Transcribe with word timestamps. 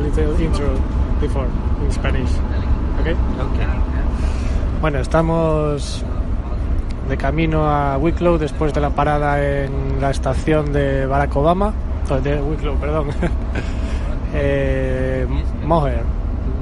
little 0.00 0.40
intro 0.40 0.68
before 1.20 1.48
in 1.84 1.92
Spanish. 1.92 2.30
Okay? 3.00 3.14
Bueno, 4.80 4.98
estamos 4.98 6.02
de 7.08 7.16
camino 7.16 7.66
a 7.66 7.98
Wicklow 7.98 8.38
después 8.38 8.72
de 8.72 8.80
la 8.80 8.90
parada 8.90 9.42
en 9.44 10.00
la 10.00 10.10
estación 10.10 10.72
de 10.72 11.06
Barack 11.06 11.36
Obama. 11.36 11.74
oh, 12.10 12.20
De 12.20 12.40
Wicklow, 12.40 12.76
perdón. 12.76 13.08
eh, 14.34 15.26
Moher, 15.64 16.02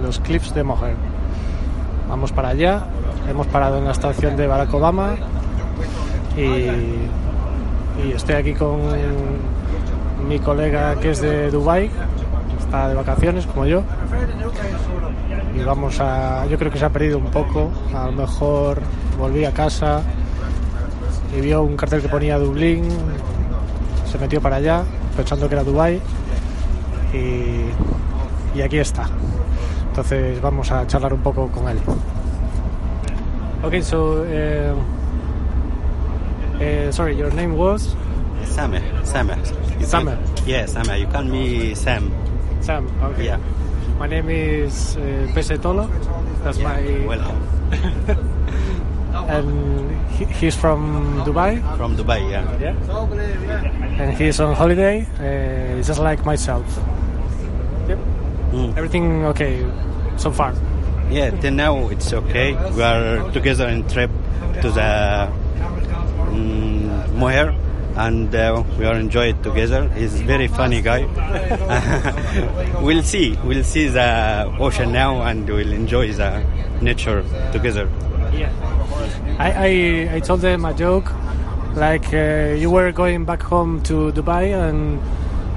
los 0.02 0.18
clips 0.20 0.54
de 0.54 0.64
Moher. 0.64 0.96
Vamos 2.08 2.32
para 2.32 2.48
allá. 2.48 2.86
Hemos 3.28 3.46
parado 3.46 3.78
en 3.78 3.84
la 3.84 3.92
estación 3.92 4.36
de 4.36 4.46
Barack 4.46 4.72
Obama 4.72 5.14
y, 6.36 6.40
y 8.06 8.12
estoy 8.14 8.36
aquí 8.36 8.54
con 8.54 8.80
mi 10.28 10.38
colega 10.38 10.96
que 10.96 11.10
es 11.10 11.20
de 11.20 11.50
Dubai 11.50 11.90
está 12.68 12.86
de 12.86 12.94
vacaciones 12.94 13.46
como 13.46 13.64
yo 13.64 13.82
y 15.56 15.60
vamos 15.64 15.98
a 16.00 16.44
yo 16.50 16.58
creo 16.58 16.70
que 16.70 16.78
se 16.78 16.84
ha 16.84 16.90
perdido 16.90 17.16
un 17.16 17.30
poco 17.30 17.70
a 17.94 18.04
lo 18.06 18.12
mejor 18.12 18.82
volví 19.18 19.46
a 19.46 19.52
casa 19.52 20.02
y 21.34 21.40
vio 21.40 21.62
un 21.62 21.78
cartel 21.78 22.02
que 22.02 22.10
ponía 22.10 22.38
Dublín 22.38 22.84
se 24.10 24.18
metió 24.18 24.42
para 24.42 24.56
allá 24.56 24.84
pensando 25.16 25.48
que 25.48 25.54
era 25.54 25.64
Dubai 25.64 25.98
y, 27.14 28.58
y 28.58 28.60
aquí 28.62 28.76
está 28.76 29.08
entonces 29.88 30.38
vamos 30.42 30.70
a 30.70 30.86
charlar 30.86 31.14
un 31.14 31.22
poco 31.22 31.48
con 31.48 31.70
él 31.70 31.78
okay 33.64 33.80
so 33.80 34.24
uh, 34.24 34.74
uh, 36.62 36.92
sorry 36.92 37.16
your 37.16 37.32
name 37.32 37.56
was. 37.56 37.96
Can, 40.34 40.46
yeah, 40.46 40.64
Sameh. 40.64 41.00
You 41.00 41.06
call 41.06 41.24
me 41.24 41.74
Sam. 41.74 42.10
Sam 42.68 42.84
okay 43.00 43.32
Yeah. 43.32 43.40
My 43.96 44.04
name 44.06 44.28
is 44.28 45.00
uh, 45.00 45.24
Pesetolo. 45.32 45.88
That's 46.44 46.60
my. 46.60 46.84
Welcome. 47.08 47.40
And 49.32 49.90
he, 50.12 50.24
he's 50.36 50.54
from 50.54 51.18
Dubai. 51.24 51.58
From 51.80 51.96
Dubai, 51.96 52.20
yeah. 52.30 52.44
Yeah. 52.60 52.76
And 53.98 54.12
he's 54.14 54.38
on 54.38 54.54
holiday, 54.54 55.08
uh, 55.18 55.82
just 55.82 55.98
like 55.98 56.24
myself. 56.24 56.64
Yep. 57.88 57.98
Mm. 58.52 58.76
Everything 58.76 59.24
okay 59.32 59.64
so 60.20 60.30
far. 60.30 60.52
Yeah, 61.10 61.32
till 61.40 61.56
now 61.56 61.88
it's 61.88 62.12
okay. 62.12 62.52
We 62.76 62.82
are 62.84 63.32
together 63.32 63.66
in 63.66 63.88
trip 63.88 64.12
to 64.62 64.68
the 64.70 65.32
um, 66.30 67.16
Moher 67.18 67.56
and 67.98 68.32
uh, 68.34 68.62
we 68.78 68.84
are 68.84 68.94
enjoy 68.94 69.26
it 69.30 69.42
together. 69.42 69.88
He's 69.90 70.20
very 70.20 70.46
funny 70.46 70.80
guy. 70.80 71.02
we'll 72.80 73.02
see. 73.02 73.36
We'll 73.44 73.64
see 73.64 73.88
the 73.88 74.54
ocean 74.58 74.92
now 74.92 75.22
and 75.22 75.48
we'll 75.48 75.72
enjoy 75.72 76.12
the 76.12 76.44
nature 76.80 77.24
together. 77.52 77.90
Yeah. 78.32 78.52
I, 79.38 79.50
I, 79.50 80.14
I 80.16 80.20
told 80.20 80.40
them 80.40 80.64
a 80.64 80.72
joke, 80.74 81.12
like 81.74 82.12
uh, 82.14 82.54
you 82.56 82.70
were 82.70 82.92
going 82.92 83.24
back 83.24 83.42
home 83.42 83.82
to 83.84 84.12
Dubai 84.12 84.54
and 84.68 85.00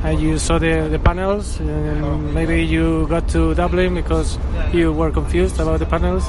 and 0.04 0.20
you 0.20 0.40
saw 0.40 0.58
the, 0.58 0.88
the 0.90 0.98
panels 0.98 1.60
and 1.60 2.34
maybe 2.34 2.66
you 2.66 3.06
got 3.08 3.30
to 3.30 3.54
Dublin 3.54 3.94
because 3.94 4.40
you 4.74 4.92
were 4.92 5.12
confused 5.12 5.60
about 5.60 5.78
the 5.78 5.86
panels. 5.86 6.26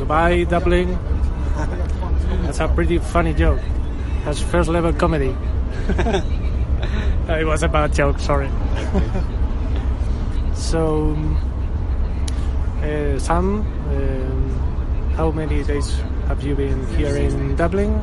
Dubai, 0.00 0.48
Dublin. 0.48 0.98
That's 2.44 2.60
a 2.60 2.68
pretty 2.68 2.96
funny 2.96 3.34
joke. 3.34 3.60
That's 4.24 4.40
first 4.40 4.68
level 4.68 4.92
comedy. 4.92 5.34
it 7.28 7.46
was 7.46 7.62
a 7.62 7.68
bad 7.68 7.94
joke, 7.94 8.18
sorry. 8.18 8.48
so, 10.54 11.16
uh, 12.82 13.18
Sam, 13.18 13.60
um, 13.88 15.12
how 15.16 15.30
many 15.30 15.62
days 15.64 15.98
have 16.28 16.42
you 16.42 16.54
been 16.54 16.86
here 16.96 17.16
in 17.16 17.56
Dublin? 17.56 18.00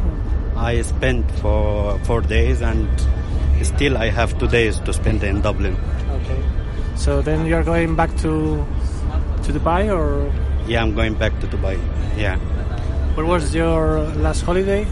I 0.55 0.81
spent 0.81 1.29
for 1.39 1.99
four 1.99 2.21
days 2.21 2.61
and 2.61 2.89
still 3.63 3.97
I 3.97 4.09
have 4.09 4.37
two 4.39 4.47
days 4.47 4.79
to 4.81 4.93
spend 4.93 5.23
in 5.23 5.41
Dublin. 5.41 5.77
Okay. 6.09 6.43
So 6.95 7.21
then 7.21 7.45
you're 7.45 7.63
going 7.63 7.95
back 7.95 8.09
to 8.25 8.65
to 9.43 9.53
Dubai 9.53 9.93
or 9.93 10.33
Yeah, 10.67 10.81
I'm 10.81 10.95
going 10.95 11.13
back 11.13 11.39
to 11.41 11.47
Dubai. 11.47 11.77
Yeah. 12.17 12.37
where 13.15 13.25
was 13.25 13.53
your 13.53 14.01
last 14.17 14.41
holiday? 14.41 14.85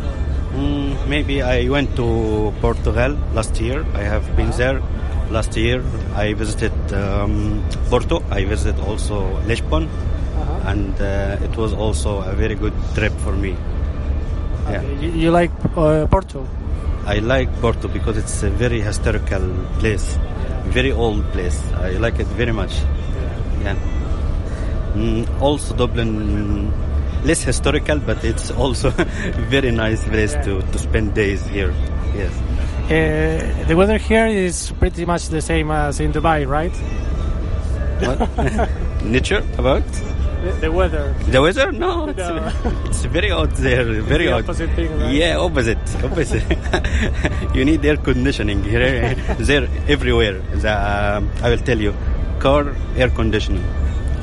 Mm, 0.54 1.08
maybe 1.08 1.42
I 1.42 1.68
went 1.70 1.96
to 1.96 2.54
Portugal 2.62 3.18
last 3.34 3.60
year. 3.60 3.86
I 3.94 4.04
have 4.04 4.36
been 4.38 4.52
there 4.52 4.82
last 5.32 5.56
year. 5.58 5.84
I 6.16 6.34
visited 6.34 6.72
um, 6.94 7.64
Porto. 7.90 8.24
I 8.32 8.46
visited 8.46 8.80
also 8.88 9.18
Lisbon, 9.48 9.90
Uh-huh. 10.36 10.72
and 10.72 10.94
uh, 11.02 11.46
it 11.48 11.56
was 11.58 11.72
also 11.74 12.22
a 12.22 12.34
very 12.36 12.56
good 12.56 12.74
trip 12.96 13.14
for 13.26 13.32
me. 13.34 13.56
Yeah. 14.70 14.82
You, 15.02 15.10
you 15.24 15.32
like 15.32 15.52
uh, 15.78 16.06
Porto? 16.08 16.46
I 17.06 17.20
like 17.20 17.50
Porto 17.62 17.88
because 17.88 18.18
it's 18.18 18.44
a 18.44 18.50
very 18.50 18.82
historical 18.82 19.46
place, 19.80 20.18
very 20.78 20.92
old 20.92 21.24
place. 21.32 21.58
I 21.88 21.92
like 22.06 22.20
it 22.20 22.28
very 22.42 22.52
much. 22.52 22.74
Yeah. 23.64 23.76
Mm, 24.96 25.24
also 25.42 25.76
Dublin, 25.76 26.72
less 27.26 27.44
historical, 27.44 28.00
but 28.00 28.24
it's 28.24 28.52
also 28.52 28.90
very 29.50 29.72
nice 29.72 30.04
place 30.04 30.34
to, 30.46 30.62
to 30.62 30.78
spend 30.78 31.14
days 31.14 31.44
here. 31.48 31.74
Yes. 32.16 32.34
Uh, 32.86 33.66
the 33.68 33.76
weather 33.76 33.98
here 33.98 34.28
is 34.28 34.72
pretty 34.80 35.06
much 35.06 35.30
the 35.30 35.42
same 35.42 35.72
as 35.72 36.00
in 36.00 36.12
Dubai, 36.14 36.48
right? 36.48 36.76
What? 38.06 38.20
Nature 39.04 39.44
about 39.58 39.84
The, 40.46 40.52
the 40.62 40.72
weather. 40.72 41.16
the 41.34 41.42
weather? 41.42 41.72
No, 41.72 42.08
it's, 42.10 42.18
No. 42.20 42.52
it's 42.86 43.06
very 43.06 43.30
hot 43.30 43.52
there. 43.56 43.86
Very 44.04 44.26
the 44.26 44.32
hot. 44.34 44.44
opposite 44.44 44.70
thing, 44.78 44.92
right? 45.00 45.14
Yeah, 45.14 45.38
opposite. 45.38 45.82
Opposite. 46.04 46.46
you 47.56 47.66
need 47.66 47.84
air 47.86 47.98
conditioning 47.98 48.62
here, 48.64 49.16
there, 49.40 49.68
everywhere. 49.88 50.38
The, 50.64 50.72
um, 51.18 51.32
I 51.42 51.50
will 51.50 51.58
tell 51.70 51.80
you, 51.80 51.94
car 52.40 52.76
air 52.96 53.10
conditioning, 53.10 53.64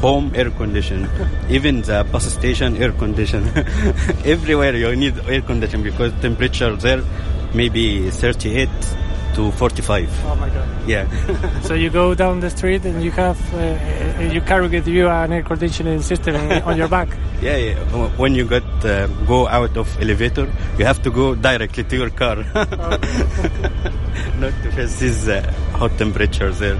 home 0.02 0.32
air 0.34 0.50
condition, 0.50 1.08
even 1.48 1.80
the 1.82 2.04
bus 2.12 2.26
station 2.34 2.76
air 2.76 2.92
condition. 2.92 3.42
everywhere 4.34 4.74
you 4.76 4.94
need 4.96 5.16
air 5.28 5.40
condition 5.40 5.82
because 5.82 6.12
temperature 6.20 6.74
there 6.76 7.02
maybe 7.54 8.10
38 8.10 8.68
to 9.34 9.50
45. 9.52 10.24
Oh 10.26 10.34
my 10.36 10.48
god. 10.48 10.68
Yeah. 10.86 11.06
So 11.62 11.74
you 11.74 11.90
go 11.90 12.14
down 12.14 12.40
the 12.40 12.50
street 12.50 12.84
and 12.84 13.02
you 13.02 13.10
have 13.12 13.38
uh, 13.54 14.28
you 14.34 14.40
carry 14.42 14.68
with 14.68 14.86
you 14.88 15.08
an 15.08 15.32
air 15.32 15.42
conditioning 15.42 16.02
system 16.02 16.36
on 16.66 16.76
your 16.76 16.88
back. 16.88 17.08
Yeah, 17.42 17.56
yeah. 17.56 17.74
When 18.22 18.36
you 18.36 18.46
get 18.46 18.62
uh, 18.84 19.08
go 19.26 19.48
out 19.48 19.76
of 19.76 19.88
elevator, 20.00 20.46
you 20.78 20.84
have 20.84 21.02
to 21.02 21.10
go 21.10 21.34
directly 21.34 21.82
to 21.82 21.96
your 21.96 22.10
car, 22.10 22.36
not 24.38 24.54
to 24.62 24.70
face 24.76 25.00
this 25.00 25.26
uh, 25.26 25.42
hot 25.72 25.90
temperatures 25.98 26.60
there. 26.60 26.78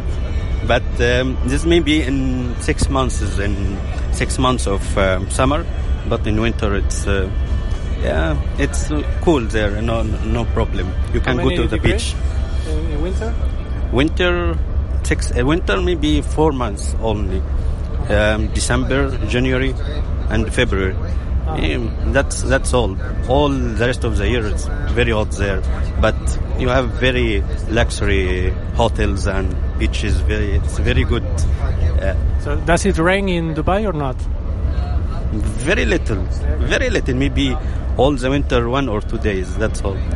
But 0.66 0.84
um, 1.00 1.36
this 1.46 1.64
may 1.64 1.80
be 1.80 2.02
in 2.02 2.54
six 2.60 2.88
months, 2.88 3.20
is 3.20 3.38
in 3.38 3.78
six 4.12 4.38
months 4.38 4.66
of 4.66 4.82
um, 4.96 5.28
summer, 5.30 5.66
but 6.08 6.26
in 6.26 6.40
winter 6.40 6.76
it's 6.76 7.06
uh, 7.06 7.28
yeah, 8.00 8.36
it's 8.58 8.90
cool 9.22 9.40
there. 9.40 9.80
No, 9.82 10.02
no 10.02 10.44
problem. 10.46 10.92
You 11.12 11.20
can 11.20 11.36
go 11.36 11.50
to 11.50 11.66
the 11.68 11.78
beach. 11.78 12.14
in, 12.68 12.92
in 12.92 13.02
winter. 13.02 13.34
Winter, 13.92 14.58
six. 15.02 15.32
Uh, 15.32 15.44
winter 15.44 15.80
maybe 15.80 16.20
four 16.22 16.52
months 16.52 16.94
only. 17.00 17.42
Um, 18.08 18.48
December, 18.48 19.16
January, 19.26 19.74
and 20.30 20.52
February. 20.52 20.96
Um, 21.46 22.12
that's 22.12 22.42
that's 22.42 22.72
all. 22.72 22.96
All 23.28 23.48
the 23.48 23.86
rest 23.86 24.04
of 24.04 24.16
the 24.16 24.28
year 24.28 24.46
it's 24.46 24.66
very 24.92 25.10
hot 25.12 25.30
there, 25.32 25.60
but 26.00 26.16
you 26.58 26.68
have 26.68 26.90
very 27.00 27.42
luxury 27.68 28.50
hotels 28.76 29.26
and 29.26 29.54
beaches. 29.78 30.20
Very, 30.20 30.52
it's 30.56 30.78
very 30.78 31.04
good. 31.04 31.24
Uh, 31.24 32.14
So 32.42 32.56
does 32.56 32.86
it 32.86 32.98
rain 32.98 33.28
in 33.28 33.54
Dubai 33.54 33.84
or 33.86 33.92
not? 33.92 34.16
very 35.64 35.84
little, 35.86 36.22
very 36.68 36.90
little. 36.90 37.14
Maybe 37.16 37.56
all 37.96 38.12
the 38.14 38.28
winter 38.30 38.68
one 38.68 38.88
or 38.88 39.00
two 39.00 39.18
days. 39.18 39.56
That's 39.56 39.82
all. 39.82 39.96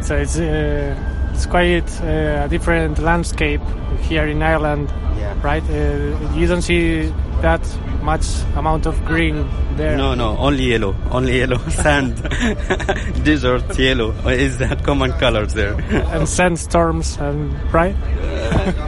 So 0.00 0.16
it's 0.16 0.38
uh, 0.38 0.94
it's 1.34 1.46
quite 1.46 1.90
uh, 2.02 2.44
a 2.44 2.48
different 2.48 2.98
landscape 2.98 3.60
here 4.08 4.26
in 4.26 4.42
Ireland, 4.42 4.88
Yeah. 5.18 5.34
right? 5.42 5.62
Uh, 5.68 6.34
you 6.38 6.46
don't 6.46 6.62
see 6.62 7.12
that 7.42 7.62
much 8.02 8.26
amount 8.56 8.86
of 8.86 9.04
green 9.04 9.46
there. 9.76 9.96
No, 9.96 10.14
no, 10.14 10.36
only 10.38 10.64
yellow, 10.64 10.94
only 11.10 11.38
yellow 11.38 11.58
sand, 11.68 12.16
desert 13.24 13.78
yellow 13.78 14.10
is 14.28 14.58
the 14.58 14.76
common 14.84 15.12
colors 15.12 15.54
there. 15.54 15.74
And 16.14 16.28
sandstorms, 16.28 17.16
and 17.18 17.52
right? 17.72 17.96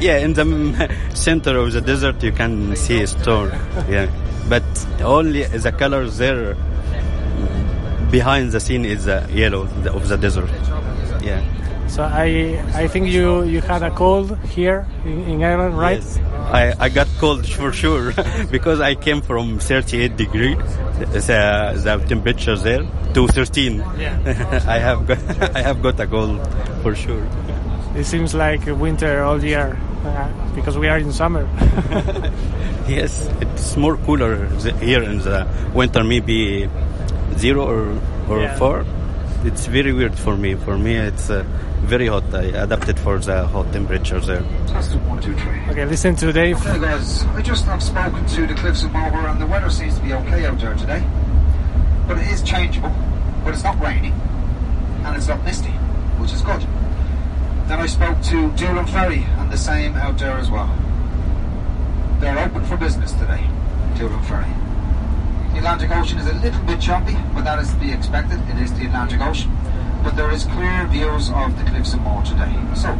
yeah, 0.00 0.18
in 0.18 0.32
the 0.34 0.44
mm, 0.44 1.16
center 1.16 1.56
of 1.58 1.72
the 1.72 1.80
desert 1.80 2.22
you 2.22 2.32
can 2.32 2.76
see 2.76 3.02
a 3.02 3.06
storm. 3.06 3.50
Yeah, 3.88 4.10
but 4.48 4.64
only 5.02 5.44
the 5.44 5.72
colors 5.72 6.18
there 6.18 6.56
behind 8.10 8.52
the 8.52 8.60
scene 8.60 8.84
is 8.84 9.04
the 9.04 9.28
yellow 9.32 9.62
of 9.62 10.08
the 10.08 10.16
desert. 10.16 10.50
Yeah. 11.22 11.42
So 11.90 12.02
I 12.04 12.62
I 12.74 12.86
think 12.88 13.08
you 13.10 13.42
you 13.42 13.60
had 13.60 13.82
a 13.82 13.90
cold 13.90 14.38
here 14.54 14.86
in, 15.04 15.18
in 15.26 15.42
Ireland, 15.42 15.76
right? 15.76 15.98
Yes. 15.98 16.18
I, 16.50 16.74
I 16.78 16.88
got 16.88 17.08
cold 17.18 17.46
for 17.58 17.72
sure 17.72 18.12
because 18.50 18.80
I 18.80 18.94
came 18.94 19.20
from 19.22 19.58
38 19.58 20.16
degree, 20.16 20.54
the, 20.54 21.20
the 21.84 22.04
temperature 22.08 22.56
there 22.56 22.82
to 23.14 23.26
13. 23.28 23.78
Yeah. 23.98 24.62
I 24.66 24.78
have 24.78 25.06
got 25.06 25.18
I 25.56 25.62
have 25.62 25.82
got 25.82 25.98
a 26.00 26.06
cold 26.06 26.38
for 26.82 26.94
sure. 26.94 27.26
It 27.96 28.04
seems 28.06 28.34
like 28.34 28.64
winter 28.66 29.22
all 29.24 29.42
year 29.42 29.76
uh, 30.06 30.28
because 30.54 30.78
we 30.78 30.86
are 30.88 30.98
in 30.98 31.12
summer. 31.12 31.42
Yes, 32.86 33.28
it's 33.40 33.76
more 33.76 33.96
cooler 34.06 34.46
here 34.78 35.02
in 35.02 35.18
the 35.18 35.46
winter, 35.74 36.02
maybe 36.04 36.68
zero 37.36 37.66
or 37.66 37.82
or 38.30 38.42
Yeah. 38.42 38.56
four. 38.58 38.84
It's 39.42 39.66
very 39.66 39.94
weird 39.94 40.18
for 40.18 40.36
me. 40.36 40.54
For 40.54 40.76
me, 40.76 40.96
it's 40.96 41.30
uh, 41.30 41.44
very 41.80 42.08
hot. 42.08 42.34
I 42.34 42.42
adapted 42.42 42.98
for 42.98 43.18
the 43.18 43.46
hot 43.46 43.72
temperatures 43.72 44.26
there. 44.26 44.42
Tested 44.66 45.02
one, 45.06 45.22
two, 45.22 45.34
three. 45.34 45.60
okay, 45.70 45.86
listen 45.86 46.14
to 46.16 46.30
Dave. 46.30 46.58
Hey 46.58 46.78
guys, 46.78 47.24
I 47.24 47.40
just 47.40 47.64
have 47.64 47.82
spoken 47.82 48.26
to 48.26 48.46
the 48.46 48.52
Cliffs 48.54 48.82
of 48.82 48.92
Moher 48.92 49.28
and 49.28 49.40
the 49.40 49.46
weather 49.46 49.70
seems 49.70 49.96
to 49.96 50.02
be 50.02 50.12
okay 50.12 50.44
out 50.44 50.60
there 50.60 50.74
today. 50.74 51.02
But 52.06 52.18
it 52.18 52.26
is 52.28 52.42
changeable, 52.42 52.94
but 53.42 53.54
it's 53.54 53.64
not 53.64 53.80
raining 53.80 54.12
and 55.04 55.16
it's 55.16 55.28
not 55.28 55.42
misty, 55.42 55.72
which 56.20 56.34
is 56.34 56.42
good. 56.42 56.60
Then 57.66 57.80
I 57.80 57.86
spoke 57.86 58.20
to 58.24 58.50
Doolin 58.56 58.86
Ferry 58.88 59.24
and 59.38 59.50
the 59.50 59.56
same 59.56 59.94
out 59.94 60.18
there 60.18 60.36
as 60.36 60.50
well. 60.50 60.68
They're 62.20 62.38
open 62.38 62.62
for 62.66 62.76
business 62.76 63.12
today, 63.12 63.48
Doolin 63.96 64.22
Ferry. 64.24 64.59
The 65.52 65.58
Atlantic 65.58 65.90
Ocean 65.90 66.18
is 66.18 66.26
a 66.26 66.34
little 66.34 66.62
bit 66.62 66.80
choppy, 66.80 67.16
but 67.34 67.44
that 67.44 67.58
is 67.58 67.70
to 67.70 67.76
be 67.76 67.92
expected. 67.92 68.38
It 68.48 68.62
is 68.62 68.72
the 68.74 68.86
Atlantic 68.86 69.20
Ocean. 69.20 69.50
But 70.02 70.16
there 70.16 70.30
is 70.30 70.44
clear 70.44 70.86
views 70.86 71.30
of 71.30 71.58
the 71.58 71.64
Cliffs 71.70 71.92
of 71.92 72.00
Moher 72.02 72.24
today. 72.24 72.54
So, 72.74 72.94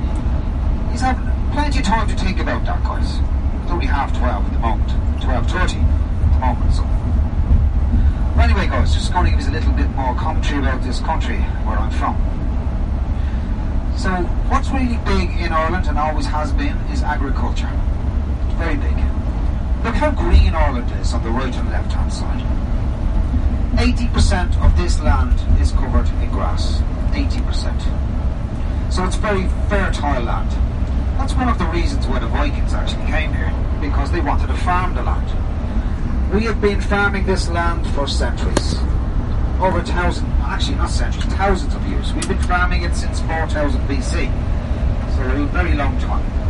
he's 0.91 1.00
having 1.00 1.25
plenty 1.52 1.79
of 1.79 1.85
time 1.85 2.08
to 2.08 2.17
think 2.17 2.41
about 2.41 2.64
that, 2.67 2.82
guys. 2.82 3.20
It's 3.62 3.70
only 3.70 3.87
half 3.87 4.17
12 4.19 4.47
at 4.47 4.52
the 4.52 4.58
moment. 4.58 4.91
12.30 5.20 5.82
at 5.82 6.32
the 6.32 6.38
moment, 6.41 6.75
so. 6.75 6.82
Well, 8.37 8.49
anyway, 8.49 8.67
guys, 8.67 8.94
just 8.94 9.12
going 9.12 9.26
to 9.26 9.31
give 9.31 9.47
you 9.47 9.50
a 9.50 9.56
little 9.56 9.73
bit 9.73 9.88
more 9.91 10.14
commentary 10.17 10.58
about 10.58 10.82
this 10.82 11.00
country 11.00 11.38
where 11.64 11.79
I'm 11.79 11.91
from. 11.93 12.17
So, 13.97 14.11
what's 14.50 14.70
really 14.70 14.99
big 15.05 15.31
in 15.41 15.52
Ireland 15.52 15.87
and 15.87 15.99
always 15.99 16.26
has 16.26 16.52
been 16.52 16.76
is 16.91 17.02
agriculture. 17.02 17.70
It's 18.47 18.55
very 18.58 18.76
big. 18.76 18.97
Look 19.85 19.94
how 19.94 20.11
green 20.11 20.55
Ireland 20.55 20.93
is 21.00 21.15
on 21.15 21.23
the 21.23 21.31
right 21.31 21.55
and 21.55 21.71
left 21.71 21.93
hand 21.93 22.12
side. 22.12 22.44
80% 23.77 24.62
of 24.62 24.77
this 24.77 25.00
land 25.00 25.41
is 25.59 25.73
covered 25.73 26.06
in 26.23 26.31
grass. 26.31 26.82
80%. 27.12 28.93
So 28.93 29.06
it's 29.06 29.17
very 29.17 29.49
fertile 29.71 30.23
land. 30.23 30.50
That's 31.17 31.32
one 31.32 31.49
of 31.49 31.59
the 31.59 31.65
reasons 31.67 32.06
why 32.06 32.19
the 32.19 32.27
Vikings 32.27 32.75
actually 32.75 33.06
came 33.06 33.32
here, 33.32 33.53
because 33.81 34.12
they 34.12 34.21
wanted 34.21 34.49
to 34.49 34.56
farm 34.56 34.94
the 34.94 35.03
land. 35.03 35.29
We 36.35 36.43
have 36.44 36.61
been 36.61 36.81
farming 36.81 37.25
this 37.25 37.49
land 37.49 37.87
for 37.94 38.06
centuries. 38.06 38.75
Over 39.61 39.79
a 39.79 39.85
thousand, 39.85 40.26
actually 40.43 40.76
not 40.76 40.91
centuries, 40.91 41.25
thousands 41.35 41.75
of 41.75 41.87
years. 41.87 42.12
We've 42.12 42.29
been 42.29 42.43
farming 42.43 42.83
it 42.83 42.94
since 42.94 43.21
4000 43.21 43.81
BC. 43.88 44.31
So 45.17 45.23
a 45.23 45.47
very 45.47 45.75
long 45.75 45.99
time. 46.00 46.50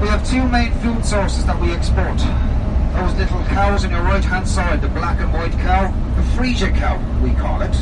We 0.00 0.08
have 0.08 0.28
two 0.28 0.46
main 0.48 0.72
food 0.80 1.04
sources 1.04 1.46
that 1.46 1.58
we 1.60 1.70
export. 1.70 2.18
Those 2.18 3.14
little 3.14 3.44
cows 3.44 3.84
on 3.84 3.90
your 3.90 4.02
right 4.02 4.24
hand 4.24 4.46
side, 4.46 4.82
the 4.82 4.88
black 4.88 5.20
and 5.20 5.32
white 5.32 5.52
cow, 5.52 5.86
the 6.16 6.22
Friesian 6.36 6.76
cow, 6.76 6.98
we 7.22 7.32
call 7.34 7.62
it. 7.62 7.74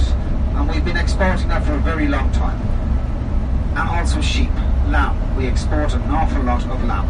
And 0.55 0.69
we've 0.69 0.85
been 0.85 0.99
exporting 0.99 1.49
that 1.49 1.65
for 1.65 1.73
a 1.75 1.79
very 1.79 2.09
long 2.09 2.31
time. 2.33 2.61
And 3.77 3.89
also 3.89 4.21
sheep, 4.21 4.53
lamb. 4.89 5.37
We 5.37 5.47
export 5.47 5.95
an 5.95 6.03
awful 6.03 6.43
lot 6.43 6.65
of 6.67 6.85
lamb. 6.85 7.09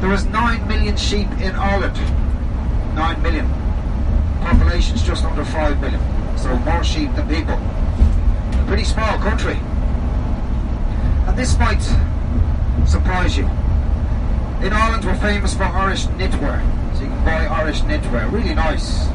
There 0.00 0.12
is 0.12 0.24
9 0.26 0.66
million 0.66 0.96
sheep 0.96 1.30
in 1.40 1.54
Ireland. 1.54 1.96
9 2.96 3.22
million. 3.22 3.48
Population's 4.40 5.02
just 5.06 5.24
under 5.24 5.44
5 5.44 5.80
million. 5.80 6.00
So 6.36 6.56
more 6.58 6.82
sheep 6.82 7.14
than 7.14 7.28
people. 7.28 7.54
A 7.54 8.64
pretty 8.66 8.84
small 8.84 9.16
country. 9.18 9.58
And 11.28 11.38
this 11.38 11.56
might 11.56 11.82
surprise 12.86 13.36
you. 13.36 13.44
In 14.62 14.72
Ireland, 14.72 15.04
we're 15.04 15.16
famous 15.16 15.54
for 15.54 15.64
Irish 15.64 16.06
knitwear. 16.06 16.60
So 16.94 17.02
you 17.02 17.08
can 17.08 17.24
buy 17.24 17.46
Irish 17.46 17.80
knitwear. 17.80 18.30
Really 18.30 18.54
nice 18.54 19.08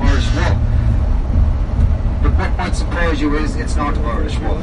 Irish 0.00 0.26
wool. 0.34 0.54
But 2.22 2.32
what 2.38 2.56
might 2.56 2.76
surprise 2.76 3.20
you 3.20 3.36
is 3.36 3.56
it's 3.56 3.74
not 3.74 3.98
Irish 3.98 4.38
wool. 4.38 4.60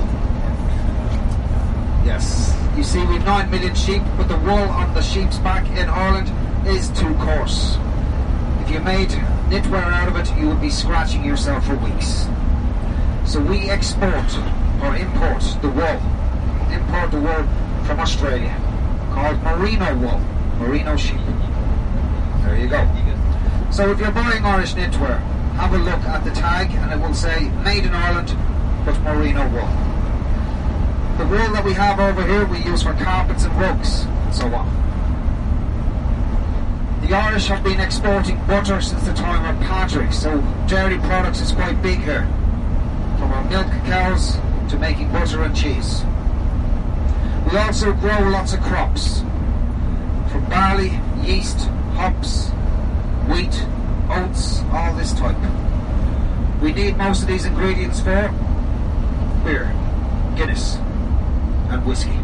Yes. 2.06 2.56
You 2.78 2.84
see, 2.84 3.06
we've 3.06 3.24
9 3.26 3.50
million 3.50 3.76
sheep, 3.76 4.02
but 4.18 4.28
the 4.28 4.38
wool 4.38 4.52
on 4.52 4.94
the 4.94 5.02
sheep's 5.02 5.40
back 5.40 5.66
in 5.78 5.90
Ireland 5.90 6.32
is 6.68 6.90
too 6.90 7.14
coarse. 7.16 7.78
If 8.62 8.72
you 8.72 8.80
made 8.80 9.10
knitwear 9.50 9.84
out 9.84 10.08
of 10.08 10.16
it, 10.16 10.34
you 10.40 10.48
would 10.48 10.62
be 10.62 10.70
scratching 10.70 11.26
yourself 11.26 11.66
for 11.66 11.76
weeks. 11.76 12.28
So 13.26 13.42
we 13.42 13.70
export 13.70 14.38
or 14.82 14.96
import 14.96 15.44
the 15.62 15.70
wool. 15.70 16.02
Import 16.72 17.12
the 17.12 17.20
wool 17.20 17.48
from 17.86 18.00
Australia 18.00 18.56
called 19.14 19.42
merino 19.44 19.96
wool, 19.98 20.20
merino 20.60 20.96
sheep. 20.96 21.20
There 22.44 22.58
you 22.58 22.68
go. 22.68 22.88
So 23.72 23.92
if 23.92 24.00
you're 24.00 24.12
buying 24.12 24.44
Irish 24.44 24.74
knitwear, 24.74 25.20
have 25.56 25.74
a 25.74 25.78
look 25.78 26.00
at 26.02 26.24
the 26.24 26.32
tag 26.32 26.72
and 26.72 26.92
it 26.92 27.00
will 27.06 27.14
say 27.14 27.50
made 27.64 27.86
in 27.86 27.94
Ireland 27.94 28.36
but 28.86 29.00
merino 29.02 29.48
wool. 29.50 29.70
The 31.18 31.26
wool 31.28 31.54
that 31.54 31.64
we 31.64 31.74
have 31.74 32.00
over 32.00 32.26
here 32.26 32.46
we 32.46 32.60
use 32.64 32.84
for 32.84 32.94
carpets 32.94 33.44
and 33.44 33.56
rugs 33.60 34.04
and 34.04 34.36
so 34.36 34.48
on. 34.48 34.82
The 37.02 37.14
Irish 37.14 37.48
have 37.48 37.64
been 37.64 37.80
exporting 37.80 38.38
butter 38.48 38.82
since 38.82 39.04
the 39.04 39.14
time 39.14 39.56
of 39.56 39.62
Patrick, 39.64 40.14
so 40.14 40.40
dairy 40.68 40.98
products 41.00 41.42
is 41.42 41.52
quite 41.52 41.82
big 41.82 42.00
here. 42.00 42.26
From 43.20 43.34
our 43.34 43.44
milk 43.50 43.68
cows 43.86 44.38
to 44.70 44.80
making 44.80 45.12
butter 45.12 45.44
and 45.44 45.56
cheese. 45.56 46.04
We 47.54 47.60
also 47.60 47.94
grow 47.94 48.18
lots 48.32 48.54
of 48.54 48.62
crops. 48.62 49.20
From 50.32 50.44
barley, 50.50 51.00
yeast, 51.22 51.68
hops, 51.94 52.50
wheat, 53.30 53.68
oats, 54.10 54.64
all 54.72 54.96
this 54.96 55.14
type. 55.14 55.38
We 56.64 56.74
need 56.74 56.98
most 56.98 57.22
of 57.22 57.28
these 57.28 57.46
ingredients 57.46 58.00
for 58.00 58.34
beer, 59.46 59.72
Guinness, 60.36 60.78
and 61.70 61.86
whiskey. 61.86 62.18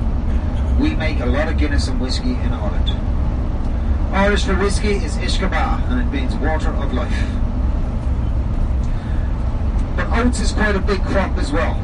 We 0.82 0.96
make 0.96 1.20
a 1.20 1.28
lot 1.28 1.48
of 1.48 1.60
Guinness 1.60 1.88
and 1.90 2.02
whiskey 2.02 2.32
in 2.32 2.52
Ireland. 2.52 2.90
Irish 4.12 4.46
for 4.46 4.56
whiskey 4.56 4.94
is 4.94 5.16
uisce 5.18 5.48
beatha, 5.48 5.92
and 5.92 6.02
it 6.02 6.12
means 6.12 6.34
water 6.38 6.72
of 6.72 6.92
life. 6.92 7.24
But 9.96 10.10
oats 10.10 10.40
is 10.40 10.54
quite 10.54 10.76
a 10.76 10.80
big 10.80 11.04
crop 11.04 11.38
as 11.38 11.52
well. 11.52 11.80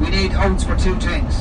We 0.00 0.08
need 0.08 0.32
oats 0.32 0.64
for 0.64 0.78
two 0.78 0.98
things. 0.98 1.36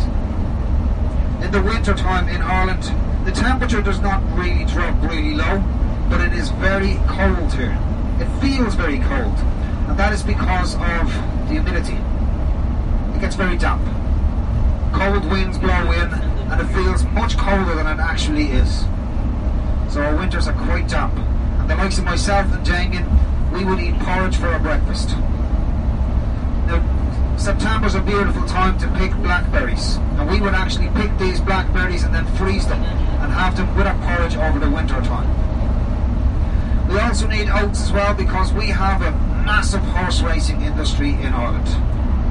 In 1.42 1.52
the 1.52 1.62
winter 1.62 1.94
time 1.94 2.28
in 2.28 2.42
Ireland, 2.42 2.84
the 3.26 3.32
temperature 3.32 3.82
does 3.82 4.00
not 4.02 4.22
really 4.38 4.66
drop 4.66 5.02
really 5.02 5.34
low, 5.34 5.64
but 6.10 6.22
it 6.22 6.34
is 6.34 6.50
very 6.52 7.00
cold 7.08 7.54
here. 7.54 7.78
It 8.20 8.28
feels 8.42 8.76
very 8.76 9.00
cold, 9.00 9.38
and 9.88 9.98
that 9.98 10.12
is 10.12 10.22
because 10.22 10.76
of 10.76 11.08
the 11.48 11.54
humidity. 11.54 11.98
It 13.16 13.22
gets 13.22 13.36
very 13.36 13.58
damp. 13.58 13.82
Cold 14.94 15.26
winds 15.32 15.58
blow 15.58 15.92
in, 15.92 16.12
and 16.12 16.62
it 16.62 16.68
feels 16.74 17.04
much 17.06 17.38
colder 17.38 17.74
than 17.76 17.88
it 17.88 18.02
actually 18.02 18.48
is. 18.48 18.82
So 19.90 20.02
our 20.02 20.16
winters 20.16 20.48
are 20.48 20.66
quite 20.66 20.88
damp, 20.88 21.18
and 21.18 21.70
the 21.70 21.76
likes 21.76 21.98
of 21.98 22.04
myself 22.04 22.52
and 22.54 22.66
Damien, 22.66 23.06
we 23.54 23.64
would 23.64 23.80
eat 23.80 23.98
porridge 24.00 24.36
for 24.36 24.48
our 24.48 24.60
breakfast. 24.60 25.16
September's 27.40 27.96
a 27.96 28.02
beautiful 28.02 28.46
time 28.48 28.78
to 28.80 28.88
pick 28.98 29.14
blackberries, 29.24 29.96
and 29.96 30.30
we 30.30 30.42
would 30.42 30.54
actually 30.54 30.90
pick 30.90 31.18
these 31.18 31.40
blackberries 31.40 32.04
and 32.04 32.14
then 32.14 32.26
freeze 32.36 32.68
them 32.68 32.84
and 32.84 33.32
have 33.32 33.56
them 33.56 33.74
with 33.78 33.88
our 33.88 33.98
porridge 34.00 34.36
over 34.36 34.60
the 34.60 34.70
winter 34.70 35.00
time. 35.02 35.28
We 36.90 37.00
also 37.00 37.28
need 37.28 37.50
oats 37.50 37.82
as 37.82 37.94
well 37.94 38.14
because 38.14 38.52
we 38.52 38.68
have 38.68 39.02
a 39.02 39.12
massive 39.46 39.80
horse 39.80 40.22
racing 40.22 40.62
industry 40.62 41.12
in 41.12 41.34
Ireland. 41.34 41.66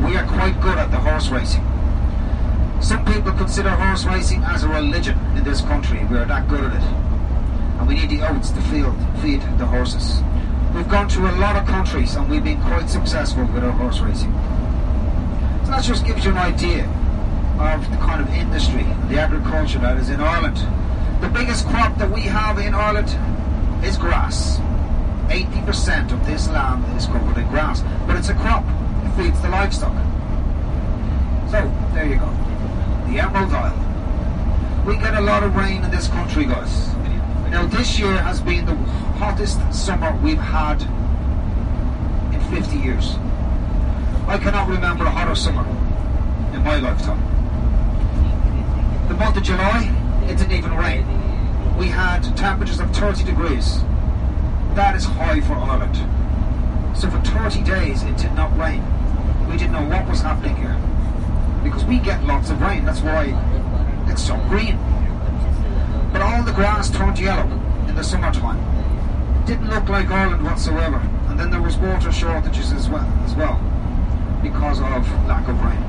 We 0.05 0.15
are 0.15 0.27
quite 0.27 0.61
good 0.61 0.77
at 0.77 0.91
the 0.91 0.99
horse 0.99 1.31
racing. 1.31 1.65
Some 2.83 3.03
people 3.07 3.33
consider 3.33 3.71
horse 3.71 4.05
racing 4.05 4.43
as 4.43 4.63
a 4.63 4.69
religion 4.69 5.19
in 5.37 5.43
this 5.43 5.63
country. 5.63 6.05
We 6.05 6.19
are 6.19 6.27
that 6.27 6.49
good 6.49 6.65
at 6.65 6.75
it. 6.75 6.83
And 7.79 7.89
we 7.89 7.95
need 7.95 8.11
the 8.11 8.29
oats 8.29 8.51
to 8.51 8.61
feed, 8.61 8.85
feed 9.23 9.41
the 9.59 9.65
horses. 9.65 10.21
We've 10.75 10.89
gone 10.89 11.09
to 11.09 11.31
a 11.31 11.33
lot 11.39 11.57
of 11.57 11.67
countries 11.67 12.15
and 12.15 12.29
we've 12.29 12.45
been 12.45 12.61
quite 12.61 12.91
successful 12.91 13.47
with 13.47 13.65
our 13.65 13.73
horse 13.73 14.01
racing. 14.01 14.35
That 15.69 15.85
just 15.85 16.07
gives 16.07 16.25
you 16.25 16.31
an 16.31 16.39
idea 16.39 16.85
of 17.61 17.91
the 17.91 17.99
kind 17.99 18.23
of 18.23 18.29
industry, 18.33 18.85
the 19.09 19.21
agriculture 19.21 19.79
that 19.81 19.99
is 19.99 20.09
in 20.09 20.19
Ireland. 20.19 20.57
The 21.21 21.29
biggest 21.29 21.67
crop 21.67 21.97
that 21.99 22.11
we 22.11 22.23
have 22.23 22.59
in 22.59 22.75
Ireland 22.75 23.09
is 23.85 23.99
grass. 23.99 24.59
80% 25.29 26.11
of 26.11 26.25
this 26.25 26.49
land 26.49 26.85
is 26.97 27.05
covered 27.07 27.37
in 27.37 27.47
grass, 27.49 27.83
but 28.07 28.17
it's 28.17 28.31
a 28.31 28.35
crop. 28.35 28.65
It 29.05 29.23
feeds 29.23 29.43
the 29.43 29.51
livestock. 29.51 29.93
So, 31.51 31.71
there 31.93 32.07
you 32.07 32.17
go. 32.17 32.31
The 33.09 33.21
Emerald 33.21 33.53
Isle. 33.53 34.85
We 34.87 34.97
get 34.97 35.15
a 35.15 35.21
lot 35.21 35.43
of 35.43 35.55
rain 35.55 35.85
in 35.85 35.91
this 35.91 36.09
country, 36.09 36.47
guys. 36.47 36.89
Now, 37.51 37.67
this 37.67 37.99
year 37.99 38.17
has 38.23 38.41
been 38.41 38.65
the 38.65 38.75
hottest 39.21 39.61
summer 39.75 40.19
we've 40.23 40.39
had 40.39 40.81
in 42.33 42.41
50 42.57 42.79
years. 42.79 43.17
I 44.29 44.37
cannot 44.37 44.69
remember 44.69 45.07
a 45.07 45.11
hotter 45.11 45.35
summer 45.35 45.63
in 46.55 46.63
my 46.63 46.77
lifetime. 46.77 47.19
The 49.09 49.15
month 49.15 49.39
of 49.39 49.43
July, 49.43 49.91
it 50.29 50.37
didn't 50.37 50.53
even 50.53 50.77
rain. 50.77 51.07
We 51.79 51.87
had 51.87 52.21
temperatures 52.37 52.79
of 52.79 52.95
30 52.95 53.25
degrees. 53.25 53.81
That 54.75 54.95
is 54.95 55.07
high 55.07 55.41
for 55.41 55.55
Ireland. 55.55 55.97
So 56.95 57.09
for 57.09 57.19
30 57.21 57.63
days, 57.63 58.03
it 58.03 58.19
did 58.19 58.35
not 58.35 58.55
rain. 58.59 58.85
We 59.49 59.57
didn't 59.57 59.73
know 59.73 59.89
what 59.89 60.07
was 60.07 60.21
happening 60.21 60.57
here. 60.57 60.77
Because 61.65 61.87
we 61.87 61.99
get 61.99 62.23
lots 62.25 62.51
of 62.51 62.61
rain. 62.61 62.85
That's 62.85 63.01
why 63.01 63.33
it's 64.09 64.27
so 64.27 64.37
green. 64.51 64.77
But 66.13 66.21
all 66.21 66.43
the 66.43 66.53
grass 66.53 66.91
turned 66.91 67.19
yellow 67.19 67.51
in 67.89 67.95
the 67.95 68.05
summertime. 68.05 68.59
It 69.41 69.47
didn't 69.47 69.71
look 69.71 69.89
like 69.89 70.11
Ireland 70.11 70.45
whatsoever. 70.45 70.99
And 71.29 71.41
then 71.41 71.51
there 71.51 71.63
was 71.63 71.79
water 71.79 72.13
shortages 72.13 72.73
as 72.73 72.91
well, 72.91 73.11
as 73.25 73.35
well 73.35 73.59
because 74.53 74.81
of 74.81 75.07
lack 75.27 75.47
of 75.47 75.61
rain. 75.63 75.85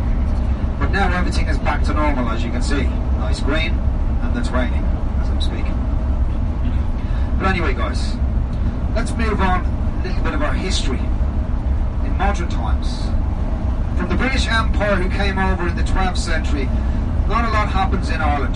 But 0.80 0.92
now 0.92 1.12
everything 1.18 1.48
is 1.48 1.58
back 1.60 1.84
to 1.86 1.94
normal, 1.94 2.30
as 2.30 2.44
you 2.44 2.52
can 2.52 2.62
see. 2.62 2.84
Nice 3.18 3.40
green, 3.40 3.72
and 3.72 4.38
it's 4.38 4.50
raining 4.50 4.84
as 5.22 5.30
I'm 5.30 5.42
speaking. 5.42 5.76
But 7.38 7.48
anyway, 7.48 7.74
guys, 7.74 8.16
let's 8.96 9.12
move 9.12 9.40
on 9.40 9.66
a 9.66 10.04
little 10.04 10.24
bit 10.24 10.34
of 10.34 10.42
our 10.42 10.54
history 10.54 11.00
in 11.00 12.18
modern 12.18 12.50
times. 12.50 13.06
From 13.98 14.10
the 14.10 14.16
British 14.16 14.48
Empire 14.48 14.96
who 14.96 15.10
came 15.10 15.38
over 15.40 15.68
in 15.68 15.76
the 15.76 15.84
12th 15.84 16.18
century, 16.18 16.66
not 17.28 17.46
a 17.46 17.52
lot 17.52 17.70
happens 17.70 18.10
in 18.10 18.20
Ireland. 18.20 18.56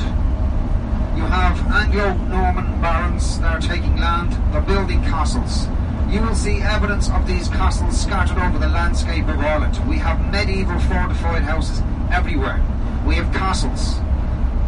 You 1.16 1.24
have 1.24 1.60
Anglo-Norman 1.72 2.82
barons 2.82 3.40
that 3.40 3.56
are 3.56 3.62
taking 3.62 3.96
land, 3.98 4.34
they're 4.52 4.62
building 4.62 5.02
castles. 5.04 5.68
You 6.14 6.22
will 6.22 6.36
see 6.36 6.62
evidence 6.62 7.10
of 7.10 7.26
these 7.26 7.48
castles 7.48 8.00
scattered 8.00 8.38
over 8.38 8.60
the 8.60 8.68
landscape 8.68 9.28
of 9.28 9.40
Ireland. 9.40 9.76
We 9.90 9.98
have 9.98 10.22
medieval 10.32 10.80
fortified 10.82 11.42
houses 11.42 11.82
everywhere. 12.12 12.64
We 13.04 13.16
have 13.16 13.34
castles. 13.34 13.96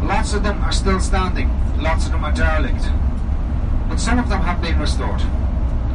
Lots 0.02 0.34
of 0.34 0.42
them 0.42 0.60
are 0.64 0.72
still 0.72 0.98
standing, 0.98 1.48
lots 1.80 2.06
of 2.06 2.10
them 2.10 2.24
are 2.24 2.32
derelict. 2.32 2.90
But 3.88 4.00
some 4.00 4.18
of 4.18 4.28
them 4.28 4.40
have 4.40 4.60
been 4.60 4.76
restored. 4.80 5.20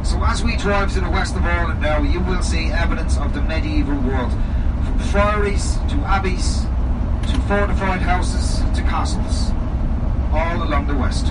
So 0.02 0.24
as 0.24 0.42
we 0.42 0.56
drive 0.56 0.90
to 0.94 1.02
the 1.02 1.10
west 1.10 1.36
of 1.36 1.44
Ireland 1.44 1.82
now, 1.82 2.00
you 2.00 2.20
will 2.20 2.42
see 2.42 2.72
evidence 2.72 3.18
of 3.18 3.34
the 3.34 3.42
medieval 3.42 4.00
world. 4.00 4.32
From 4.32 4.98
friaries 5.10 5.74
to 5.90 5.96
abbeys 6.06 6.62
to 7.30 7.38
fortified 7.42 8.00
houses 8.00 8.60
to 8.74 8.80
castles. 8.88 9.50
All 10.32 10.62
along 10.62 10.86
the 10.86 10.96
west. 10.96 11.26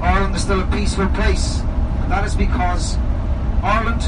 Ireland 0.00 0.34
is 0.34 0.40
still 0.40 0.60
a 0.60 0.66
peaceful 0.68 1.08
place, 1.08 1.60
that 2.08 2.24
is 2.24 2.34
because 2.34 2.96
Ireland 3.62 4.02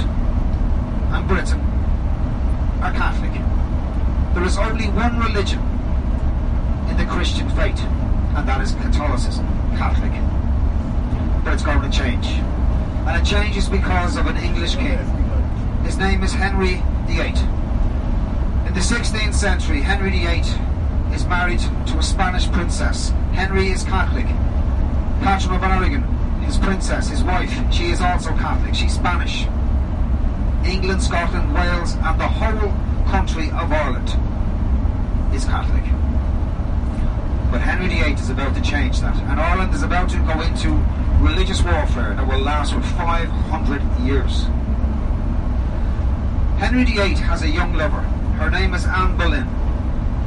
and 1.12 1.26
Britain 1.26 1.60
are 2.80 2.92
Catholic. 2.92 3.32
There 4.34 4.44
is 4.44 4.56
only 4.56 4.86
one 4.90 5.18
religion 5.18 5.60
in 6.88 6.96
the 6.96 7.06
Christian 7.06 7.48
faith, 7.50 7.80
and 8.36 8.48
that 8.48 8.60
is 8.60 8.72
Catholicism, 8.72 9.46
Catholic. 9.76 10.12
But 11.44 11.54
it's 11.54 11.62
going 11.62 11.82
to 11.82 11.90
change. 11.90 12.26
And 13.06 13.16
it 13.20 13.28
changes 13.28 13.68
because 13.68 14.16
of 14.16 14.26
an 14.26 14.36
English 14.36 14.76
king. 14.76 14.98
His 15.82 15.96
name 15.96 16.22
is 16.22 16.32
Henry 16.32 16.82
VIII. 17.06 17.34
In 18.68 18.74
the 18.74 18.80
16th 18.80 19.34
century, 19.34 19.80
Henry 19.80 20.10
VIII 20.10 20.44
is 21.14 21.24
married 21.24 21.60
to 21.86 21.98
a 21.98 22.02
Spanish 22.02 22.50
princess. 22.52 23.10
Henry 23.32 23.70
is 23.70 23.82
Catholic. 23.82 24.26
Catherine 25.22 25.56
of 25.56 25.62
Aragon, 25.62 26.17
his 26.48 26.56
princess, 26.56 27.08
his 27.10 27.22
wife, 27.22 27.52
she 27.70 27.90
is 27.90 28.00
also 28.00 28.30
Catholic. 28.30 28.74
She's 28.74 28.94
Spanish. 28.94 29.44
England, 30.64 31.02
Scotland, 31.02 31.54
Wales, 31.54 31.94
and 31.96 32.18
the 32.18 32.26
whole 32.26 32.72
country 33.10 33.50
of 33.50 33.70
Ireland 33.70 34.08
is 35.34 35.44
Catholic. 35.44 35.84
But 37.52 37.60
Henry 37.60 37.88
VIII 37.88 38.14
is 38.14 38.30
about 38.30 38.54
to 38.54 38.62
change 38.62 39.00
that, 39.00 39.14
and 39.14 39.38
Ireland 39.38 39.74
is 39.74 39.82
about 39.82 40.08
to 40.08 40.16
go 40.20 40.40
into 40.40 40.70
religious 41.22 41.62
warfare 41.62 42.14
that 42.14 42.26
will 42.26 42.40
last 42.40 42.72
for 42.72 42.80
500 42.80 43.82
years. 44.00 44.44
Henry 46.58 46.84
VIII 46.84 47.14
has 47.28 47.42
a 47.42 47.48
young 47.48 47.74
lover. 47.74 48.00
Her 48.40 48.50
name 48.50 48.72
is 48.72 48.86
Anne 48.86 49.18
Boleyn. 49.18 49.44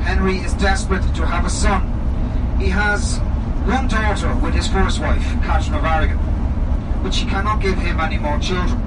Henry 0.03 0.37
is 0.37 0.53
desperate 0.53 1.01
to 1.15 1.25
have 1.25 1.45
a 1.45 1.49
son. 1.49 1.81
He 2.59 2.69
has 2.69 3.19
one 3.65 3.87
daughter 3.87 4.33
with 4.35 4.53
his 4.53 4.67
first 4.67 4.99
wife, 4.99 5.23
Catherine 5.43 5.75
of 5.75 5.83
Aragon, 5.83 6.19
but 7.03 7.13
she 7.13 7.25
cannot 7.25 7.61
give 7.61 7.77
him 7.77 7.99
any 7.99 8.17
more 8.17 8.39
children. 8.39 8.79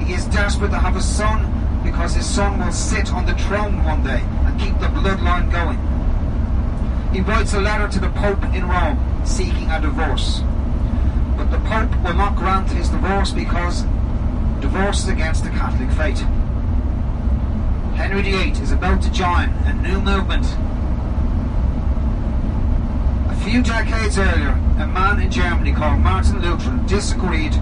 He 0.00 0.14
is 0.14 0.24
desperate 0.26 0.70
to 0.70 0.78
have 0.78 0.96
a 0.96 1.02
son 1.02 1.50
because 1.84 2.14
his 2.14 2.26
son 2.26 2.58
will 2.58 2.72
sit 2.72 3.12
on 3.12 3.26
the 3.26 3.34
throne 3.34 3.84
one 3.84 4.02
day 4.02 4.20
and 4.20 4.58
keep 4.58 4.78
the 4.80 4.86
bloodline 4.86 5.52
going. 5.52 5.78
He 7.14 7.20
writes 7.20 7.52
a 7.54 7.60
letter 7.60 7.86
to 7.88 8.00
the 8.00 8.10
Pope 8.10 8.42
in 8.54 8.66
Rome 8.66 9.22
seeking 9.24 9.70
a 9.70 9.80
divorce. 9.80 10.40
But 11.36 11.50
the 11.50 11.58
Pope 11.58 11.90
will 12.02 12.14
not 12.14 12.34
grant 12.34 12.70
his 12.70 12.88
divorce 12.88 13.30
because 13.30 13.82
divorce 14.60 15.04
is 15.04 15.08
against 15.08 15.44
the 15.44 15.50
Catholic 15.50 15.90
faith. 15.90 16.20
Henry 17.94 18.22
VIII 18.22 18.50
is 18.62 18.72
about 18.72 19.02
to 19.02 19.12
join 19.12 19.50
a 19.66 19.74
new 19.74 20.00
movement. 20.00 20.46
A 23.44 23.46
few 23.46 23.62
decades 23.62 24.18
earlier, 24.18 24.52
a 24.78 24.86
man 24.86 25.20
in 25.20 25.30
Germany 25.30 25.74
called 25.74 26.00
Martin 26.00 26.40
Luther 26.40 26.80
disagreed 26.88 27.52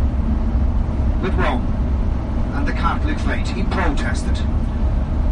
with 1.21 1.35
Rome 1.35 1.67
and 2.55 2.65
the 2.65 2.73
Catholic 2.73 3.19
faith. 3.19 3.49
He 3.49 3.65
protested. 3.65 4.39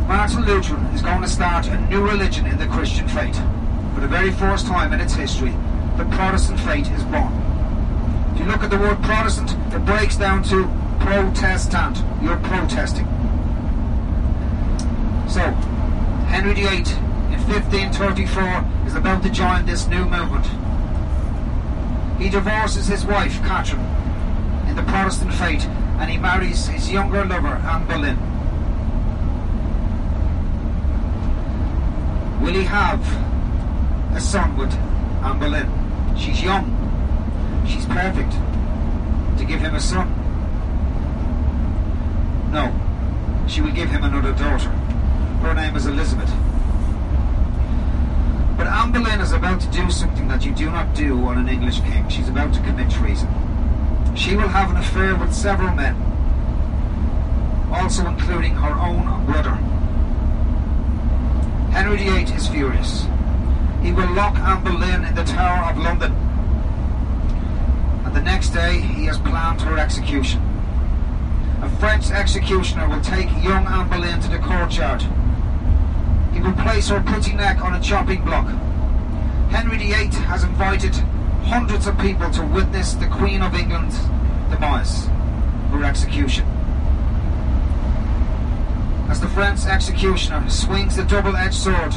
Martin 0.09 0.45
Luther 0.45 0.77
is 0.93 1.03
going 1.03 1.23
to 1.23 1.29
start 1.29 1.69
a 1.69 1.81
new 1.83 2.05
religion 2.05 2.47
in 2.47 2.59
the 2.59 2.67
Christian 2.67 3.07
faith. 3.07 3.37
For 3.95 4.01
the 4.01 4.09
very 4.09 4.33
first 4.33 4.67
time 4.67 4.93
in 4.93 4.99
its 4.99 5.15
history, 5.15 5.55
the 5.97 6.05
Protestant 6.07 6.59
faith 6.59 6.91
is 6.95 7.05
born. 7.05 7.33
If 8.35 8.41
you 8.41 8.47
look 8.47 8.65
at 8.65 8.71
the 8.71 8.79
word 8.79 9.01
Protestant, 9.05 9.53
it 9.73 9.85
breaks 9.87 10.17
down 10.17 10.43
to 10.51 10.65
protestant. 10.99 12.03
You're 12.21 12.39
protesting. 12.39 13.07
So, 15.29 15.43
Henry 16.27 16.55
VIII 16.55 17.10
1534 17.51 18.87
is 18.87 18.95
about 18.95 19.25
to 19.25 19.29
join 19.29 19.67
this 19.67 19.89
new 19.89 20.05
movement. 20.05 20.47
He 22.23 22.29
divorces 22.29 22.87
his 22.87 23.05
wife, 23.05 23.35
Catherine, 23.43 23.85
in 24.69 24.77
the 24.77 24.85
Protestant 24.85 25.35
faith, 25.35 25.67
and 25.99 26.09
he 26.09 26.17
marries 26.17 26.69
his 26.69 26.89
younger 26.89 27.25
lover, 27.25 27.49
Anne 27.49 27.87
Boleyn. 27.89 28.17
Will 32.41 32.55
he 32.55 32.63
have 32.63 33.01
a 34.15 34.21
son 34.21 34.57
with 34.57 34.73
Anne 35.25 35.41
Boleyn? 35.41 36.17
She's 36.17 36.41
young. 36.41 36.71
She's 37.69 37.85
perfect. 37.87 38.31
To 39.39 39.45
give 39.45 39.59
him 39.59 39.75
a 39.75 39.81
son? 39.81 40.09
No. 42.53 42.73
She 43.49 43.61
will 43.61 43.73
give 43.73 43.91
him 43.91 44.05
another 44.05 44.33
daughter. 44.35 44.71
Her 45.43 45.55
name 45.55 45.75
is 45.75 45.87
Elizabeth. 45.87 46.33
Anne 48.81 48.93
Boleyn 48.93 49.21
is 49.21 49.33
about 49.33 49.61
to 49.61 49.67
do 49.73 49.91
something 49.91 50.27
that 50.29 50.43
you 50.43 50.53
do 50.53 50.71
not 50.71 50.95
do 50.95 51.15
on 51.27 51.37
an 51.37 51.51
English 51.51 51.81
king. 51.81 52.09
She's 52.09 52.31
about 52.31 52.55
to 52.55 52.61
commit 52.61 52.91
treason. 52.91 53.29
she 54.17 54.35
will 54.35 54.49
have 54.49 54.71
an 54.71 54.79
affair 54.79 55.15
with 55.17 55.35
several 55.35 55.75
men, 55.75 55.95
also 57.71 58.07
including 58.09 58.55
her 58.55 58.73
own 58.73 59.27
brother. 59.27 59.51
Henry 61.73 61.99
VIII 61.99 62.35
is 62.35 62.49
furious. 62.49 63.05
He 63.83 63.93
will 63.93 64.11
lock 64.15 64.39
Anne 64.39 64.65
Boleyn 64.65 65.05
in 65.05 65.15
the 65.15 65.25
Tower 65.25 65.71
of 65.71 65.77
London. 65.77 66.13
And 68.07 68.17
the 68.17 68.23
next 68.23 68.49
day, 68.49 68.81
he 68.81 69.05
has 69.05 69.19
planned 69.19 69.61
her 69.61 69.77
execution. 69.77 70.41
A 71.61 71.69
French 71.79 72.11
executioner 72.11 72.89
will 72.89 73.03
take 73.03 73.29
young 73.45 73.67
Anne 73.67 73.91
Boleyn 73.91 74.21
to 74.23 74.31
the 74.31 74.39
courtyard. 74.39 75.03
He 76.33 76.41
will 76.41 76.55
place 76.55 76.89
her 76.89 77.03
pretty 77.03 77.35
neck 77.35 77.61
on 77.61 77.75
a 77.75 77.81
chopping 77.81 78.25
block. 78.25 78.51
Henry 79.51 79.79
VIII 79.79 80.07
has 80.27 80.45
invited 80.45 80.95
hundreds 81.43 81.89
of 81.89 81.99
people 81.99 82.31
to 82.31 82.43
witness 82.43 82.95
the 82.95 83.09
Queen 83.09 83.43
of 83.43 83.53
England's 83.55 83.99
demise, 84.49 85.07
her 85.73 85.83
execution. 85.83 86.47
As 89.11 89.21
the 89.21 89.29
French 89.29 89.67
executioner 89.67 90.49
swings 90.49 90.95
the 90.95 91.03
double-edged 91.03 91.55
sword, 91.55 91.93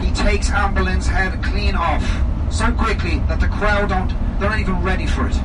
he 0.00 0.12
takes 0.12 0.50
Anne 0.50 0.72
Boleyn's 0.72 1.08
head 1.08 1.42
clean 1.42 1.74
off 1.74 2.04
so 2.48 2.70
quickly 2.72 3.18
that 3.26 3.40
the 3.40 3.48
crowd 3.48 3.88
don't 3.88 4.14
they're 4.38 4.50
not 4.50 4.60
even 4.60 4.82
ready 4.84 5.06
for 5.06 5.26
it. 5.26 5.36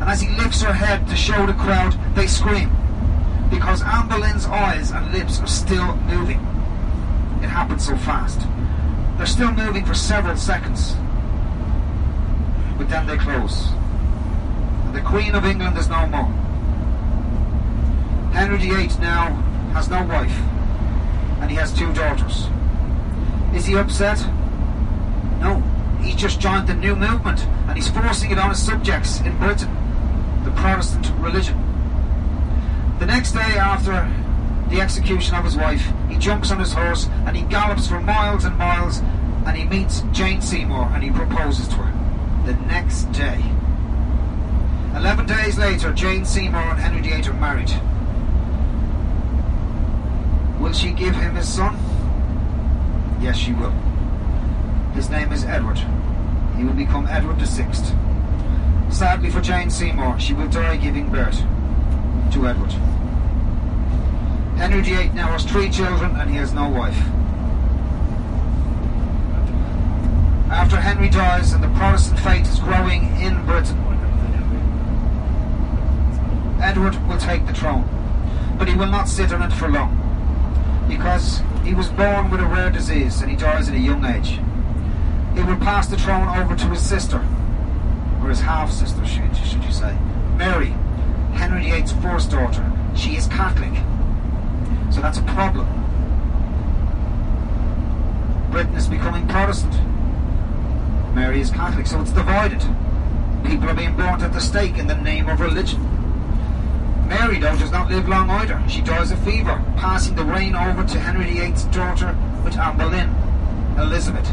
And 0.00 0.08
as 0.08 0.20
he 0.20 0.28
lifts 0.36 0.62
her 0.62 0.72
head 0.72 1.06
to 1.08 1.16
show 1.16 1.46
the 1.46 1.52
crowd, 1.54 1.98
they 2.14 2.28
scream 2.28 2.70
because 3.50 3.82
Anne 3.82 4.08
Boleyn's 4.08 4.46
eyes 4.46 4.92
and 4.92 5.12
lips 5.12 5.40
are 5.40 5.48
still 5.48 5.96
moving. 5.96 6.38
It 7.42 7.48
happened 7.48 7.82
so 7.82 7.96
fast. 7.96 8.40
They're 9.20 9.26
still 9.26 9.52
moving 9.52 9.84
for 9.84 9.92
several 9.92 10.34
seconds, 10.34 10.94
but 12.78 12.88
then 12.88 13.06
they 13.06 13.18
close. 13.18 13.68
And 14.86 14.94
the 14.94 15.02
Queen 15.02 15.34
of 15.34 15.44
England 15.44 15.76
is 15.76 15.90
no 15.90 16.06
more. 16.06 16.24
Henry 18.32 18.56
VIII 18.56 18.88
now 18.98 19.34
has 19.74 19.90
no 19.90 20.02
wife, 20.04 20.32
and 21.42 21.50
he 21.50 21.56
has 21.58 21.70
two 21.70 21.92
daughters. 21.92 22.48
Is 23.54 23.66
he 23.66 23.76
upset? 23.76 24.26
No. 25.38 25.62
He's 26.00 26.16
just 26.16 26.40
joined 26.40 26.66
the 26.66 26.74
new 26.74 26.96
movement, 26.96 27.44
and 27.68 27.76
he's 27.76 27.90
forcing 27.90 28.30
it 28.30 28.38
on 28.38 28.48
his 28.48 28.62
subjects 28.62 29.20
in 29.20 29.36
Britain, 29.36 29.68
the 30.44 30.50
Protestant 30.52 31.12
religion. 31.18 31.58
The 32.98 33.04
next 33.04 33.32
day 33.32 33.58
after 33.58 34.10
the 34.70 34.80
execution 34.80 35.34
of 35.34 35.44
his 35.44 35.58
wife, 35.58 35.86
he 36.10 36.18
jumps 36.18 36.50
on 36.50 36.58
his 36.58 36.72
horse 36.72 37.08
and 37.26 37.36
he 37.36 37.42
gallops 37.44 37.86
for 37.86 38.00
miles 38.00 38.44
and 38.44 38.56
miles 38.58 38.98
and 39.46 39.56
he 39.56 39.64
meets 39.64 40.02
Jane 40.12 40.42
Seymour 40.42 40.90
and 40.92 41.02
he 41.02 41.10
proposes 41.10 41.68
to 41.68 41.74
her. 41.76 42.46
The 42.46 42.54
next 42.66 43.04
day. 43.12 43.42
Eleven 44.96 45.26
days 45.26 45.56
later, 45.56 45.92
Jane 45.92 46.24
Seymour 46.24 46.60
and 46.60 46.80
Henry 46.80 47.00
VIII 47.00 47.28
are 47.28 47.34
married. 47.34 47.70
Will 50.60 50.72
she 50.72 50.90
give 50.90 51.14
him 51.14 51.36
his 51.36 51.48
son? 51.48 51.76
Yes, 53.20 53.36
she 53.36 53.52
will. 53.52 53.72
His 54.94 55.08
name 55.08 55.32
is 55.32 55.44
Edward. 55.44 55.78
He 56.56 56.64
will 56.64 56.74
become 56.74 57.06
Edward 57.06 57.38
VI. 57.38 57.72
Sadly 58.90 59.30
for 59.30 59.40
Jane 59.40 59.70
Seymour, 59.70 60.18
she 60.18 60.34
will 60.34 60.48
die 60.48 60.76
giving 60.76 61.10
birth 61.10 61.40
to 62.32 62.46
Edward. 62.46 62.74
Henry 64.60 64.82
VIII 64.82 65.08
now 65.14 65.28
has 65.28 65.42
three 65.42 65.70
children 65.70 66.14
and 66.16 66.28
he 66.28 66.36
has 66.36 66.52
no 66.52 66.68
wife. 66.68 66.94
After 70.52 70.76
Henry 70.76 71.08
dies 71.08 71.54
and 71.54 71.64
the 71.64 71.68
Protestant 71.68 72.20
faith 72.20 72.46
is 72.46 72.60
growing 72.60 73.04
in 73.22 73.42
Britain, 73.46 73.78
Edward 76.60 76.94
will 77.08 77.16
take 77.16 77.46
the 77.46 77.54
throne, 77.54 77.88
but 78.58 78.68
he 78.68 78.74
will 78.74 78.90
not 78.90 79.08
sit 79.08 79.32
on 79.32 79.40
it 79.40 79.50
for 79.54 79.66
long 79.66 79.96
because 80.90 81.40
he 81.64 81.72
was 81.72 81.88
born 81.88 82.30
with 82.30 82.40
a 82.40 82.46
rare 82.46 82.70
disease 82.70 83.22
and 83.22 83.30
he 83.30 83.38
dies 83.38 83.66
at 83.66 83.74
a 83.74 83.78
young 83.78 84.04
age. 84.04 84.40
He 85.34 85.42
will 85.42 85.56
pass 85.56 85.86
the 85.86 85.96
throne 85.96 86.28
over 86.36 86.54
to 86.54 86.66
his 86.66 86.86
sister, 86.86 87.26
or 88.22 88.28
his 88.28 88.40
half 88.40 88.70
sister, 88.70 89.06
should, 89.06 89.34
should 89.38 89.64
you 89.64 89.72
say, 89.72 89.96
Mary, 90.36 90.74
Henry 91.32 91.62
VIII's 91.62 91.92
first 91.92 92.30
daughter. 92.30 92.70
She 92.94 93.16
is 93.16 93.26
Catholic. 93.26 93.72
So 94.90 95.00
that's 95.00 95.18
a 95.18 95.22
problem. 95.22 95.66
Britain 98.50 98.74
is 98.74 98.88
becoming 98.88 99.26
Protestant. 99.28 99.74
Mary 101.14 101.40
is 101.40 101.50
Catholic, 101.50 101.86
so 101.86 102.00
it's 102.00 102.12
divided. 102.12 102.60
People 103.44 103.68
are 103.70 103.74
being 103.74 103.96
burnt 103.96 104.22
at 104.22 104.32
the 104.32 104.40
stake 104.40 104.78
in 104.78 104.86
the 104.86 104.96
name 104.96 105.28
of 105.28 105.40
religion. 105.40 105.80
Mary, 107.08 107.38
though, 107.38 107.56
does 107.56 107.70
not 107.70 107.90
live 107.90 108.08
long 108.08 108.30
either. 108.30 108.62
She 108.68 108.80
dies 108.80 109.10
of 109.10 109.18
fever, 109.24 109.62
passing 109.76 110.14
the 110.14 110.24
reign 110.24 110.54
over 110.54 110.84
to 110.84 110.98
Henry 110.98 111.24
VIII's 111.24 111.64
daughter 111.64 112.16
with 112.44 112.56
Anne 112.56 112.76
Boleyn, 112.76 113.14
Elizabeth 113.78 114.28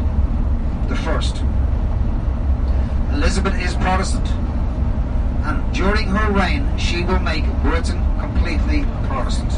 the 0.88 0.96
First. 0.96 1.44
Elizabeth 3.12 3.60
is 3.62 3.74
Protestant, 3.76 4.28
and 5.44 5.74
during 5.74 6.08
her 6.08 6.32
reign, 6.32 6.78
she 6.78 7.04
will 7.04 7.20
make 7.20 7.44
Britain 7.62 8.02
completely 8.20 8.86
Protestant. 9.08 9.52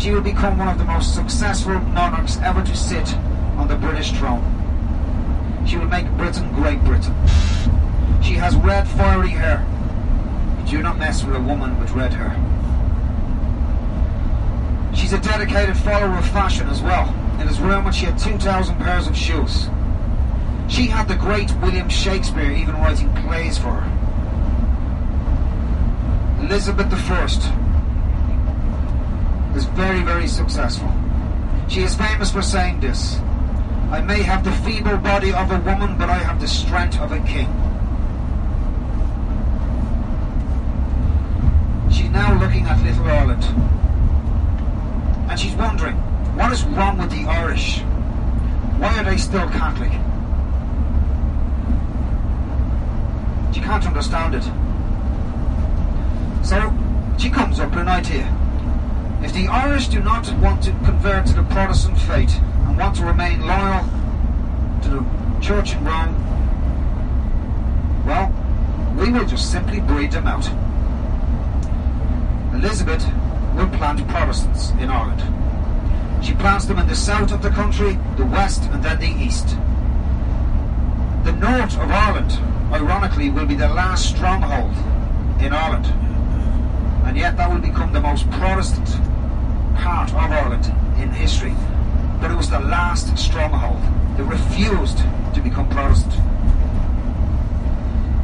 She 0.00 0.12
will 0.12 0.22
become 0.22 0.56
one 0.56 0.68
of 0.68 0.78
the 0.78 0.84
most 0.84 1.14
successful 1.14 1.78
monarchs 1.78 2.38
ever 2.38 2.62
to 2.62 2.74
sit 2.74 3.14
on 3.58 3.68
the 3.68 3.76
British 3.76 4.12
throne. 4.12 4.42
She 5.66 5.76
will 5.76 5.88
make 5.88 6.10
Britain 6.16 6.50
Great 6.54 6.82
Britain. 6.84 7.14
She 8.22 8.32
has 8.32 8.56
red, 8.56 8.88
fiery 8.88 9.28
hair. 9.28 9.62
You 10.64 10.78
do 10.78 10.82
not 10.82 10.98
mess 10.98 11.22
with 11.22 11.36
a 11.36 11.40
woman 11.40 11.78
with 11.78 11.90
red 11.90 12.14
hair. 12.14 12.34
She's 14.94 15.12
a 15.12 15.20
dedicated 15.20 15.76
follower 15.76 16.16
of 16.16 16.26
fashion 16.30 16.70
as 16.70 16.80
well. 16.80 17.14
In 17.38 17.46
his 17.46 17.60
room, 17.60 17.84
when 17.84 17.92
she 17.92 18.06
had 18.06 18.18
2,000 18.18 18.78
pairs 18.78 19.06
of 19.06 19.14
shoes. 19.14 19.68
She 20.66 20.86
had 20.86 21.08
the 21.08 21.16
great 21.16 21.54
William 21.56 21.90
Shakespeare 21.90 22.52
even 22.52 22.74
writing 22.76 23.12
plays 23.16 23.58
for 23.58 23.72
her. 23.72 23.86
Elizabeth 26.42 26.90
I 26.90 27.59
is 29.56 29.64
very, 29.64 30.02
very 30.02 30.28
successful. 30.28 30.92
She 31.68 31.82
is 31.82 31.94
famous 31.94 32.30
for 32.30 32.42
saying 32.42 32.80
this 32.80 33.18
I 33.90 34.00
may 34.00 34.22
have 34.22 34.44
the 34.44 34.52
feeble 34.52 34.98
body 34.98 35.32
of 35.32 35.50
a 35.50 35.58
woman, 35.60 35.98
but 35.98 36.08
I 36.08 36.18
have 36.18 36.40
the 36.40 36.46
strength 36.46 37.00
of 37.00 37.10
a 37.10 37.18
king. 37.20 37.48
She's 41.90 42.10
now 42.10 42.38
looking 42.38 42.66
at 42.66 42.80
Little 42.84 43.04
Ireland. 43.04 43.42
And 45.28 45.38
she's 45.38 45.54
wondering, 45.54 45.96
what 46.36 46.52
is 46.52 46.62
wrong 46.64 46.98
with 46.98 47.10
the 47.10 47.24
Irish? 47.24 47.80
Why 48.78 48.96
are 48.98 49.04
they 49.04 49.16
still 49.16 49.48
Catholic? 49.48 49.90
She 53.52 53.60
can't 53.60 53.84
understand 53.84 54.36
it. 54.36 54.44
So 56.46 56.72
she 57.18 57.28
comes 57.28 57.58
up 57.58 57.70
with 57.70 57.80
an 57.80 57.88
idea. 57.88 58.39
If 59.22 59.34
the 59.34 59.48
Irish 59.48 59.88
do 59.88 60.00
not 60.00 60.32
want 60.38 60.62
to 60.62 60.70
convert 60.70 61.26
to 61.26 61.34
the 61.34 61.42
Protestant 61.42 61.98
faith 61.98 62.34
and 62.66 62.78
want 62.78 62.96
to 62.96 63.04
remain 63.04 63.40
loyal 63.42 63.84
to 64.82 64.88
the 64.88 65.06
Church 65.42 65.74
in 65.74 65.84
Rome, 65.84 66.14
well, 68.06 68.32
we 68.96 69.10
will 69.10 69.26
just 69.26 69.52
simply 69.52 69.80
breed 69.80 70.12
them 70.12 70.26
out. 70.26 70.48
Elizabeth 72.54 73.04
will 73.56 73.68
plant 73.76 74.08
Protestants 74.08 74.70
in 74.72 74.88
Ireland. 74.88 75.22
She 76.24 76.32
plants 76.34 76.64
them 76.64 76.78
in 76.78 76.86
the 76.88 76.96
south 76.96 77.30
of 77.30 77.42
the 77.42 77.50
country, 77.50 77.98
the 78.16 78.24
west, 78.24 78.62
and 78.72 78.82
then 78.82 79.00
the 79.00 79.22
east. 79.22 79.48
The 81.24 81.32
north 81.32 81.78
of 81.78 81.90
Ireland, 81.90 82.32
ironically, 82.72 83.28
will 83.28 83.46
be 83.46 83.54
the 83.54 83.68
last 83.68 84.08
stronghold 84.08 84.72
in 85.42 85.52
Ireland. 85.52 85.86
And 87.06 87.18
yet 87.18 87.36
that 87.36 87.50
will 87.50 87.60
become 87.60 87.92
the 87.92 88.00
most 88.00 88.30
Protestant 88.30 88.88
part 89.80 90.10
of 90.10 90.16
Ireland 90.16 90.66
in 91.00 91.10
history. 91.10 91.54
But 92.20 92.30
it 92.30 92.36
was 92.36 92.50
the 92.50 92.60
last 92.60 93.16
stronghold. 93.16 93.80
that 94.16 94.24
refused 94.24 94.98
to 95.34 95.40
become 95.40 95.68
Protestant. 95.70 96.12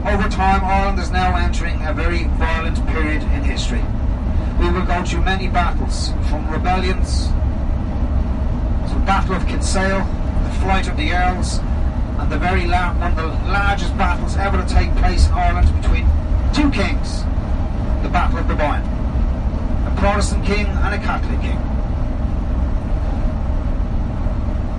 Over 0.04 0.28
time, 0.28 0.62
Ireland 0.64 0.98
is 0.98 1.10
now 1.10 1.36
entering 1.36 1.80
a 1.84 1.92
very 1.94 2.24
violent 2.36 2.84
period 2.88 3.22
in 3.22 3.42
history. 3.44 3.82
We 4.60 4.70
will 4.70 4.84
go 4.84 5.04
through 5.04 5.22
many 5.22 5.48
battles, 5.48 6.10
from 6.28 6.50
rebellions 6.50 7.28
to 8.88 8.94
the 8.94 9.04
Battle 9.06 9.34
of 9.36 9.46
Kinsale, 9.46 10.04
the 10.44 10.54
flight 10.60 10.88
of 10.88 10.96
the 10.96 11.12
Earls, 11.12 11.60
and 12.18 12.30
the 12.30 12.38
very 12.38 12.66
la- 12.66 12.92
one 12.94 13.12
of 13.12 13.16
the 13.16 13.50
largest 13.50 13.96
battles 13.96 14.36
ever 14.36 14.58
to 14.62 14.68
take 14.68 14.94
place 14.96 15.26
in 15.26 15.32
Ireland 15.32 15.68
between 15.80 16.06
two 16.52 16.70
kings, 16.70 17.22
the 18.02 18.08
Battle 18.08 18.38
of 18.38 18.48
the 18.48 18.54
Boyne, 18.54 18.84
Protestant 19.96 20.44
king 20.44 20.66
and 20.66 20.94
a 20.94 20.98
Catholic 20.98 21.40
king. 21.40 21.58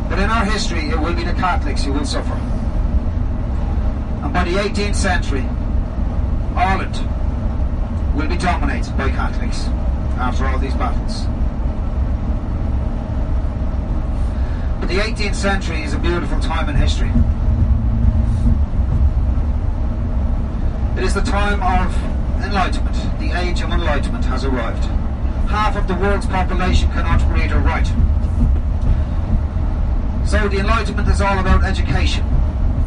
But 0.10 0.20
in 0.20 0.30
our 0.30 0.46
history, 0.46 0.90
it 0.90 1.00
will 1.00 1.14
be 1.14 1.24
the 1.24 1.34
Catholics 1.34 1.84
who 1.84 1.94
will 1.94 2.06
suffer. 2.06 2.34
And 4.24 4.34
by 4.34 4.46
the 4.46 4.58
18th 4.58 4.96
century, 4.96 5.46
Ireland 6.56 6.96
will 8.16 8.28
be 8.28 8.38
dominated 8.38 8.98
by 8.98 9.10
Catholics 9.10 9.68
after 10.18 10.46
all 10.46 10.58
these 10.58 10.74
battles. 10.74 11.26
But 14.80 14.90
the 14.90 14.98
18th 15.00 15.36
century 15.36 15.84
is 15.84 15.94
a 15.94 16.00
beautiful 16.00 16.40
time 16.40 16.70
in 16.70 16.76
history. 16.76 17.12
It 20.98 21.04
is 21.04 21.14
the 21.14 21.22
time 21.22 21.62
of 21.62 22.44
enlightenment. 22.44 23.20
The 23.20 23.38
age 23.38 23.62
of 23.62 23.70
enlightenment 23.70 24.26
has 24.26 24.46
arrived. 24.46 24.97
Half 25.48 25.78
of 25.78 25.88
the 25.88 25.96
world's 25.96 26.26
population 26.26 26.92
cannot 26.92 27.22
read 27.34 27.52
or 27.52 27.60
write. 27.60 27.88
So 30.28 30.48
the 30.50 30.60
enlightenment 30.60 31.08
is 31.08 31.22
all 31.22 31.40
about 31.40 31.64
education, 31.64 32.26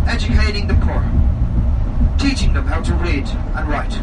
educating 0.06 0.66
the 0.66 0.74
poor, 0.74 1.02
teaching 2.18 2.52
them 2.52 2.66
how 2.66 2.82
to 2.82 2.94
read 2.94 3.26
and 3.56 3.68
write. 3.68 3.98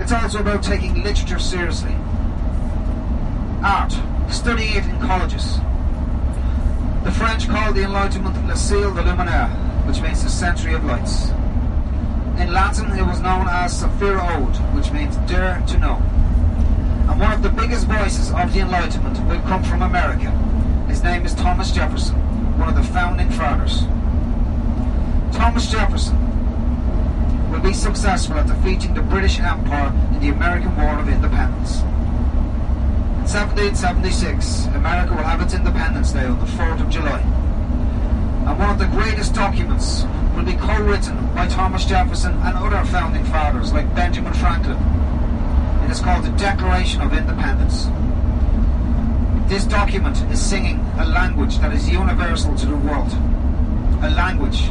It's 0.00 0.12
also 0.12 0.38
about 0.38 0.62
taking 0.62 1.02
literature 1.02 1.40
seriously. 1.40 1.94
Art, 3.64 3.92
study 4.30 4.64
it 4.78 4.84
in 4.84 5.00
colleges. 5.00 5.58
The 7.02 7.10
French 7.10 7.48
called 7.48 7.74
the 7.74 7.82
Enlightenment 7.82 8.36
Le 8.46 8.54
Siècle 8.54 8.94
de 8.94 9.02
Luminaire, 9.02 9.50
which 9.86 10.00
means 10.00 10.22
the 10.22 10.30
century 10.30 10.74
of 10.74 10.84
lights. 10.84 11.30
In 12.38 12.52
Latin, 12.52 12.92
it 12.96 13.04
was 13.04 13.20
known 13.20 13.48
as 13.48 13.82
Sapere 13.82 14.20
aude, 14.20 14.56
which 14.76 14.92
means 14.92 15.16
dare 15.26 15.60
to 15.66 15.78
know. 15.78 16.00
And 17.08 17.18
one 17.18 17.32
of 17.32 17.42
the 17.42 17.48
biggest 17.48 17.86
voices 17.86 18.30
of 18.30 18.52
the 18.52 18.60
Enlightenment 18.60 19.18
will 19.26 19.40
come 19.48 19.64
from 19.64 19.82
America. 19.82 20.30
His 20.88 21.02
name 21.02 21.24
is 21.24 21.34
Thomas 21.34 21.72
Jefferson, 21.72 22.16
one 22.58 22.68
of 22.68 22.76
the 22.76 22.82
founding 22.82 23.30
fathers. 23.30 23.82
Thomas 25.34 25.70
Jefferson 25.70 26.16
will 27.50 27.60
be 27.60 27.72
successful 27.72 28.36
at 28.36 28.46
defeating 28.46 28.94
the 28.94 29.00
British 29.00 29.40
Empire 29.40 29.92
in 30.12 30.20
the 30.20 30.28
American 30.28 30.76
War 30.76 30.98
of 30.98 31.08
Independence. 31.08 31.80
In 33.18 33.26
1776, 33.26 34.66
America 34.74 35.14
will 35.14 35.22
have 35.22 35.40
its 35.40 35.54
Independence 35.54 36.12
Day 36.12 36.26
on 36.26 36.38
the 36.38 36.46
4th 36.46 36.80
of 36.80 36.90
July. 36.90 37.20
And 37.20 38.58
one 38.58 38.70
of 38.70 38.78
the 38.78 38.86
greatest 38.86 39.34
documents 39.34 40.04
will 40.36 40.44
be 40.44 40.54
co-written 40.54 41.16
by 41.34 41.48
Thomas 41.48 41.84
Jefferson 41.84 42.34
and 42.34 42.56
other 42.56 42.84
founding 42.90 43.24
fathers 43.24 43.72
like 43.72 43.92
Benjamin 43.94 44.32
Franklin. 44.34 44.78
It 45.88 45.92
is 45.92 46.00
called 46.00 46.22
the 46.22 46.32
Declaration 46.32 47.00
of 47.00 47.14
Independence. 47.14 47.86
This 49.48 49.64
document 49.64 50.20
is 50.30 50.38
singing 50.38 50.80
a 50.98 51.06
language 51.06 51.56
that 51.60 51.72
is 51.72 51.88
universal 51.88 52.54
to 52.56 52.66
the 52.66 52.76
world. 52.76 53.10
A 54.02 54.10
language. 54.10 54.68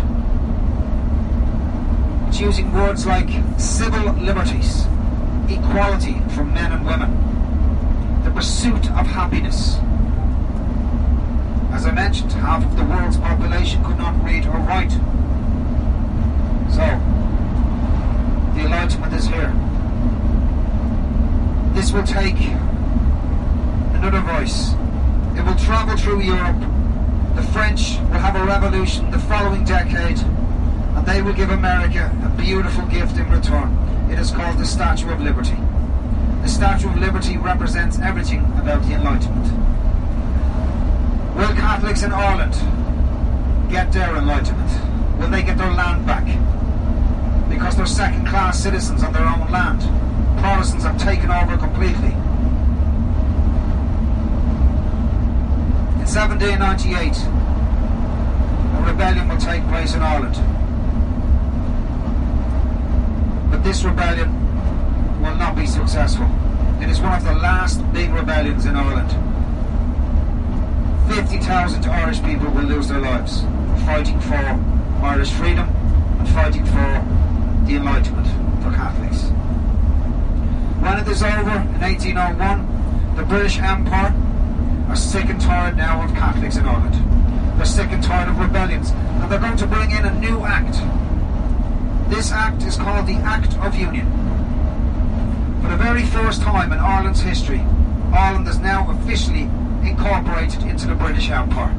It's 2.27 2.39
using 2.39 2.71
words 2.71 3.07
like 3.07 3.29
civil 3.59 4.13
liberties, 4.13 4.85
equality 5.49 6.21
for 6.35 6.45
men 6.45 6.71
and 6.71 6.85
women, 6.85 8.23
the 8.23 8.29
pursuit 8.29 8.85
of 8.91 9.07
happiness. 9.07 9.77
As 11.73 11.87
I 11.87 11.91
mentioned, 11.95 12.31
half 12.33 12.63
of 12.63 12.77
the 12.77 12.85
world's 12.85 13.17
population 13.17 13.83
could 13.83 13.97
not 13.97 14.23
read 14.23 14.45
or 14.45 14.59
write. 14.59 14.91
So, 16.69 16.85
the 18.53 18.65
Enlightenment 18.65 19.13
is 19.15 19.25
here. 19.25 19.66
This 21.77 21.91
will 21.91 22.01
take 22.01 22.39
another 23.93 24.19
voice. 24.21 24.71
It 25.37 25.45
will 25.45 25.55
travel 25.63 25.95
through 25.95 26.21
Europe. 26.21 26.59
The 27.35 27.43
French 27.53 27.99
will 28.09 28.17
have 28.17 28.35
a 28.35 28.43
revolution 28.43 29.11
the 29.11 29.19
following 29.19 29.63
decade, 29.63 30.17
and 30.17 31.05
they 31.05 31.21
will 31.21 31.33
give 31.33 31.51
America 31.51 32.11
a 32.25 32.29
beautiful 32.29 32.83
gift 32.87 33.17
in 33.17 33.29
return. 33.29 33.77
It 34.11 34.17
is 34.17 34.31
called 34.31 34.57
the 34.57 34.65
Statue 34.65 35.11
of 35.11 35.21
Liberty. 35.21 35.55
The 36.41 36.47
Statue 36.47 36.89
of 36.89 36.97
Liberty 36.97 37.37
represents 37.37 37.99
everything 37.99 38.39
about 38.57 38.81
the 38.87 38.93
Enlightenment. 38.95 39.45
Will 41.37 41.53
Catholics 41.53 42.01
in 42.01 42.11
Ireland 42.11 42.55
get 43.69 43.91
their 43.91 44.15
enlightenment? 44.15 45.19
Will 45.19 45.29
they 45.29 45.43
get 45.43 45.59
their 45.59 45.71
land 45.71 46.07
back? 46.07 46.25
Because 47.47 47.77
they're 47.77 47.85
second 47.85 48.25
class 48.25 48.63
citizens 48.63 49.03
on 49.03 49.13
their 49.13 49.27
own 49.27 49.51
land. 49.51 50.06
Protestants 50.37 50.85
have 50.85 50.97
taken 50.97 51.31
over 51.31 51.57
completely. 51.57 52.11
In 55.97 56.05
1798, 56.05 57.17
a 58.75 58.91
rebellion 58.91 59.27
will 59.27 59.37
take 59.37 59.67
place 59.67 59.93
in 59.93 60.01
Ireland. 60.01 60.35
But 63.51 63.63
this 63.63 63.83
rebellion 63.83 64.31
will 65.21 65.35
not 65.35 65.55
be 65.55 65.65
successful. 65.65 66.29
It 66.81 66.89
is 66.89 67.01
one 67.01 67.13
of 67.13 67.23
the 67.23 67.33
last 67.33 67.81
big 67.91 68.11
rebellions 68.11 68.65
in 68.65 68.75
Ireland. 68.75 69.11
50,000 71.09 71.85
Irish 71.85 72.21
people 72.23 72.51
will 72.51 72.63
lose 72.63 72.89
their 72.89 72.99
lives 72.99 73.41
fighting 73.85 74.19
for 74.19 74.59
Irish 75.01 75.31
freedom 75.31 75.67
and 76.19 76.29
fighting 76.29 76.65
for 76.65 77.05
the 77.65 77.75
Enlightenment 77.75 78.27
for 78.61 78.71
Catholics. 78.71 79.31
Over 81.17 81.33
in 81.33 81.81
1801, 81.81 83.15
the 83.15 83.23
British 83.23 83.57
Empire 83.57 84.13
are 84.87 84.95
sick 84.95 85.25
and 85.29 85.41
tired 85.41 85.75
now 85.75 86.03
of 86.03 86.11
Catholics 86.13 86.57
in 86.57 86.67
Ireland. 86.67 86.93
They're 87.57 87.65
sick 87.65 87.91
and 87.91 88.03
tired 88.03 88.29
of 88.29 88.37
rebellions, 88.37 88.91
and 88.91 89.31
they're 89.31 89.39
going 89.39 89.57
to 89.57 89.65
bring 89.65 89.89
in 89.89 90.05
a 90.05 90.13
new 90.19 90.45
act. 90.45 90.75
This 92.11 92.31
act 92.31 92.61
is 92.61 92.75
called 92.75 93.07
the 93.07 93.15
Act 93.15 93.57
of 93.57 93.75
Union. 93.75 94.05
For 95.63 95.69
the 95.69 95.75
very 95.75 96.05
first 96.05 96.43
time 96.43 96.71
in 96.71 96.77
Ireland's 96.77 97.21
history, 97.21 97.65
Ireland 98.13 98.47
is 98.47 98.59
now 98.59 98.87
officially 98.91 99.49
incorporated 99.89 100.61
into 100.63 100.85
the 100.85 100.93
British 100.93 101.31
Empire. 101.31 101.73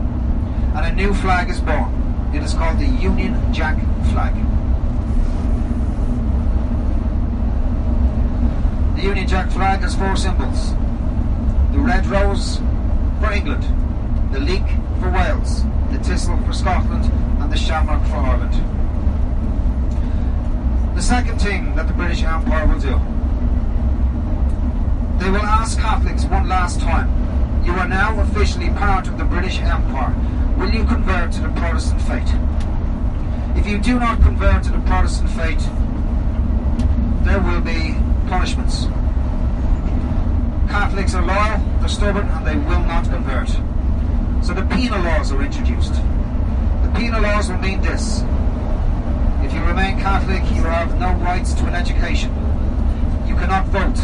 And 0.75 0.85
a 0.85 0.93
new 0.93 1.15
flag 1.15 1.49
is 1.49 1.61
born. 1.61 2.33
It 2.35 2.43
is 2.43 2.55
called 2.55 2.81
the 2.81 2.87
Union 2.87 3.55
Jack 3.55 3.77
flag. 4.11 4.35
The 8.99 9.05
Union 9.05 9.29
Jack 9.29 9.49
flag 9.53 9.83
has 9.83 9.95
four 9.95 10.17
symbols. 10.17 10.73
The 11.71 11.79
red 11.79 12.05
rose 12.07 12.57
for 13.21 13.31
England, 13.33 13.63
the 14.33 14.41
leek 14.41 14.67
for 14.99 15.09
Wales, 15.09 15.63
the 15.93 16.01
thistle 16.03 16.37
for 16.39 16.53
Scotland, 16.53 17.05
and 17.41 17.53
the 17.53 17.57
shamrock 17.57 18.05
for 18.09 18.17
Ireland. 18.17 18.55
The 20.97 21.01
second 21.01 21.41
thing 21.41 21.77
that 21.77 21.87
the 21.87 21.95
British 21.95 22.25
Empire 22.25 22.67
will 22.67 22.81
do, 22.81 22.99
they 25.23 25.31
will 25.31 25.47
ask 25.47 25.79
Catholics 25.79 26.25
one 26.25 26.49
last 26.49 26.81
time, 26.81 27.09
you 27.65 27.71
are 27.75 27.87
now 27.87 28.19
officially 28.21 28.71
part 28.71 29.07
of 29.07 29.17
the 29.17 29.25
British 29.25 29.61
Empire. 29.61 30.13
Will 30.59 30.75
you 30.75 30.85
convert 30.85 31.31
to 31.35 31.43
the 31.43 31.51
Protestant 31.51 32.03
faith? 32.03 32.35
If 33.57 33.65
you 33.65 33.79
do 33.79 34.01
not 34.01 34.21
convert 34.23 34.65
to 34.65 34.73
the 34.73 34.81
Protestant 34.81 35.31
faith, 35.31 35.65
there 37.25 37.41
will 37.41 37.61
be 37.61 37.95
punishments. 38.29 38.85
Catholics 40.69 41.15
are 41.15 41.25
loyal, 41.25 41.59
they're 41.81 41.89
stubborn, 41.89 42.29
and 42.29 42.47
they 42.47 42.57
will 42.57 42.83
not 42.83 43.05
convert. 43.05 43.49
So 44.45 44.55
the 44.55 44.67
penal 44.77 45.03
laws 45.03 45.33
are 45.33 45.43
introduced. 45.43 45.95
The 45.95 46.93
penal 46.95 47.23
laws 47.23 47.49
will 47.51 47.59
mean 47.59 47.81
this. 47.81 48.23
If 49.43 49.53
you 49.55 49.63
remain 49.65 49.99
Catholic, 49.99 50.43
you 50.55 50.63
have 50.63 50.99
no 50.99 51.13
rights 51.25 51.55
to 51.55 51.67
an 51.67 51.75
education. 51.75 52.31
You 53.27 53.35
cannot 53.35 53.67
vote. 53.67 53.99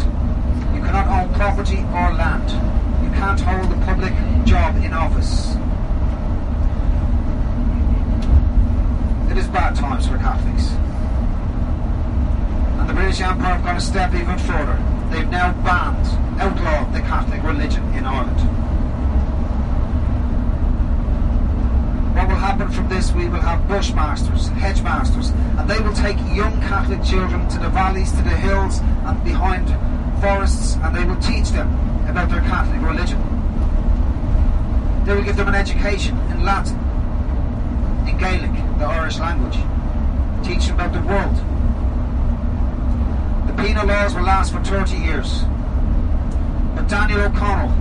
You 0.75 0.81
cannot 0.81 1.07
own 1.07 1.33
property 1.35 1.79
or 1.93 2.13
land. 2.13 2.49
You 3.03 3.11
can't 3.11 3.39
hold 3.39 3.71
a 3.71 3.85
public 3.85 4.13
job 4.45 4.75
in 4.77 4.91
office. 4.93 5.55
It 9.31 9.37
is 9.37 9.47
bad 9.47 9.75
times 9.75 10.07
for 10.07 10.17
Catholics. 10.17 10.71
And 12.85 12.95
the 12.95 13.01
British 13.01 13.19
Empire 13.19 13.55
have 13.55 13.63
gone 13.63 13.77
a 13.77 13.81
step 13.81 14.13
even 14.13 14.37
further. 14.37 14.77
They've 15.09 15.27
now 15.27 15.53
banned, 15.63 16.05
outlawed 16.39 16.93
the 16.93 16.99
Catholic 16.99 17.41
religion 17.41 17.83
in 17.95 18.05
Ireland. 18.05 18.39
What 22.15 22.27
will 22.27 22.35
happen 22.35 22.69
from 22.69 22.87
this? 22.87 23.11
We 23.11 23.27
will 23.27 23.41
have 23.41 23.61
bushmasters, 23.61 24.49
hedgemasters, 24.59 25.33
and 25.57 25.67
they 25.67 25.79
will 25.79 25.93
take 25.93 26.15
young 26.37 26.61
Catholic 26.61 27.03
children 27.03 27.49
to 27.49 27.57
the 27.57 27.69
valleys, 27.69 28.11
to 28.11 28.21
the 28.21 28.37
hills, 28.37 28.81
and 28.81 29.23
behind 29.23 29.67
forests, 30.21 30.75
and 30.75 30.95
they 30.95 31.05
will 31.05 31.19
teach 31.19 31.49
them 31.49 31.67
about 32.07 32.29
their 32.29 32.41
Catholic 32.41 32.83
religion. 32.83 33.19
They 35.05 35.15
will 35.15 35.23
give 35.23 35.37
them 35.37 35.47
an 35.47 35.55
education 35.55 36.19
in 36.29 36.45
Latin, 36.45 36.77
in 38.07 38.15
Gaelic, 38.19 38.53
the 38.77 38.85
Irish 38.85 39.17
language, 39.17 39.57
teach 40.45 40.67
them 40.67 40.75
about 40.75 40.93
the 40.93 41.01
world. 41.01 41.54
Penal 43.65 43.87
laws 43.87 44.13
will 44.13 44.21
last 44.21 44.53
for 44.53 44.63
30 44.63 44.95
years. 44.95 45.41
But 46.75 46.87
Daniel 46.87 47.21
O'Connell, 47.21 47.71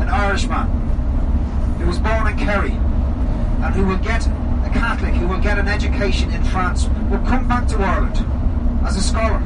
an 0.00 0.08
Irishman, 0.08 0.68
who 1.80 1.86
was 1.88 1.98
born 1.98 2.28
in 2.28 2.38
Kerry, 2.38 2.70
and 2.70 3.74
who 3.74 3.84
will 3.84 3.96
get 3.96 4.24
a 4.24 4.70
Catholic 4.72 5.14
who 5.14 5.26
will 5.26 5.40
get 5.40 5.58
an 5.58 5.66
education 5.66 6.30
in 6.30 6.44
France, 6.44 6.86
will 7.10 7.18
come 7.26 7.48
back 7.48 7.66
to 7.68 7.78
Ireland 7.78 8.24
as 8.86 8.96
a 8.96 9.00
scholar. 9.00 9.40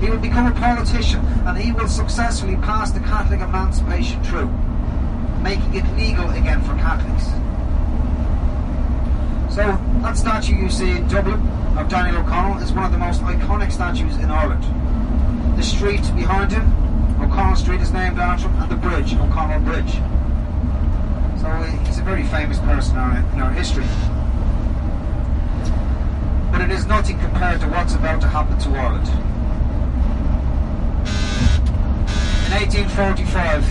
He 0.00 0.10
will 0.10 0.18
become 0.18 0.48
a 0.48 0.58
politician 0.58 1.24
and 1.46 1.56
he 1.56 1.70
will 1.70 1.86
successfully 1.86 2.56
pass 2.56 2.90
the 2.90 2.98
Catholic 2.98 3.40
emancipation 3.40 4.20
through, 4.24 4.48
making 5.44 5.76
it 5.76 5.86
legal 5.94 6.28
again 6.30 6.60
for 6.62 6.74
Catholics. 6.74 7.26
So 9.54 9.62
that 10.02 10.16
statue 10.16 10.56
you 10.56 10.70
see 10.70 10.90
in 10.90 11.06
Dublin 11.06 11.61
of 11.76 11.88
Daniel 11.88 12.18
O'Connell 12.18 12.62
is 12.62 12.72
one 12.72 12.84
of 12.84 12.92
the 12.92 12.98
most 12.98 13.22
iconic 13.22 13.72
statues 13.72 14.16
in 14.16 14.30
Ireland. 14.30 14.62
The 15.56 15.62
street 15.62 16.02
behind 16.14 16.52
him, 16.52 16.66
O'Connell 17.20 17.56
Street, 17.56 17.80
is 17.80 17.92
named 17.92 18.18
after 18.18 18.48
him, 18.48 18.62
and 18.62 18.70
the 18.70 18.76
bridge, 18.76 19.14
O'Connell 19.14 19.60
Bridge. 19.60 19.92
So 21.40 21.50
he's 21.86 21.98
a 21.98 22.02
very 22.02 22.24
famous 22.24 22.58
person 22.60 22.96
in 22.96 23.02
our, 23.02 23.18
in 23.18 23.40
our 23.40 23.50
history. 23.52 23.86
But 26.52 26.60
it 26.60 26.70
is 26.70 26.86
nothing 26.86 27.18
compared 27.18 27.60
to 27.62 27.68
what's 27.68 27.94
about 27.94 28.20
to 28.20 28.28
happen 28.28 28.58
to 28.58 28.68
Ireland. 28.78 29.08
In 32.46 32.52
1845, 32.52 33.64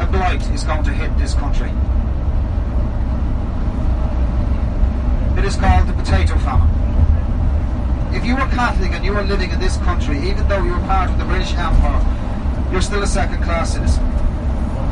a 0.00 0.06
blight 0.10 0.50
is 0.50 0.64
going 0.64 0.82
to 0.84 0.92
hit 0.92 1.16
this 1.16 1.34
country. 1.34 1.70
It 5.38 5.44
is 5.44 5.54
called 5.54 5.86
the 5.86 5.92
potato 5.92 6.36
famine. 6.38 6.68
If 8.12 8.24
you 8.26 8.34
were 8.34 8.48
Catholic 8.50 8.90
and 8.90 9.04
you 9.04 9.12
were 9.12 9.22
living 9.22 9.52
in 9.52 9.60
this 9.60 9.76
country, 9.76 10.18
even 10.28 10.48
though 10.48 10.64
you 10.64 10.72
were 10.72 10.80
part 10.80 11.10
of 11.10 11.16
the 11.16 11.24
British 11.24 11.54
Empire, 11.54 12.02
you're 12.72 12.82
still 12.82 13.04
a 13.04 13.06
second 13.06 13.44
class 13.44 13.74
citizen. 13.74 14.04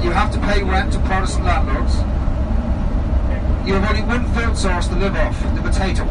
You 0.05 0.13
have 0.13 0.33
to 0.33 0.39
pay 0.39 0.63
rent 0.63 0.93
to 0.93 1.01
Protestant 1.01 1.47
landlords. 1.47 1.97
You 3.67 3.75
have 3.75 3.91
only 3.91 4.03
one 4.03 4.25
food 4.35 4.57
source 4.57 4.87
to 4.87 4.95
live 4.95 5.17
off, 5.17 5.37
the 5.57 5.63
potato. 5.63 6.05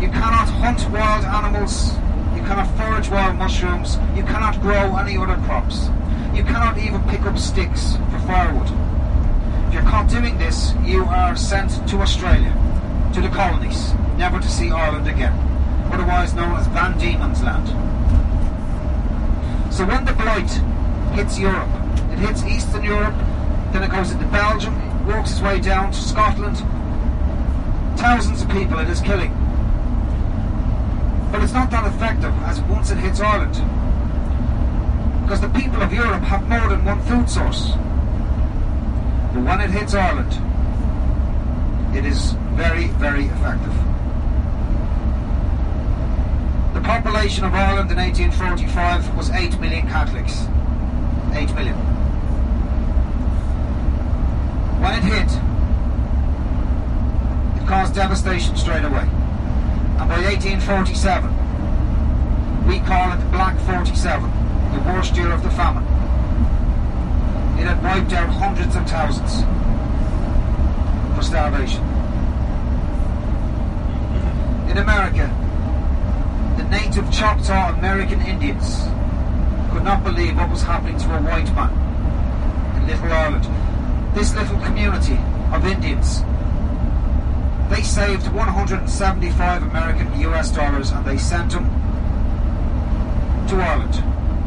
You 0.00 0.08
cannot 0.08 0.48
hunt 0.48 0.80
wild 0.90 1.26
animals. 1.26 1.92
You 2.34 2.42
cannot 2.48 2.74
forage 2.78 3.10
wild 3.10 3.36
mushrooms. 3.36 3.98
You 4.16 4.22
cannot 4.22 4.58
grow 4.62 4.96
any 4.96 5.18
other 5.18 5.36
crops. 5.44 5.88
You 6.34 6.44
cannot 6.44 6.78
even 6.78 7.02
pick 7.10 7.20
up 7.22 7.36
sticks 7.38 7.96
for 8.10 8.20
firewood. 8.20 8.70
If 9.68 9.74
you're 9.74 9.82
caught 9.82 10.08
doing 10.08 10.38
this, 10.38 10.72
you 10.82 11.04
are 11.04 11.36
sent 11.36 11.86
to 11.90 12.00
Australia, 12.00 12.56
to 13.16 13.22
the 13.22 13.28
colonies, 13.30 13.94
never 14.18 14.38
to 14.38 14.46
see 14.46 14.70
Ireland 14.70 15.08
again, 15.08 15.32
otherwise 15.90 16.34
known 16.34 16.54
as 16.54 16.66
Van 16.66 16.98
Diemen's 16.98 17.42
Land. 17.42 17.66
So 19.72 19.86
when 19.86 20.04
the 20.04 20.12
blight 20.12 20.50
hits 21.16 21.38
Europe, 21.38 21.70
it 22.12 22.18
hits 22.18 22.44
Eastern 22.44 22.84
Europe, 22.84 23.14
then 23.72 23.82
it 23.82 23.90
goes 23.90 24.10
into 24.10 24.26
Belgium, 24.26 24.76
works 25.06 25.30
its 25.30 25.40
way 25.40 25.60
down 25.60 25.92
to 25.92 25.98
Scotland. 25.98 26.58
Thousands 27.98 28.42
of 28.42 28.50
people 28.50 28.78
it 28.80 28.88
is 28.90 29.00
killing. 29.00 29.32
But 31.32 31.42
it's 31.42 31.54
not 31.54 31.70
that 31.70 31.86
effective 31.86 32.34
as 32.42 32.60
once 32.60 32.90
it 32.90 32.98
hits 32.98 33.20
Ireland. 33.20 33.54
Because 35.22 35.40
the 35.40 35.48
people 35.48 35.80
of 35.80 35.90
Europe 35.90 36.22
have 36.24 36.46
more 36.50 36.68
than 36.68 36.84
one 36.84 37.00
food 37.04 37.30
source. 37.30 37.70
But 39.32 39.42
when 39.42 39.62
it 39.62 39.70
hits 39.70 39.94
Ireland, 39.94 40.36
it 41.96 42.04
is 42.04 42.36
very, 42.56 42.88
very 42.96 43.26
effective. 43.26 43.74
The 46.72 46.80
population 46.80 47.44
of 47.44 47.54
Ireland 47.54 47.90
in 47.90 47.98
1845 47.98 49.14
was 49.14 49.30
8 49.30 49.60
million 49.60 49.86
Catholics. 49.86 50.46
8 51.34 51.54
million. 51.54 51.76
When 54.80 54.94
it 54.94 55.04
hit, 55.04 55.30
it 57.60 57.68
caused 57.68 57.94
devastation 57.94 58.56
straight 58.56 58.84
away. 58.84 59.06
And 59.98 60.08
by 60.08 60.22
1847, 60.24 61.30
we 62.66 62.80
call 62.80 63.12
it 63.12 63.30
Black 63.30 63.58
47, 63.60 64.30
the 64.72 64.80
worst 64.90 65.14
year 65.14 65.30
of 65.30 65.42
the 65.42 65.50
famine. 65.50 65.84
It 67.60 67.66
had 67.66 67.82
wiped 67.82 68.12
out 68.14 68.30
hundreds 68.30 68.76
of 68.76 68.88
thousands 68.88 69.44
for 71.16 71.22
starvation. 71.22 71.95
In 74.68 74.78
America, 74.78 75.30
the 76.56 76.64
native 76.64 77.10
Choctaw 77.12 77.74
American 77.78 78.20
Indians 78.22 78.84
could 79.72 79.84
not 79.84 80.02
believe 80.02 80.36
what 80.36 80.50
was 80.50 80.62
happening 80.62 80.98
to 80.98 81.16
a 81.16 81.22
white 81.22 81.52
man 81.54 81.70
in 82.76 82.86
Little 82.86 83.12
Ireland. 83.12 83.46
This 84.14 84.34
little 84.34 84.58
community 84.60 85.18
of 85.52 85.64
Indians, 85.66 86.22
they 87.70 87.82
saved 87.82 88.26
175 88.32 89.62
American 89.62 90.20
US 90.20 90.50
dollars 90.50 90.90
and 90.90 91.04
they 91.04 91.18
sent 91.18 91.52
them 91.52 91.64
to 93.48 93.56
Ireland 93.56 93.94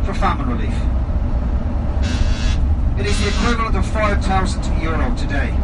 for 0.05 0.13
famine 0.13 0.49
relief. 0.49 0.75
It 2.99 3.05
is 3.05 3.17
the 3.21 3.29
equivalent 3.29 3.77
of 3.77 3.85
5,000 3.85 4.81
euro 4.81 5.15
today. 5.15 5.55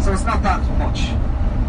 So 0.00 0.12
it's 0.12 0.24
not 0.24 0.42
that 0.44 0.60
much. 0.78 1.10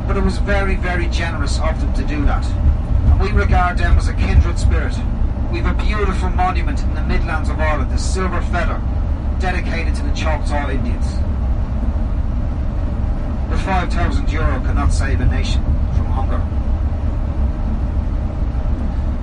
But 0.07 0.17
it 0.17 0.23
was 0.23 0.37
very, 0.39 0.75
very 0.75 1.07
generous 1.07 1.59
of 1.59 1.79
them 1.79 1.93
to 1.93 2.03
do 2.03 2.25
that. 2.25 2.45
And 2.45 3.19
we 3.19 3.31
regard 3.31 3.77
them 3.77 3.97
as 3.97 4.07
a 4.07 4.13
kindred 4.13 4.59
spirit. 4.59 4.95
We 5.51 5.59
have 5.59 5.79
a 5.79 5.83
beautiful 5.83 6.29
monument 6.29 6.81
in 6.83 6.93
the 6.93 7.03
Midlands 7.03 7.49
of 7.49 7.59
Ireland, 7.59 7.91
the 7.91 7.97
Silver 7.97 8.41
Feather, 8.41 8.81
dedicated 9.39 9.95
to 9.95 10.03
the 10.03 10.13
Choctaw 10.13 10.69
Indians. 10.69 11.05
But 13.49 13.59
5,000 13.59 14.31
euro 14.31 14.59
cannot 14.61 14.91
save 14.91 15.21
a 15.21 15.25
nation 15.25 15.63
from 15.95 16.05
hunger. 16.07 16.39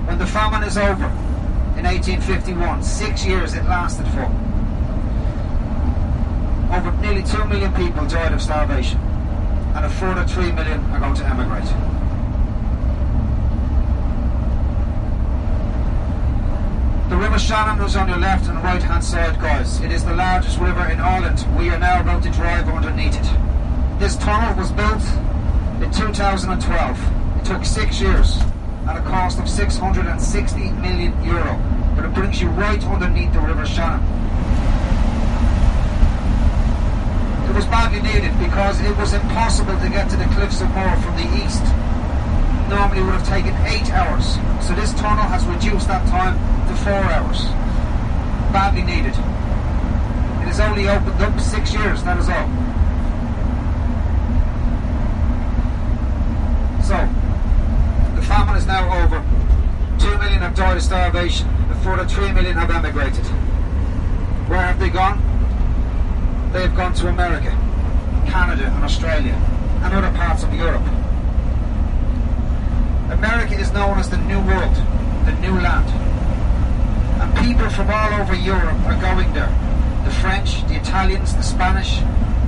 When 0.07 0.17
the 0.17 0.25
famine 0.25 0.63
is 0.63 0.77
over 0.77 1.05
in 1.77 1.85
1851, 1.85 2.83
six 2.83 3.25
years 3.25 3.53
it 3.53 3.63
lasted 3.65 4.07
for, 4.07 4.25
over 6.73 6.91
nearly 7.01 7.23
2 7.23 7.45
million 7.45 7.73
people 7.73 8.05
died 8.07 8.31
of 8.31 8.41
starvation, 8.41 8.99
and 9.75 9.85
a 9.85 9.89
further 9.89 10.25
3 10.25 10.51
million 10.51 10.79
are 10.91 10.99
going 10.99 11.15
to 11.15 11.25
emigrate. 11.25 11.65
The 17.09 17.17
River 17.17 17.39
Shannon 17.39 17.83
is 17.85 17.95
on 17.95 18.07
your 18.07 18.17
left 18.17 18.47
and 18.47 18.57
right 18.63 18.81
hand 18.81 19.03
side, 19.03 19.39
guys. 19.39 19.81
It 19.81 19.91
is 19.91 20.05
the 20.05 20.13
largest 20.13 20.57
river 20.59 20.85
in 20.87 20.99
Ireland. 20.99 21.45
We 21.57 21.69
are 21.69 21.79
now 21.79 21.99
about 21.99 22.23
to 22.23 22.31
drive 22.31 22.69
underneath 22.69 23.15
it. 23.15 23.99
This 23.99 24.15
tunnel 24.15 24.55
was 24.57 24.71
built 24.71 25.03
in 25.83 25.91
2012. 25.91 27.37
It 27.37 27.45
took 27.45 27.65
six 27.65 27.99
years 27.99 28.39
at 28.87 28.97
a 28.97 29.01
cost 29.01 29.39
of 29.39 29.49
660 29.49 30.71
million 30.71 31.23
euro, 31.23 31.59
but 31.95 32.05
it 32.05 32.13
brings 32.13 32.41
you 32.41 32.47
right 32.49 32.83
underneath 32.85 33.33
the 33.33 33.41
River 33.41 33.65
Shannon. 33.65 34.01
It 37.51 37.55
was 37.55 37.65
badly 37.65 38.01
needed 38.01 38.31
because 38.39 38.79
it 38.79 38.95
was 38.95 39.11
impossible 39.11 39.77
to 39.77 39.89
get 39.89 40.09
to 40.11 40.15
the 40.15 40.23
Cliffs 40.31 40.61
of 40.61 40.69
Moher 40.69 40.95
from 41.01 41.17
the 41.17 41.27
east. 41.43 41.61
Normally 42.69 43.01
it 43.01 43.03
would 43.03 43.15
have 43.15 43.27
taken 43.27 43.53
eight 43.67 43.91
hours, 43.91 44.39
so 44.65 44.73
this 44.73 44.93
tunnel 44.93 45.27
has 45.27 45.43
reduced 45.45 45.89
that 45.89 46.07
time 46.07 46.39
to 46.69 46.75
four 46.79 47.03
hours. 47.11 47.43
Badly 48.55 48.83
needed. 48.83 49.11
It 49.11 50.47
has 50.47 50.61
only 50.61 50.87
opened 50.87 51.21
up 51.21 51.37
six 51.41 51.73
years, 51.73 52.01
that 52.03 52.17
is 52.19 52.29
all. 52.29 52.47
So, 56.87 56.95
the 58.15 58.25
famine 58.25 58.55
is 58.55 58.65
now 58.65 58.87
over. 59.03 59.19
Two 59.99 60.17
million 60.19 60.39
have 60.39 60.55
died 60.55 60.77
of 60.77 60.83
starvation. 60.83 61.49
A 61.69 61.75
further 61.83 62.07
three 62.07 62.31
million 62.31 62.55
have 62.55 62.71
emigrated. 62.71 63.25
Where 64.47 64.61
have 64.61 64.79
they 64.79 64.87
gone? 64.87 65.30
They 66.51 66.63
have 66.63 66.75
gone 66.75 66.93
to 66.95 67.07
America, 67.07 67.51
Canada, 68.27 68.65
and 68.75 68.83
Australia, 68.83 69.33
and 69.83 69.93
other 69.93 70.11
parts 70.17 70.43
of 70.43 70.53
Europe. 70.53 70.83
America 73.09 73.57
is 73.57 73.71
known 73.71 73.97
as 73.97 74.09
the 74.09 74.17
New 74.17 74.39
World, 74.41 74.75
the 75.25 75.31
New 75.39 75.57
Land. 75.61 75.87
And 77.21 77.47
people 77.47 77.69
from 77.69 77.89
all 77.89 78.19
over 78.19 78.35
Europe 78.35 78.77
are 78.83 78.99
going 78.99 79.31
there. 79.33 79.47
The 80.03 80.11
French, 80.11 80.67
the 80.67 80.75
Italians, 80.75 81.33
the 81.35 81.41
Spanish, 81.41 81.99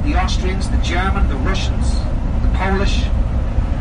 the 0.03 0.19
Austrians, 0.21 0.69
the 0.69 0.77
German, 0.83 1.29
the 1.29 1.37
Russians, 1.37 1.93
the 2.43 2.51
Polish. 2.55 3.03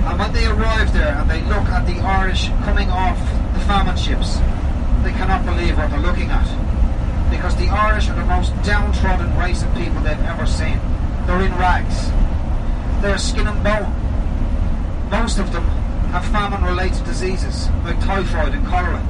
And 0.06 0.20
when 0.20 0.32
they 0.32 0.46
arrive 0.46 0.92
there 0.92 1.16
and 1.18 1.28
they 1.28 1.42
look 1.42 1.66
at 1.66 1.84
the 1.84 1.98
Irish 1.98 2.46
coming 2.62 2.90
off 2.90 3.18
the 3.54 3.60
famine 3.66 3.96
ships, 3.96 4.36
they 5.02 5.10
cannot 5.18 5.44
believe 5.44 5.76
what 5.76 5.90
they're 5.90 5.98
looking 5.98 6.30
at. 6.30 6.71
Because 7.32 7.56
the 7.56 7.70
Irish 7.70 8.08
are 8.10 8.14
the 8.14 8.26
most 8.26 8.52
downtrodden 8.62 9.36
race 9.38 9.62
of 9.62 9.74
people 9.74 10.00
they've 10.02 10.20
ever 10.20 10.46
seen. 10.46 10.78
They're 11.26 11.40
in 11.40 11.52
rags. 11.56 12.10
They're 13.02 13.18
skin 13.18 13.48
and 13.48 13.64
bone. 13.64 13.90
Most 15.10 15.38
of 15.38 15.50
them 15.50 15.64
have 16.12 16.24
famine 16.26 16.62
related 16.62 17.04
diseases 17.04 17.68
like 17.84 17.98
typhoid 18.00 18.52
and 18.52 18.64
cholera. 18.66 19.02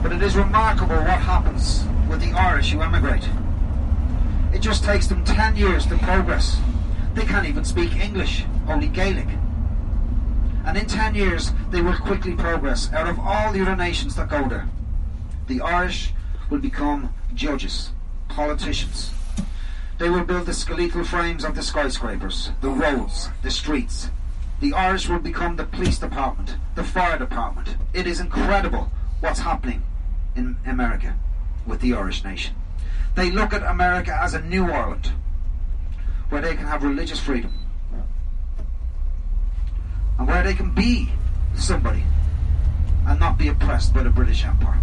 But 0.00 0.12
it 0.12 0.22
is 0.22 0.36
remarkable 0.36 0.96
what 0.96 1.20
happens 1.20 1.84
with 2.08 2.20
the 2.20 2.30
Irish 2.30 2.70
who 2.70 2.80
emigrate. 2.80 3.28
It 4.54 4.60
just 4.60 4.84
takes 4.84 5.08
them 5.08 5.24
10 5.24 5.56
years 5.56 5.86
to 5.86 5.98
progress. 5.98 6.56
They 7.14 7.24
can't 7.24 7.48
even 7.48 7.64
speak 7.64 7.96
English, 7.96 8.44
only 8.68 8.86
Gaelic. 8.86 9.28
And 10.64 10.78
in 10.78 10.86
10 10.86 11.16
years, 11.16 11.52
they 11.70 11.82
will 11.82 11.96
quickly 11.96 12.34
progress 12.34 12.92
out 12.92 13.08
of 13.08 13.18
all 13.18 13.52
the 13.52 13.60
other 13.60 13.76
nations 13.76 14.14
that 14.14 14.30
go 14.30 14.48
there. 14.48 14.68
The 15.46 15.60
Irish 15.60 16.12
will 16.48 16.58
become 16.58 17.12
judges, 17.34 17.90
politicians. 18.28 19.12
They 19.98 20.08
will 20.08 20.24
build 20.24 20.46
the 20.46 20.54
skeletal 20.54 21.04
frames 21.04 21.44
of 21.44 21.54
the 21.54 21.62
skyscrapers, 21.62 22.50
the 22.60 22.70
roads, 22.70 23.28
the 23.42 23.50
streets. 23.50 24.10
The 24.60 24.72
Irish 24.72 25.08
will 25.08 25.18
become 25.18 25.56
the 25.56 25.64
police 25.64 25.98
department, 25.98 26.56
the 26.74 26.84
fire 26.84 27.18
department. 27.18 27.76
It 27.92 28.06
is 28.06 28.20
incredible 28.20 28.90
what's 29.20 29.40
happening 29.40 29.82
in 30.34 30.56
America 30.66 31.16
with 31.66 31.80
the 31.80 31.94
Irish 31.94 32.24
nation. 32.24 32.54
They 33.14 33.30
look 33.30 33.52
at 33.52 33.62
America 33.62 34.16
as 34.18 34.34
a 34.34 34.40
new 34.40 34.70
Ireland 34.70 35.12
where 36.30 36.40
they 36.40 36.56
can 36.56 36.66
have 36.66 36.82
religious 36.82 37.20
freedom 37.20 37.52
and 40.18 40.26
where 40.26 40.42
they 40.42 40.54
can 40.54 40.74
be 40.74 41.12
somebody 41.54 42.02
and 43.06 43.20
not 43.20 43.38
be 43.38 43.48
oppressed 43.48 43.94
by 43.94 44.02
the 44.02 44.10
British 44.10 44.44
Empire. 44.44 44.80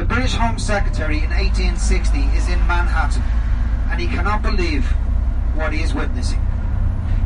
The 0.00 0.06
British 0.06 0.32
Home 0.32 0.58
Secretary 0.58 1.18
in 1.18 1.28
1860 1.28 2.20
is 2.32 2.48
in 2.48 2.58
Manhattan 2.66 3.20
and 3.92 4.00
he 4.00 4.06
cannot 4.06 4.40
believe 4.40 4.86
what 5.54 5.74
he 5.74 5.82
is 5.82 5.92
witnessing. 5.92 6.40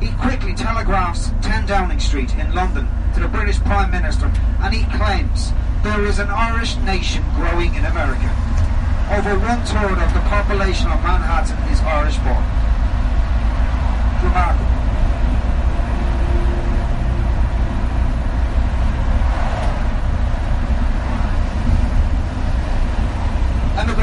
He 0.01 0.11
quickly 0.19 0.55
telegraphs 0.55 1.31
10 1.43 1.67
Downing 1.67 2.01
Street 2.01 2.35
in 2.35 2.53
London 2.53 2.89
to 3.15 3.21
the 3.21 3.29
British 3.29 3.61
Prime 3.61 3.93
Minister 3.93 4.27
and 4.59 4.75
he 4.75 4.83
claims 4.99 5.53
there 5.85 6.05
is 6.05 6.19
an 6.19 6.31
Irish 6.31 6.75
nation 6.79 7.23
growing 7.37 7.77
in 7.77 7.85
America. 7.85 8.27
Over 9.09 9.39
one 9.39 9.63
third 9.63 10.03
of 10.03 10.13
the 10.13 10.27
population 10.27 10.89
of 10.89 11.01
Manhattan 11.05 11.57
is 11.71 11.79
Irish 11.81 12.19
born. 12.27 12.43
Remarkable. 14.27 14.74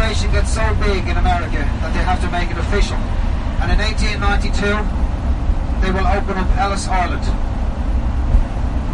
Immigration 0.01 0.31
gets 0.31 0.55
so 0.55 0.65
big 0.81 1.07
in 1.07 1.15
America 1.15 1.61
that 1.61 1.93
they 1.93 2.01
have 2.01 2.19
to 2.25 2.29
make 2.33 2.49
it 2.49 2.57
official. 2.57 2.97
And 3.61 3.69
in 3.69 3.77
1892, 3.77 4.57
they 5.77 5.93
will 5.93 6.09
open 6.09 6.41
up 6.41 6.49
Ellis 6.57 6.89
Island. 6.89 7.21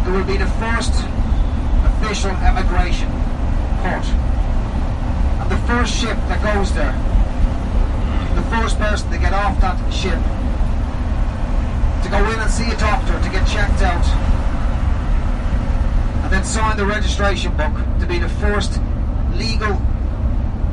It 0.04 0.12
will 0.12 0.28
be 0.28 0.36
the 0.36 0.52
first 0.60 0.92
official 1.88 2.36
emigration 2.44 3.08
port. 3.80 4.04
And 5.40 5.48
the 5.48 5.56
first 5.64 5.96
ship 5.96 6.20
that 6.28 6.44
goes 6.44 6.76
there, 6.76 6.92
the 8.36 8.44
first 8.52 8.76
person 8.76 9.08
to 9.08 9.16
get 9.16 9.32
off 9.32 9.56
that 9.64 9.80
ship, 9.88 10.20
to 12.04 12.08
go 12.12 12.20
in 12.20 12.36
and 12.36 12.50
see 12.52 12.68
a 12.68 12.76
doctor, 12.76 13.16
to 13.16 13.30
get 13.32 13.48
checked 13.48 13.80
out, 13.80 14.04
and 16.20 16.30
then 16.30 16.44
sign 16.44 16.76
the 16.76 16.84
registration 16.84 17.56
book 17.56 17.72
to 17.98 18.04
be 18.04 18.18
the 18.18 18.28
first 18.28 18.78
legal 19.32 19.80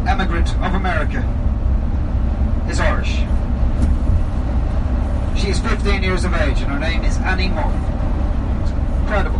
emigrant 0.07 0.55
of 0.57 0.73
America 0.73 1.19
is 2.69 2.79
Irish. 2.79 3.17
She 5.39 5.49
is 5.49 5.59
15 5.59 6.03
years 6.03 6.23
of 6.23 6.33
age 6.33 6.61
and 6.61 6.71
her 6.71 6.79
name 6.79 7.03
is 7.03 7.17
Annie 7.17 7.49
Moore. 7.49 7.73
Incredible. 9.01 9.39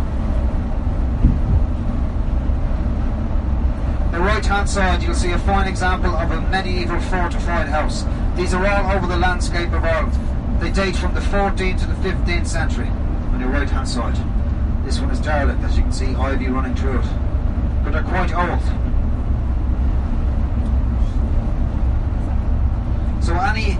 The 4.12 4.20
right 4.20 4.44
hand 4.44 4.68
side 4.68 5.02
you'll 5.02 5.14
see 5.14 5.32
a 5.32 5.38
fine 5.38 5.68
example 5.68 6.10
of 6.10 6.30
a 6.30 6.40
medieval 6.42 7.00
fortified 7.00 7.68
house. 7.68 8.04
These 8.36 8.54
are 8.54 8.66
all 8.66 8.96
over 8.96 9.06
the 9.06 9.18
landscape 9.18 9.72
of 9.72 9.84
Ireland. 9.84 10.12
They 10.60 10.70
date 10.70 10.96
from 10.96 11.14
the 11.14 11.20
14th 11.20 11.80
to 11.80 11.86
the 11.86 11.94
15th 11.94 12.46
century 12.46 12.88
on 12.88 13.40
your 13.40 13.50
right 13.50 13.68
hand 13.68 13.88
side. 13.88 14.16
This 14.84 15.00
one 15.00 15.10
is 15.10 15.20
derelict 15.20 15.62
as 15.64 15.76
you 15.76 15.82
can 15.82 15.92
see 15.92 16.14
ivy 16.14 16.48
running 16.48 16.74
through 16.74 17.00
it. 17.00 17.06
But 17.82 17.92
they're 17.92 18.02
quite 18.02 18.32
old. 18.34 18.62
So 23.22 23.34
Annie 23.34 23.76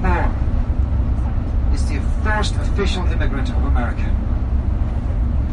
Moore 0.00 0.32
is 1.74 1.84
the 1.88 2.00
first 2.22 2.54
official 2.74 3.06
immigrant 3.06 3.48
of 3.50 3.62
America 3.62 4.02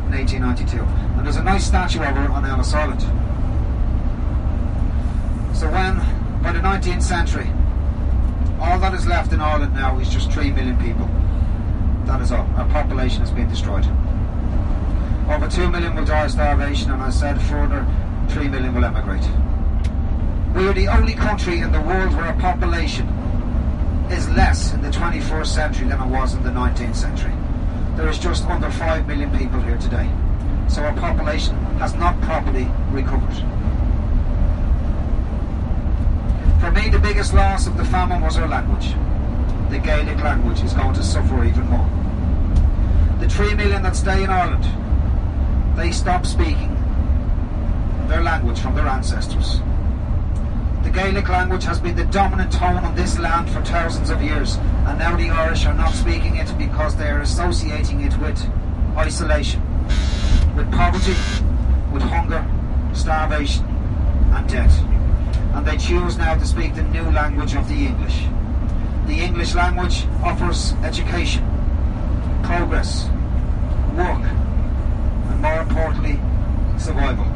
in 0.08 0.12
1892. 0.12 0.80
And 0.82 1.24
there's 1.24 1.36
a 1.36 1.44
nice 1.44 1.64
statue 1.64 2.02
of 2.02 2.16
her 2.16 2.32
on 2.32 2.44
Ellis 2.46 2.74
Island. 2.74 3.02
So 5.56 5.70
when, 5.70 5.98
by 6.42 6.52
the 6.52 6.60
19th 6.60 7.04
century, 7.04 7.48
all 8.60 8.80
that 8.80 8.96
is 8.96 9.06
left 9.06 9.34
in 9.34 9.40
Ireland 9.40 9.76
now 9.76 10.00
is 10.00 10.10
just 10.10 10.32
3 10.32 10.52
million 10.52 10.76
people. 10.78 11.08
That 12.06 12.22
is 12.22 12.32
all. 12.32 12.48
Our 12.58 12.68
population 12.70 13.20
has 13.20 13.30
been 13.30 13.48
destroyed. 13.48 13.86
Over 15.30 15.48
2 15.48 15.70
million 15.70 15.96
will 15.96 16.06
die 16.06 16.26
of 16.26 16.32
starvation, 16.32 16.90
and 16.90 17.04
I 17.04 17.12
said 17.12 17.40
further 17.44 17.86
3 18.30 18.48
million 18.48 18.74
will 18.74 18.84
emigrate. 18.84 19.28
We 20.56 20.68
are 20.68 20.74
the 20.74 20.88
only 20.88 21.14
country 21.14 21.60
in 21.60 21.72
the 21.72 21.82
world 21.82 22.16
where 22.16 22.26
a 22.26 22.38
population 22.40 23.08
is 24.14 24.30
less 24.30 24.74
in 24.74 24.82
the 24.82 24.90
21st 24.90 25.48
century 25.48 25.88
than 25.88 26.02
it 26.02 26.08
was 26.08 26.34
in 26.34 26.44
the 26.44 26.50
19th 26.50 26.96
century. 26.96 27.34
There 27.96 28.10
is 28.10 28.20
just 28.20 28.46
under 28.46 28.70
5 28.70 29.08
million 29.08 29.36
people 29.38 29.62
here 29.62 29.78
today. 29.78 30.10
So 30.68 30.84
our 30.84 30.94
population 30.94 31.56
has 31.80 31.94
not 31.96 32.20
properly 32.22 32.68
recovered. 32.92 33.36
For 36.62 36.72
me, 36.72 36.90
the 36.90 37.00
biggest 37.00 37.34
loss 37.34 37.68
of 37.68 37.78
the 37.78 37.86
famine 37.86 38.22
was 38.22 38.38
our 38.38 38.48
language. 38.48 38.94
The 39.72 39.80
Gaelic 39.80 40.18
language 40.24 40.62
is 40.62 40.74
going 40.74 40.94
to 40.96 41.04
suffer 41.04 41.44
even 41.44 41.66
more. 41.68 41.90
The 43.20 43.30
3 43.30 43.56
million 43.56 43.82
that 43.84 43.96
stay 43.96 44.24
in 44.24 44.30
Ireland, 44.30 44.66
they 45.78 45.92
stop 45.92 46.26
speaking 46.26 46.76
their 48.08 48.22
language 48.22 48.60
from 48.60 48.76
their 48.76 48.88
ancestors. 48.88 49.62
The 50.92 50.98
Gaelic 50.98 51.30
language 51.30 51.64
has 51.64 51.80
been 51.80 51.96
the 51.96 52.04
dominant 52.04 52.52
tone 52.52 52.76
on 52.76 52.94
this 52.96 53.18
land 53.18 53.50
for 53.50 53.64
thousands 53.64 54.10
of 54.10 54.22
years, 54.22 54.58
and 54.58 55.00
now 55.00 55.16
the 55.16 55.30
Irish 55.30 55.66
are 55.66 55.74
not 55.74 55.94
speaking 55.94 56.36
it 56.36 56.54
because 56.58 56.98
they 56.98 57.08
are 57.08 57.22
associating 57.22 58.02
it 58.02 58.18
with 58.18 58.38
isolation, 58.98 59.62
with 60.54 60.70
poverty, 60.74 61.16
with 61.94 62.04
hunger, 62.04 62.46
starvation, 62.94 63.64
and 64.34 64.50
death. 64.50 64.78
And 65.54 65.66
they 65.66 65.78
choose 65.78 66.18
now 66.18 66.36
to 66.36 66.46
speak 66.46 66.76
the 66.76 66.84
new 66.84 67.10
language 67.12 67.56
of 67.56 67.70
the 67.70 67.86
English. 67.86 68.26
The 69.08 69.14
English 69.14 69.56
language 69.56 70.06
offers 70.22 70.74
education, 70.84 71.46
progress, 72.44 73.06
work, 73.96 74.26
and 74.28 75.42
more 75.42 75.62
importantly, 75.62 76.20
survival. 76.78 77.31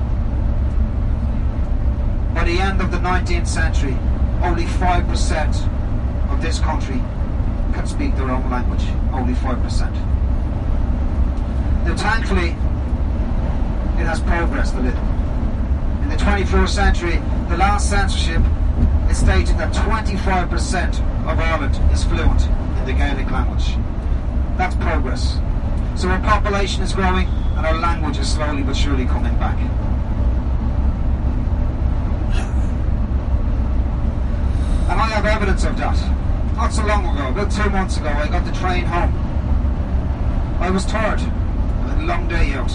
By 2.36 2.44
the 2.44 2.60
end 2.60 2.82
of 2.82 2.92
the 2.92 2.98
19th 2.98 3.48
century, 3.48 3.98
only 4.44 4.66
5% 4.66 6.32
of 6.32 6.42
this 6.42 6.60
country 6.60 7.02
can 7.74 7.88
speak 7.88 8.14
their 8.18 8.30
own 8.30 8.50
language. 8.52 8.84
Only 9.14 9.34
5%. 9.34 9.92
Now, 11.86 11.96
thankfully, 11.96 12.50
it 14.00 14.06
has 14.06 14.20
progressed 14.20 14.76
a 14.76 14.82
little. 14.82 15.00
In 16.04 16.10
the 16.10 16.18
21st 16.18 16.70
century, 16.70 17.22
the 17.48 17.56
last 17.56 17.90
censorship 17.90 18.42
is 19.10 19.18
stating 19.18 19.58
that 19.58 19.74
25% 19.74 21.00
of 21.32 21.40
Ireland 21.40 21.80
is 21.94 22.04
fluent 22.04 22.42
in 22.80 22.86
the 22.86 22.94
Gaelic 22.94 23.32
language. 23.32 23.78
That's 24.58 24.76
progress. 24.76 25.40
So 25.96 26.10
our 26.10 26.20
population 26.20 26.84
is 26.84 26.92
growing 26.92 27.28
and 27.56 27.66
our 27.66 27.80
language 27.80 28.18
is 28.18 28.28
slowly 28.30 28.62
but 28.62 28.76
surely 28.76 29.06
coming 29.06 29.34
back. 29.40 29.58
And 34.88 35.02
I 35.02 35.05
have 35.16 35.26
evidence 35.26 35.64
of 35.64 35.78
that. 35.78 35.96
Not 36.56 36.74
so 36.74 36.86
long 36.86 37.06
ago, 37.06 37.30
about 37.30 37.50
two 37.50 37.70
months 37.70 37.96
ago, 37.96 38.10
I 38.10 38.28
got 38.28 38.44
the 38.44 38.52
train 38.52 38.84
home. 38.84 39.16
I 40.60 40.70
was 40.70 40.86
tired. 40.86 41.22
I 41.22 41.96
had 41.96 42.04
a 42.04 42.06
long 42.06 42.28
day 42.28 42.52
out. 42.52 42.72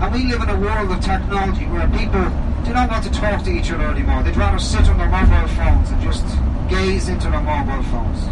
And 0.00 0.14
we 0.14 0.24
live 0.32 0.40
in 0.40 0.48
a 0.48 0.58
world 0.58 0.90
of 0.90 1.00
technology 1.04 1.66
where 1.66 1.86
people 1.88 2.24
do 2.64 2.72
not 2.72 2.88
want 2.88 3.04
to 3.04 3.10
talk 3.10 3.44
to 3.44 3.50
each 3.50 3.70
other 3.70 3.84
anymore. 3.84 4.22
They'd 4.22 4.36
rather 4.36 4.58
sit 4.58 4.88
on 4.88 4.96
their 4.96 5.08
mobile 5.12 5.48
phones 5.48 5.90
and 5.90 6.00
just 6.00 6.24
gaze 6.70 7.08
into 7.08 7.28
their 7.28 7.42
mobile 7.42 7.82
phones. 7.92 8.24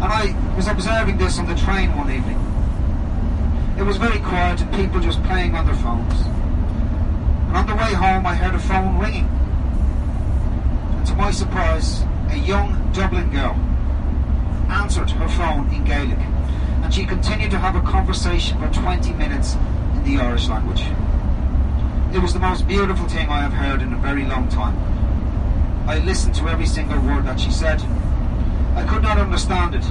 And 0.00 0.08
I 0.08 0.32
was 0.56 0.66
observing 0.66 1.18
this 1.18 1.38
on 1.38 1.46
the 1.46 1.54
train 1.54 1.94
one 1.94 2.10
evening. 2.10 2.40
It 3.76 3.82
was 3.82 3.98
very 3.98 4.20
quiet 4.20 4.62
and 4.62 4.72
people 4.72 5.00
just 5.00 5.22
playing 5.24 5.54
on 5.54 5.66
their 5.66 5.76
phones. 5.76 6.14
And 7.48 7.56
on 7.58 7.66
the 7.66 7.76
way 7.76 7.92
home, 7.92 8.24
I 8.24 8.34
heard 8.34 8.54
a 8.54 8.58
phone 8.58 8.98
ringing. 8.98 9.28
To 11.14 11.20
my 11.20 11.30
surprise, 11.30 12.02
a 12.30 12.36
young 12.36 12.90
Dublin 12.92 13.30
girl 13.30 13.54
answered 14.68 15.08
her 15.12 15.28
phone 15.28 15.72
in 15.72 15.84
Gaelic. 15.84 16.18
And 16.82 16.92
she 16.92 17.04
continued 17.04 17.52
to 17.52 17.58
have 17.58 17.76
a 17.76 17.82
conversation 17.82 18.58
for 18.58 18.68
20 18.74 19.12
minutes 19.12 19.54
in 19.94 20.02
the 20.02 20.20
Irish 20.20 20.48
language. 20.48 20.82
It 22.12 22.20
was 22.20 22.32
the 22.32 22.40
most 22.40 22.66
beautiful 22.66 23.06
thing 23.06 23.28
I 23.28 23.42
have 23.42 23.52
heard 23.52 23.80
in 23.80 23.92
a 23.92 23.96
very 23.98 24.24
long 24.24 24.48
time. 24.48 24.76
I 25.88 25.98
listened 25.98 26.34
to 26.34 26.48
every 26.48 26.66
single 26.66 26.98
word 26.98 27.26
that 27.26 27.38
she 27.38 27.52
said. 27.52 27.80
I 28.74 28.84
could 28.84 29.02
not 29.02 29.16
understand 29.16 29.76
it, 29.76 29.86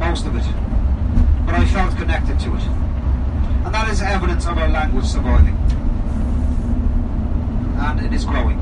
most 0.00 0.26
of 0.26 0.34
it, 0.34 0.44
but 1.46 1.54
I 1.54 1.66
felt 1.66 1.96
connected 1.96 2.40
to 2.40 2.56
it. 2.56 2.62
And 3.64 3.72
that 3.72 3.88
is 3.90 4.02
evidence 4.02 4.44
of 4.46 4.58
our 4.58 4.68
language 4.68 5.06
surviving. 5.06 5.54
And 7.78 8.00
it 8.00 8.12
is 8.12 8.24
growing 8.24 8.58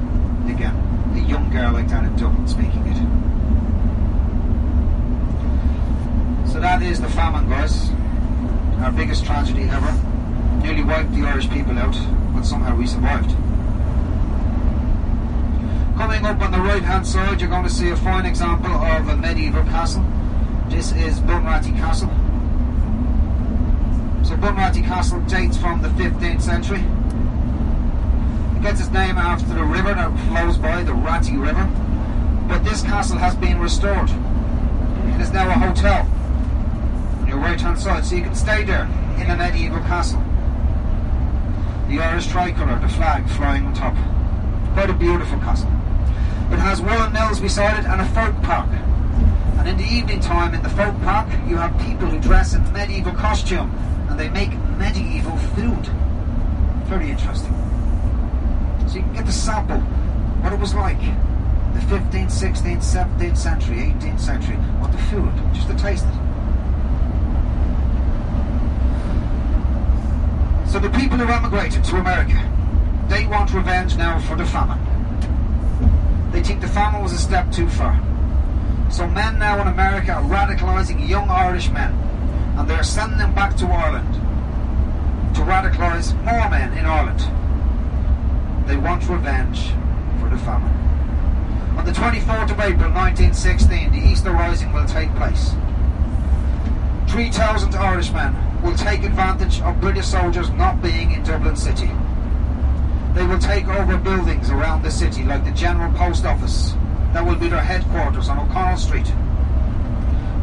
again. 0.46 0.91
A 1.14 1.20
young 1.20 1.50
girl 1.50 1.72
like 1.72 1.88
that 1.88 2.04
in 2.04 2.16
Dublin 2.16 2.48
speaking 2.48 2.86
it. 2.86 2.96
So 6.50 6.60
that 6.60 6.82
is 6.82 7.00
the 7.00 7.08
famine, 7.08 7.48
guys. 7.48 7.90
Our 8.82 8.92
biggest 8.92 9.24
tragedy 9.24 9.62
ever. 9.64 9.92
Nearly 10.62 10.82
wiped 10.82 11.12
the 11.14 11.22
Irish 11.22 11.48
people 11.50 11.78
out, 11.78 11.96
but 12.34 12.44
somehow 12.44 12.76
we 12.76 12.86
survived. 12.86 13.30
Coming 15.96 16.24
up 16.24 16.40
on 16.40 16.50
the 16.50 16.58
right 16.58 16.82
hand 16.82 17.06
side, 17.06 17.40
you're 17.40 17.50
going 17.50 17.64
to 17.64 17.70
see 17.70 17.90
a 17.90 17.96
fine 17.96 18.26
example 18.26 18.72
of 18.72 19.08
a 19.08 19.16
medieval 19.16 19.62
castle. 19.64 20.04
This 20.68 20.92
is 20.92 21.20
Bunratty 21.20 21.76
Castle. 21.76 22.08
So 24.24 24.36
Bunratty 24.36 24.82
Castle 24.84 25.20
dates 25.22 25.56
from 25.56 25.82
the 25.82 25.88
15th 25.90 26.42
century. 26.42 26.82
Gets 28.62 28.78
its 28.80 28.90
name 28.90 29.18
after 29.18 29.54
the 29.54 29.64
river 29.64 29.92
that 29.92 30.16
flows 30.28 30.56
by, 30.56 30.84
the 30.84 30.94
Ratty 30.94 31.36
River. 31.36 31.68
But 32.46 32.62
this 32.62 32.82
castle 32.82 33.18
has 33.18 33.34
been 33.34 33.58
restored. 33.58 34.08
It 34.08 35.20
is 35.20 35.32
now 35.32 35.48
a 35.48 35.54
hotel 35.54 36.08
on 37.20 37.26
your 37.26 37.38
right 37.38 37.60
hand 37.60 37.76
side, 37.80 38.04
so 38.04 38.14
you 38.14 38.22
can 38.22 38.36
stay 38.36 38.62
there 38.62 38.84
in 39.18 39.28
a 39.28 39.36
medieval 39.36 39.80
castle. 39.80 40.22
The 41.88 41.98
Irish 41.98 42.28
tricolour, 42.28 42.78
the 42.78 42.88
flag 42.88 43.28
flying 43.30 43.66
on 43.66 43.74
top. 43.74 43.96
Quite 44.74 44.90
a 44.90 44.94
beautiful 44.94 45.38
castle. 45.40 45.68
It 46.52 46.60
has 46.60 46.80
woolen 46.80 47.12
mills 47.12 47.40
beside 47.40 47.80
it 47.80 47.84
and 47.84 48.00
a 48.00 48.06
folk 48.10 48.40
park. 48.42 48.70
And 49.58 49.68
in 49.68 49.76
the 49.76 49.92
evening 49.92 50.20
time 50.20 50.54
in 50.54 50.62
the 50.62 50.70
folk 50.70 50.94
park, 51.02 51.28
you 51.48 51.56
have 51.56 51.76
people 51.80 52.06
who 52.06 52.20
dress 52.20 52.54
in 52.54 52.72
medieval 52.72 53.12
costume 53.12 53.74
and 54.08 54.20
they 54.20 54.28
make 54.28 54.52
medieval 54.78 55.36
food. 55.36 55.84
Very 56.86 57.10
interesting. 57.10 57.71
So 58.92 58.98
you 58.98 59.04
can 59.04 59.14
get 59.14 59.24
the 59.24 59.32
sample 59.32 59.78
what 60.42 60.52
it 60.52 60.58
was 60.58 60.74
like 60.74 61.00
the 61.00 61.80
15th, 61.88 62.28
16th, 62.28 62.84
17th 62.84 63.38
century, 63.38 63.76
18th 63.76 64.20
century, 64.20 64.56
what 64.80 64.92
the 64.92 64.98
food, 64.98 65.32
just 65.54 65.66
to 65.68 65.74
taste 65.78 66.04
it. 66.04 66.12
So 70.70 70.78
the 70.78 70.90
people 70.90 71.16
who 71.16 71.32
emigrated 71.32 71.82
to 71.84 71.96
America, 71.96 72.36
they 73.08 73.26
want 73.26 73.54
revenge 73.54 73.96
now 73.96 74.20
for 74.20 74.36
the 74.36 74.44
famine. 74.44 74.78
They 76.30 76.42
think 76.42 76.60
the 76.60 76.68
famine 76.68 77.02
was 77.02 77.14
a 77.14 77.18
step 77.18 77.50
too 77.50 77.70
far. 77.70 77.98
So 78.90 79.06
men 79.06 79.38
now 79.38 79.58
in 79.62 79.68
America 79.68 80.12
are 80.12 80.22
radicalising 80.22 81.08
young 81.08 81.30
Irish 81.30 81.70
men, 81.70 81.94
and 82.58 82.68
they 82.68 82.74
are 82.74 82.84
sending 82.84 83.16
them 83.16 83.34
back 83.34 83.56
to 83.56 83.64
Ireland 83.64 84.12
to 85.34 85.40
radicalise 85.40 86.14
more 86.24 86.50
men 86.50 86.76
in 86.76 86.84
Ireland. 86.84 87.41
They 88.66 88.76
want 88.76 89.08
revenge 89.08 89.70
for 90.20 90.28
the 90.28 90.38
famine. 90.38 90.72
On 91.76 91.84
the 91.84 91.92
24th 91.92 92.50
of 92.50 92.60
April 92.60 92.90
1916, 92.92 93.92
the 93.92 93.98
Easter 93.98 94.30
Rising 94.30 94.72
will 94.72 94.86
take 94.86 95.12
place. 95.16 95.54
3,000 97.08 97.74
Irishmen 97.74 98.36
will 98.62 98.76
take 98.76 99.02
advantage 99.02 99.60
of 99.62 99.80
British 99.80 100.06
soldiers 100.06 100.48
not 100.50 100.80
being 100.80 101.10
in 101.10 101.22
Dublin 101.24 101.56
City. 101.56 101.90
They 103.14 103.26
will 103.26 103.38
take 103.38 103.66
over 103.66 103.98
buildings 103.98 104.50
around 104.50 104.82
the 104.82 104.90
city, 104.90 105.24
like 105.24 105.44
the 105.44 105.50
General 105.50 105.92
Post 105.94 106.24
Office. 106.24 106.74
That 107.12 107.26
will 107.26 107.36
be 107.36 107.48
their 107.48 107.60
headquarters 107.60 108.28
on 108.28 108.38
O'Connell 108.38 108.76
Street. 108.78 109.06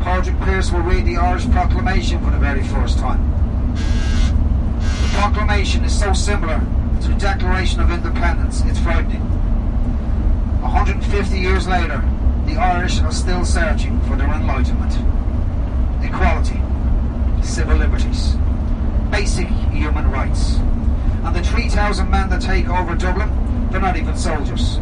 Padraig 0.02 0.38
Pearse 0.42 0.72
will 0.72 0.82
read 0.82 1.06
the 1.06 1.18
Irish 1.18 1.50
Proclamation 1.50 2.24
for 2.24 2.32
the 2.32 2.38
very 2.38 2.64
first 2.64 3.00
time. 3.00 3.26
The 3.74 5.10
proclamation 5.18 5.84
is 5.84 5.98
so 5.98 6.14
similar 6.14 6.62
to 7.02 7.14
Declaration 7.16 7.80
of 7.80 7.92
Independence, 7.92 8.62
it's 8.66 8.80
frightening. 8.80 9.22
150 10.62 11.40
years 11.40 11.68
later, 11.68 12.04
the 12.46 12.58
Irish 12.58 13.00
are 13.02 13.12
still 13.12 13.46
searching 13.46 14.00
for 14.02 14.16
their 14.16 14.28
enlightenment. 14.28 14.94
Equality, 16.04 16.60
civil 17.44 17.78
liberties, 17.78 18.36
basic 19.12 19.48
human 19.72 20.10
rights. 20.12 20.58
And 21.24 21.36
the 21.36 21.44
3,000 21.44 22.10
men 22.10 22.30
that 22.30 22.42
take 22.42 22.68
over 22.70 22.96
Dublin, 22.96 23.30
they're 23.72 23.82
not 23.82 23.98
even 23.98 24.18
soldiers. 24.18 24.80